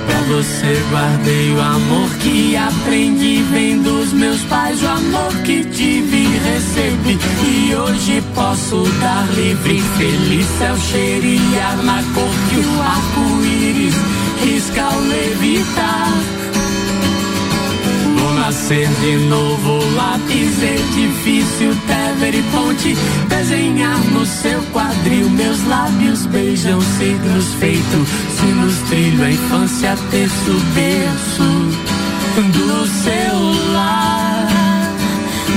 Pra 0.05 0.19
você 0.27 0.83
guardei 0.89 1.51
o 1.51 1.61
amor 1.61 2.09
que 2.21 2.57
aprendi 2.57 3.43
Vem 3.51 3.81
dos 3.81 4.11
meus 4.11 4.41
pais 4.43 4.81
o 4.83 4.87
amor 4.87 5.33
que 5.43 5.63
tive 5.65 6.27
recebi. 6.39 7.17
E 7.43 7.75
hoje 7.75 8.23
posso 8.33 8.83
dar 8.99 9.27
livre 9.35 9.81
Feliz 9.97 10.61
é 10.61 10.71
o 10.71 10.77
na 11.83 12.03
cor 12.13 12.35
que 12.49 12.57
o 12.57 12.81
arco-íris 12.81 13.95
risca 14.43 14.83
ao 14.83 14.99
levitar. 14.99 16.34
Nascer 18.45 18.87
de 19.01 19.15
novo, 19.25 19.79
lápis, 19.95 20.61
edifício, 20.61 21.75
tever 21.87 22.35
e 22.35 22.43
ponte. 22.51 22.95
Desenhar 23.27 23.97
no 24.11 24.23
seu 24.23 24.61
quadril, 24.71 25.27
meus 25.31 25.65
lábios 25.65 26.27
beijam 26.27 26.79
signos 26.79 27.55
feitos. 27.55 28.07
Sinos 28.39 28.75
trilho 28.87 29.23
a 29.23 29.31
infância, 29.31 29.97
terço, 30.11 30.61
berço 30.75 31.43
do 32.51 32.85
seu 32.85 33.73
lar. 33.73 34.93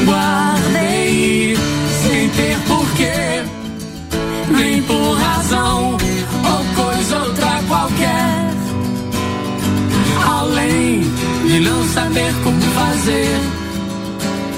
Guardei 0.07 1.59
sem 2.03 2.31
ter 2.31 2.57
porquê, 2.67 3.45
nem 4.57 4.83
por 4.85 5.13
razão 5.13 5.91
ou 5.93 6.85
coisa 6.85 7.19
outra 7.19 7.63
qualquer. 7.69 8.49
Além 10.27 11.08
de 11.49 11.61
não 11.61 11.83
saber 11.89 12.31
como 12.45 12.61
fazer 12.61 13.41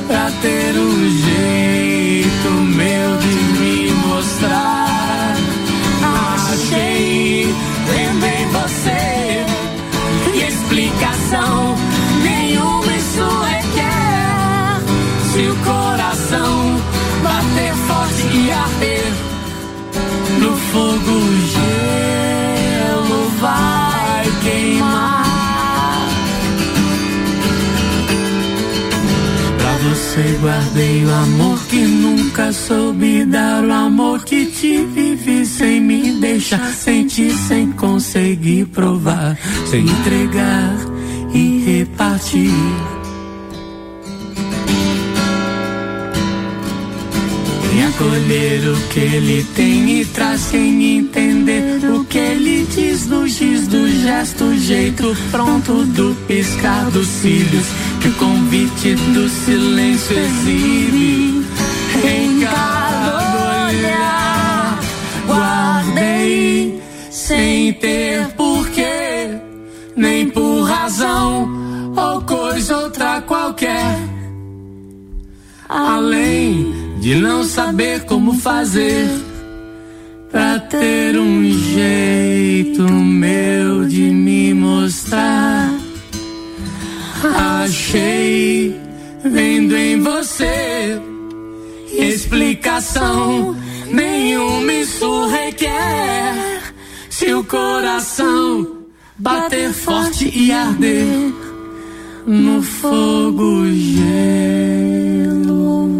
pra 0.09 0.29
ter 0.43 0.77
um 0.77 1.09
jeito 1.09 2.51
meu 2.51 3.17
de 3.19 3.61
me 3.61 3.93
mostrar. 4.09 5.37
Achei 6.53 7.45
em 7.45 8.47
você 8.49 9.47
explicação 10.49 11.77
nenhuma 12.25 12.93
isso 12.93 13.29
requer. 13.45 14.81
Se 15.33 15.43
o 15.49 15.57
coração 15.65 16.81
bater 17.23 17.75
forte 17.87 18.37
e 18.37 18.51
arder 18.51 19.13
no 20.41 20.57
fogo, 20.57 21.40
Você 30.11 30.39
guardei 30.41 31.05
o 31.05 31.15
amor 31.15 31.59
que 31.69 31.77
nunca 31.77 32.53
soube 32.53 33.25
dar, 33.27 33.63
o 33.63 33.73
amor 33.73 34.25
que 34.25 34.45
te 34.47 34.85
vivi 34.87 35.47
sem 35.47 35.81
me 35.81 36.15
deixar 36.15 36.73
sentir, 36.73 37.33
sem 37.33 37.71
conseguir 37.71 38.67
provar, 38.67 39.39
sem 39.67 39.83
entregar 39.83 40.75
e 41.33 41.63
repartir. 41.65 42.51
Quem 47.71 47.85
acolher 47.85 48.69
o 48.69 48.89
que 48.89 48.99
ele 48.99 49.47
tem 49.55 50.01
e 50.01 50.05
traz 50.07 50.49
quem 50.51 50.99
entender 50.99 51.89
o 51.89 52.05
que 52.05 52.19
ele 52.19 52.67
diz. 52.75 53.07
No 53.07 53.29
giz 53.29 53.69
do 53.69 53.89
gesto, 53.89 54.57
jeito 54.57 55.17
pronto 55.31 55.85
do 55.85 56.17
piscar 56.27 56.91
dos 56.91 57.07
cílios, 57.07 57.67
que 58.01 58.09
o 58.09 58.15
convite 58.15 58.95
do 58.95 59.29
silêncio 59.29 60.17
exibe 60.19 61.45
em 62.05 62.41
cada 62.41 63.67
olhar. 63.69 64.81
Guardei 65.27 66.83
sem 67.11 67.75
ter 67.75 68.27
porquê, 68.29 69.39
nem 69.97 70.31
por 70.31 70.63
razão 70.63 71.49
ou 71.97 72.23
coisa 72.23 72.79
outra 72.79 73.21
qualquer. 73.21 73.99
Além 75.69 76.73
de 77.01 77.17
não 77.17 77.45
saber 77.45 78.05
como 78.07 78.35
fazer 78.35 79.09
pra 80.31 80.59
ter 80.59 81.19
um 81.19 81.45
jeito 81.53 82.83
meu 82.83 83.85
de 83.87 84.11
me 84.11 84.55
mostrar. 84.55 85.80
Achei 87.23 88.81
vendo 89.23 89.77
em 89.77 90.01
você 90.01 90.99
explicação 91.93 93.55
nenhuma 93.91 94.73
isso 94.73 95.27
requer. 95.27 96.63
Se 97.11 97.35
o 97.35 97.45
coração 97.45 98.79
bater 99.19 99.73
forte 99.73 100.31
e 100.35 100.51
arder 100.51 101.33
no 102.27 102.63
fogo, 102.63 103.67
gelo 103.67 104.85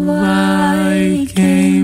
vai 0.05 1.27
queimar. 1.35 1.80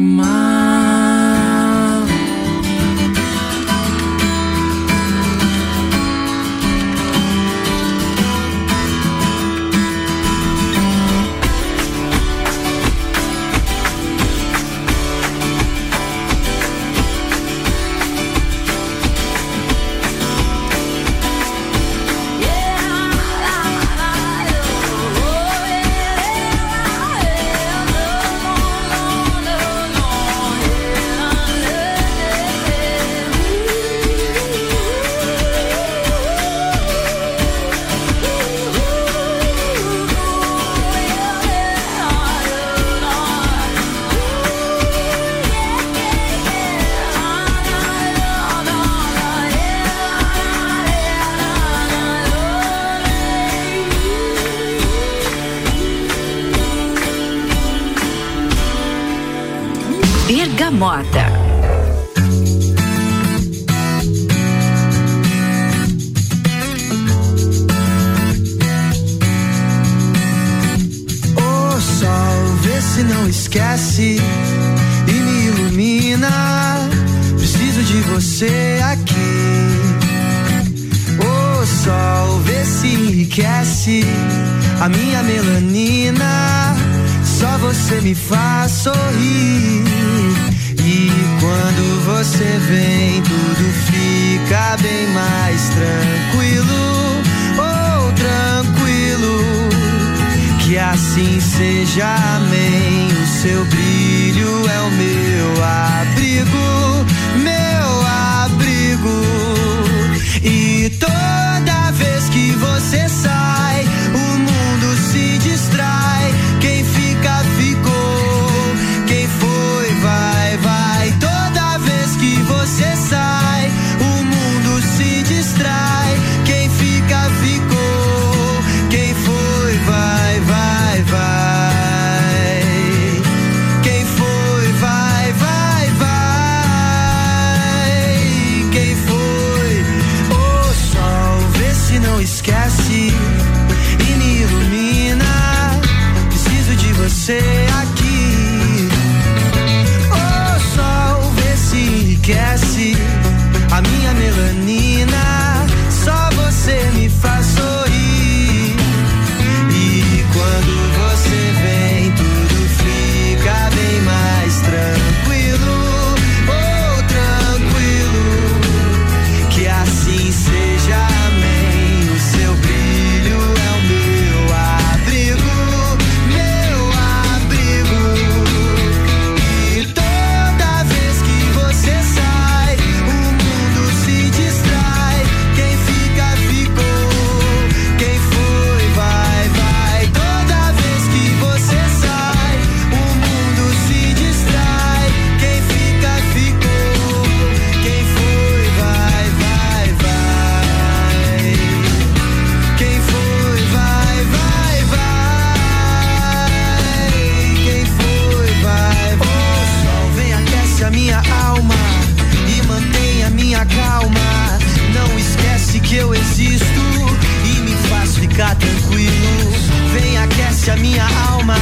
Minha 220.80 221.06
alma 221.30 221.58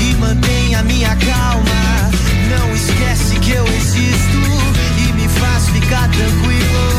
e 0.00 0.14
mantém 0.16 0.74
a 0.74 0.82
minha 0.82 1.14
calma. 1.16 2.10
Não 2.50 2.74
esquece 2.74 3.38
que 3.40 3.52
eu 3.52 3.66
existo 3.66 4.38
e 4.98 5.12
me 5.12 5.28
faz 5.28 5.68
ficar 5.68 6.08
tranquilo. 6.10 6.91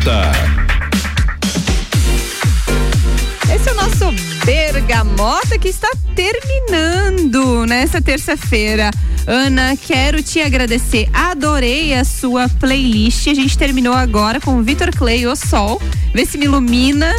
Bergamota. 0.00 0.32
Esse 3.54 3.68
é 3.68 3.72
o 3.72 3.74
nosso 3.74 4.12
Bergamota 4.44 5.58
que 5.58 5.68
está 5.68 5.90
terminando 6.14 7.66
nessa 7.66 8.00
terça-feira. 8.00 8.90
Ana, 9.26 9.76
quero 9.76 10.22
te 10.22 10.40
agradecer. 10.40 11.08
Adorei 11.12 11.94
a 11.94 12.04
sua 12.04 12.48
playlist. 12.48 13.28
A 13.28 13.34
gente 13.34 13.58
terminou 13.58 13.92
agora 13.92 14.40
com 14.40 14.62
Vitor 14.62 14.90
Clay, 14.90 15.26
O 15.26 15.36
Sol. 15.36 15.80
Vê 16.14 16.24
se 16.24 16.38
me 16.38 16.46
ilumina. 16.46 17.14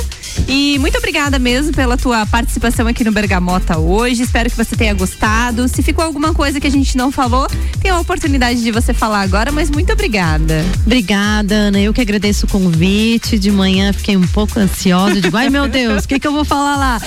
E 0.53 0.77
muito 0.79 0.97
obrigada 0.97 1.39
mesmo 1.39 1.71
pela 1.71 1.95
tua 1.95 2.25
participação 2.25 2.85
aqui 2.85 3.05
no 3.05 3.11
Bergamota 3.13 3.79
hoje. 3.79 4.21
Espero 4.21 4.49
que 4.49 4.57
você 4.57 4.75
tenha 4.75 4.93
gostado. 4.93 5.65
Se 5.69 5.81
ficou 5.81 6.03
alguma 6.03 6.33
coisa 6.33 6.59
que 6.59 6.67
a 6.67 6.69
gente 6.69 6.97
não 6.97 7.09
falou, 7.09 7.47
tem 7.81 7.89
a 7.89 7.97
oportunidade 7.97 8.61
de 8.61 8.69
você 8.69 8.93
falar 8.93 9.21
agora, 9.21 9.49
mas 9.49 9.71
muito 9.71 9.93
obrigada. 9.93 10.65
Obrigada, 10.85 11.55
Ana. 11.55 11.79
Eu 11.79 11.93
que 11.93 12.01
agradeço 12.01 12.47
o 12.47 12.49
convite. 12.49 13.39
De 13.39 13.49
manhã 13.49 13.93
fiquei 13.93 14.17
um 14.17 14.27
pouco 14.27 14.59
ansiosa. 14.59 15.21
Digo, 15.21 15.37
ai 15.37 15.49
meu 15.49 15.69
Deus, 15.69 16.03
o 16.03 16.07
que, 16.09 16.19
que 16.19 16.27
eu 16.27 16.33
vou 16.33 16.43
falar 16.43 16.75
lá? 16.75 17.01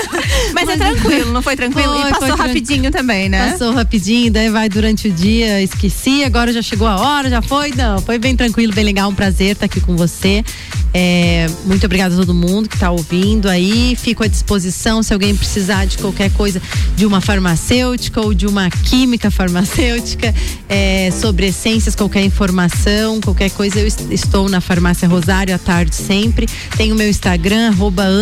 Mas, 0.52 0.68
é 0.68 0.76
tranquilo, 0.76 1.32
não 1.32 1.40
foi 1.40 1.56
tranquilo? 1.56 1.94
Foi, 1.94 2.10
e 2.10 2.10
passou 2.10 2.36
rapidinho 2.36 2.90
também, 2.90 3.30
né? 3.30 3.52
Passou 3.52 3.72
rapidinho, 3.72 4.30
daí 4.30 4.50
vai 4.50 4.68
durante 4.68 5.08
o 5.08 5.10
dia, 5.10 5.62
esqueci, 5.62 6.22
agora 6.22 6.52
já 6.52 6.60
chegou 6.60 6.86
a 6.86 7.00
hora, 7.00 7.30
já 7.30 7.40
foi? 7.40 7.72
Não, 7.74 7.98
foi 8.00 8.18
bem 8.18 8.36
tranquilo, 8.36 8.74
bem 8.74 8.84
legal, 8.84 9.08
um 9.08 9.14
prazer 9.14 9.52
estar 9.52 9.64
aqui 9.64 9.80
com 9.80 9.96
você. 9.96 10.44
É, 10.92 11.46
muito 11.64 11.86
obrigada 11.86 12.14
a 12.14 12.18
todo 12.18 12.34
mundo 12.34 12.68
que 12.68 12.74
está 12.74 12.89
ouvindo 12.90 13.48
aí. 13.48 13.96
Fico 13.96 14.22
à 14.24 14.26
disposição 14.26 15.02
se 15.02 15.12
alguém 15.12 15.34
precisar 15.36 15.84
de 15.86 15.98
qualquer 15.98 16.30
coisa 16.32 16.60
de 16.96 17.06
uma 17.06 17.20
farmacêutica 17.20 18.20
ou 18.20 18.32
de 18.34 18.46
uma 18.46 18.68
química 18.70 19.30
farmacêutica, 19.32 20.34
é, 20.68 21.10
sobre 21.10 21.46
essências, 21.46 21.94
qualquer 21.94 22.24
informação, 22.24 23.20
qualquer 23.20 23.50
coisa, 23.50 23.78
eu 23.80 23.86
est- 23.86 24.10
estou 24.10 24.48
na 24.48 24.60
farmácia 24.60 25.08
Rosário 25.08 25.54
à 25.54 25.58
tarde 25.58 25.94
sempre. 25.94 26.46
Tem 26.76 26.92
o 26.92 26.94
meu 26.94 27.08
Instagram, 27.08 27.72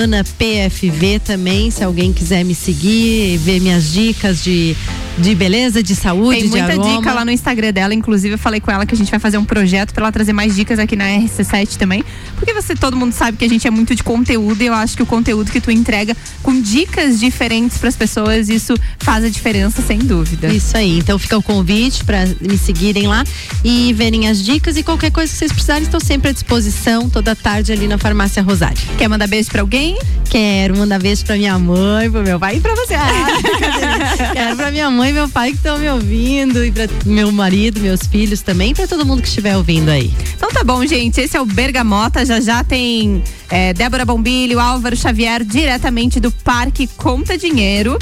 AnaPFV 0.05 1.19
também, 1.21 1.71
se 1.71 1.83
alguém 1.85 2.13
quiser 2.13 2.45
me 2.45 2.55
seguir, 2.55 3.37
ver 3.39 3.61
minhas 3.61 3.93
dicas 3.93 4.43
de, 4.43 4.77
de 5.19 5.35
beleza, 5.35 5.83
de 5.83 5.95
saúde, 5.95 6.41
Tem 6.41 6.49
muita 6.49 6.79
de 6.79 6.97
dica 6.97 7.13
lá 7.13 7.25
no 7.25 7.31
Instagram 7.31 7.73
dela, 7.73 7.95
inclusive 7.95 8.35
eu 8.35 8.39
falei 8.39 8.61
com 8.61 8.71
ela 8.71 8.87
que 8.87 8.95
a 8.95 8.99
gente 8.99 9.11
vai 9.11 9.21
fazer 9.21 9.39
um 9.39 9.45
projeto 9.45 9.93
pra 9.93 10.05
ela 10.05 10.13
trazer 10.13 10.33
mais 10.33 10.55
dicas 10.55 10.79
aqui 10.79 10.97
na 10.97 11.05
RC7 11.05 11.77
também. 11.77 12.05
Porque 12.37 12.55
você, 12.55 12.75
todo 12.75 12.97
mundo 12.97 13.13
sabe 13.13 13.37
que 13.37 13.45
a 13.45 13.49
gente 13.49 13.67
é 13.67 13.71
muito 13.71 13.95
de 13.95 14.03
conteúdo 14.03 14.63
e 14.63 14.67
eu 14.67 14.75
acho 14.75 14.97
que 14.97 15.03
o 15.03 15.07
conteúdo 15.07 15.51
que 15.51 15.61
tu 15.61 15.71
entrega 15.71 16.17
com 16.43 16.61
dicas 16.61 17.19
diferentes 17.19 17.79
pras 17.79 17.97
pessoas, 17.97 18.49
isso 18.49 18.75
faz 18.99 19.25
a 19.25 19.29
diferença, 19.29 19.83
sem 19.83 19.99
dúvida. 19.99 20.49
Isso 20.49 20.77
aí. 20.77 20.99
Então 20.99 21.19
fica 21.19 21.37
o 21.37 21.43
convite 21.43 22.05
para 22.05 22.25
me 22.41 22.57
seguirem 22.57 23.07
lá 23.07 23.25
e 23.65 23.93
verem 23.93 24.29
as 24.29 24.43
dicas 24.43 24.77
e 24.77 24.83
qualquer 24.83 25.11
coisa 25.11 25.33
que 25.33 25.39
vocês 25.39 25.53
precisarem, 25.53 25.83
estou 25.83 26.01
sempre 26.01 26.31
à 26.31 26.33
disposição 26.33 27.09
toda 27.09 27.35
tarde 27.35 27.73
ali 27.73 27.87
na 27.89 27.99
farmácia 27.99 28.43
Rosário. 28.43 28.79
Quer 28.97 29.09
mandar 29.09 29.27
beijo 29.27 29.51
pra 29.51 29.63
alguém? 29.63 29.99
Quero 30.31 30.77
mandar 30.77 30.99
beijo 31.01 31.25
pra 31.25 31.37
minha 31.37 31.59
mãe, 31.59 32.11
pro 32.11 32.23
meu 32.23 32.39
pai 32.39 32.57
e 32.57 32.61
pra 32.61 32.75
você. 32.75 32.95
Ah. 32.95 33.27
Quero 34.33 34.57
pra 34.57 34.71
minha 34.71 34.91
mãe 34.91 35.08
e 35.09 35.13
meu 35.13 35.29
pai 35.29 35.51
que 35.51 35.57
estão 35.57 35.79
me 35.79 35.89
ouvindo 35.89 36.65
e 36.65 36.71
pra 36.71 36.87
meu 37.07 37.33
marido, 37.33 37.81
meus 37.81 38.03
filhos 38.03 38.43
também, 38.43 38.75
pra 38.75 38.87
todo 38.87 39.07
mundo 39.07 39.23
que 39.23 39.29
estiver 39.29 39.57
ouvindo 39.57 39.89
aí. 39.89 40.13
Então 40.37 40.51
tá 40.51 40.63
bom, 40.63 40.85
gente. 40.85 41.21
Esse 41.21 41.37
é 41.37 41.41
o 41.41 41.47
Bergamota. 41.47 42.25
Já 42.27 42.41
já 42.41 42.63
tem 42.63 43.23
é, 43.49 43.73
Débora 43.73 44.05
Bombilho, 44.05 44.61
Álvaro 44.61 44.97
Xavier, 44.97 45.45
diretamente 45.45 46.21
do 46.21 46.31
Parque 46.31 46.87
Conta 46.87 47.39
Dinheiro. 47.39 47.99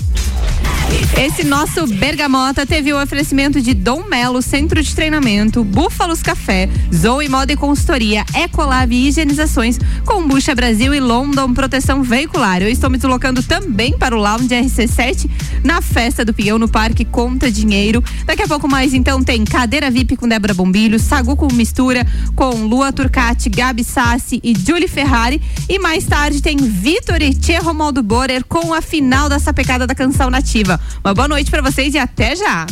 Esse 1.19 1.45
nosso 1.45 1.87
Bergamota 1.87 2.67
teve 2.67 2.93
o 2.93 3.03
oferecimento 3.03 3.61
de 3.61 3.75
Dom 3.75 4.05
Melo, 4.05 4.43
Centro 4.43 4.83
de 4.83 4.95
Treinamento, 4.95 5.65
Búfalos 5.65 6.23
Café, 6.23 6.69
Zoe 6.95 7.29
Moda 7.29 7.53
e 7.53 7.57
Consultoria, 7.57 8.25
Ecolab 8.35 8.95
Higienizações, 8.95 9.79
Combucha 10.05 10.55
Brasil 10.55 10.95
e 10.95 11.01
London 11.01 11.53
Proteção 11.55 12.03
Veicular. 12.03 12.63
Eu 12.63 12.69
estou 12.69 12.91
me 12.91 12.99
deslocando 12.99 13.43
também 13.43 13.97
para 13.97 14.17
o 14.17 14.21
Lounge 14.21 14.49
RC7 14.49 15.29
na 15.65 15.81
Festa 15.81 16.25
do 16.25 16.35
Pinhão 16.35 16.59
no 16.59 16.69
Parque 16.69 17.05
Conta 17.05 17.51
Dinheiro. 17.51 18.05
Daqui 18.25 18.43
a 18.43 18.49
pouco 18.49 18.69
mais 18.69 18.95
então 18.95 19.23
tem 19.23 19.45
Cadeira 19.45 19.91
VIP 19.91 20.17
com 20.17 20.29
Débora 20.29 20.55
Bombilho, 20.55 20.99
Sagu 20.99 21.35
com 21.35 21.53
Mistura 21.53 22.07
com 22.35 22.51
Lua 22.67 22.93
Turcati, 22.93 23.49
Gabi 23.49 23.85
Sassi 23.85 24.41
e 24.45 24.55
Julie 24.55 24.89
Ferrari. 24.89 25.41
E 25.69 25.79
mais 25.79 26.05
tarde 26.05 26.43
tem 26.43 26.57
Vitor 26.57 27.21
e 27.21 27.37
Romaldo 27.63 28.03
Borer 28.03 28.45
com 28.45 28.73
a 28.73 28.81
final 28.81 29.29
da 29.29 29.39
sapecada 29.39 29.87
da 29.87 29.95
canção 29.95 30.31
nativa. 30.31 30.79
Uma 31.05 31.15
boa 31.15 31.29
noite 31.29 31.51
para 31.51 31.63
vocês 31.63 31.95
e 31.95 31.99
até 31.99 32.35
já. 32.35 32.67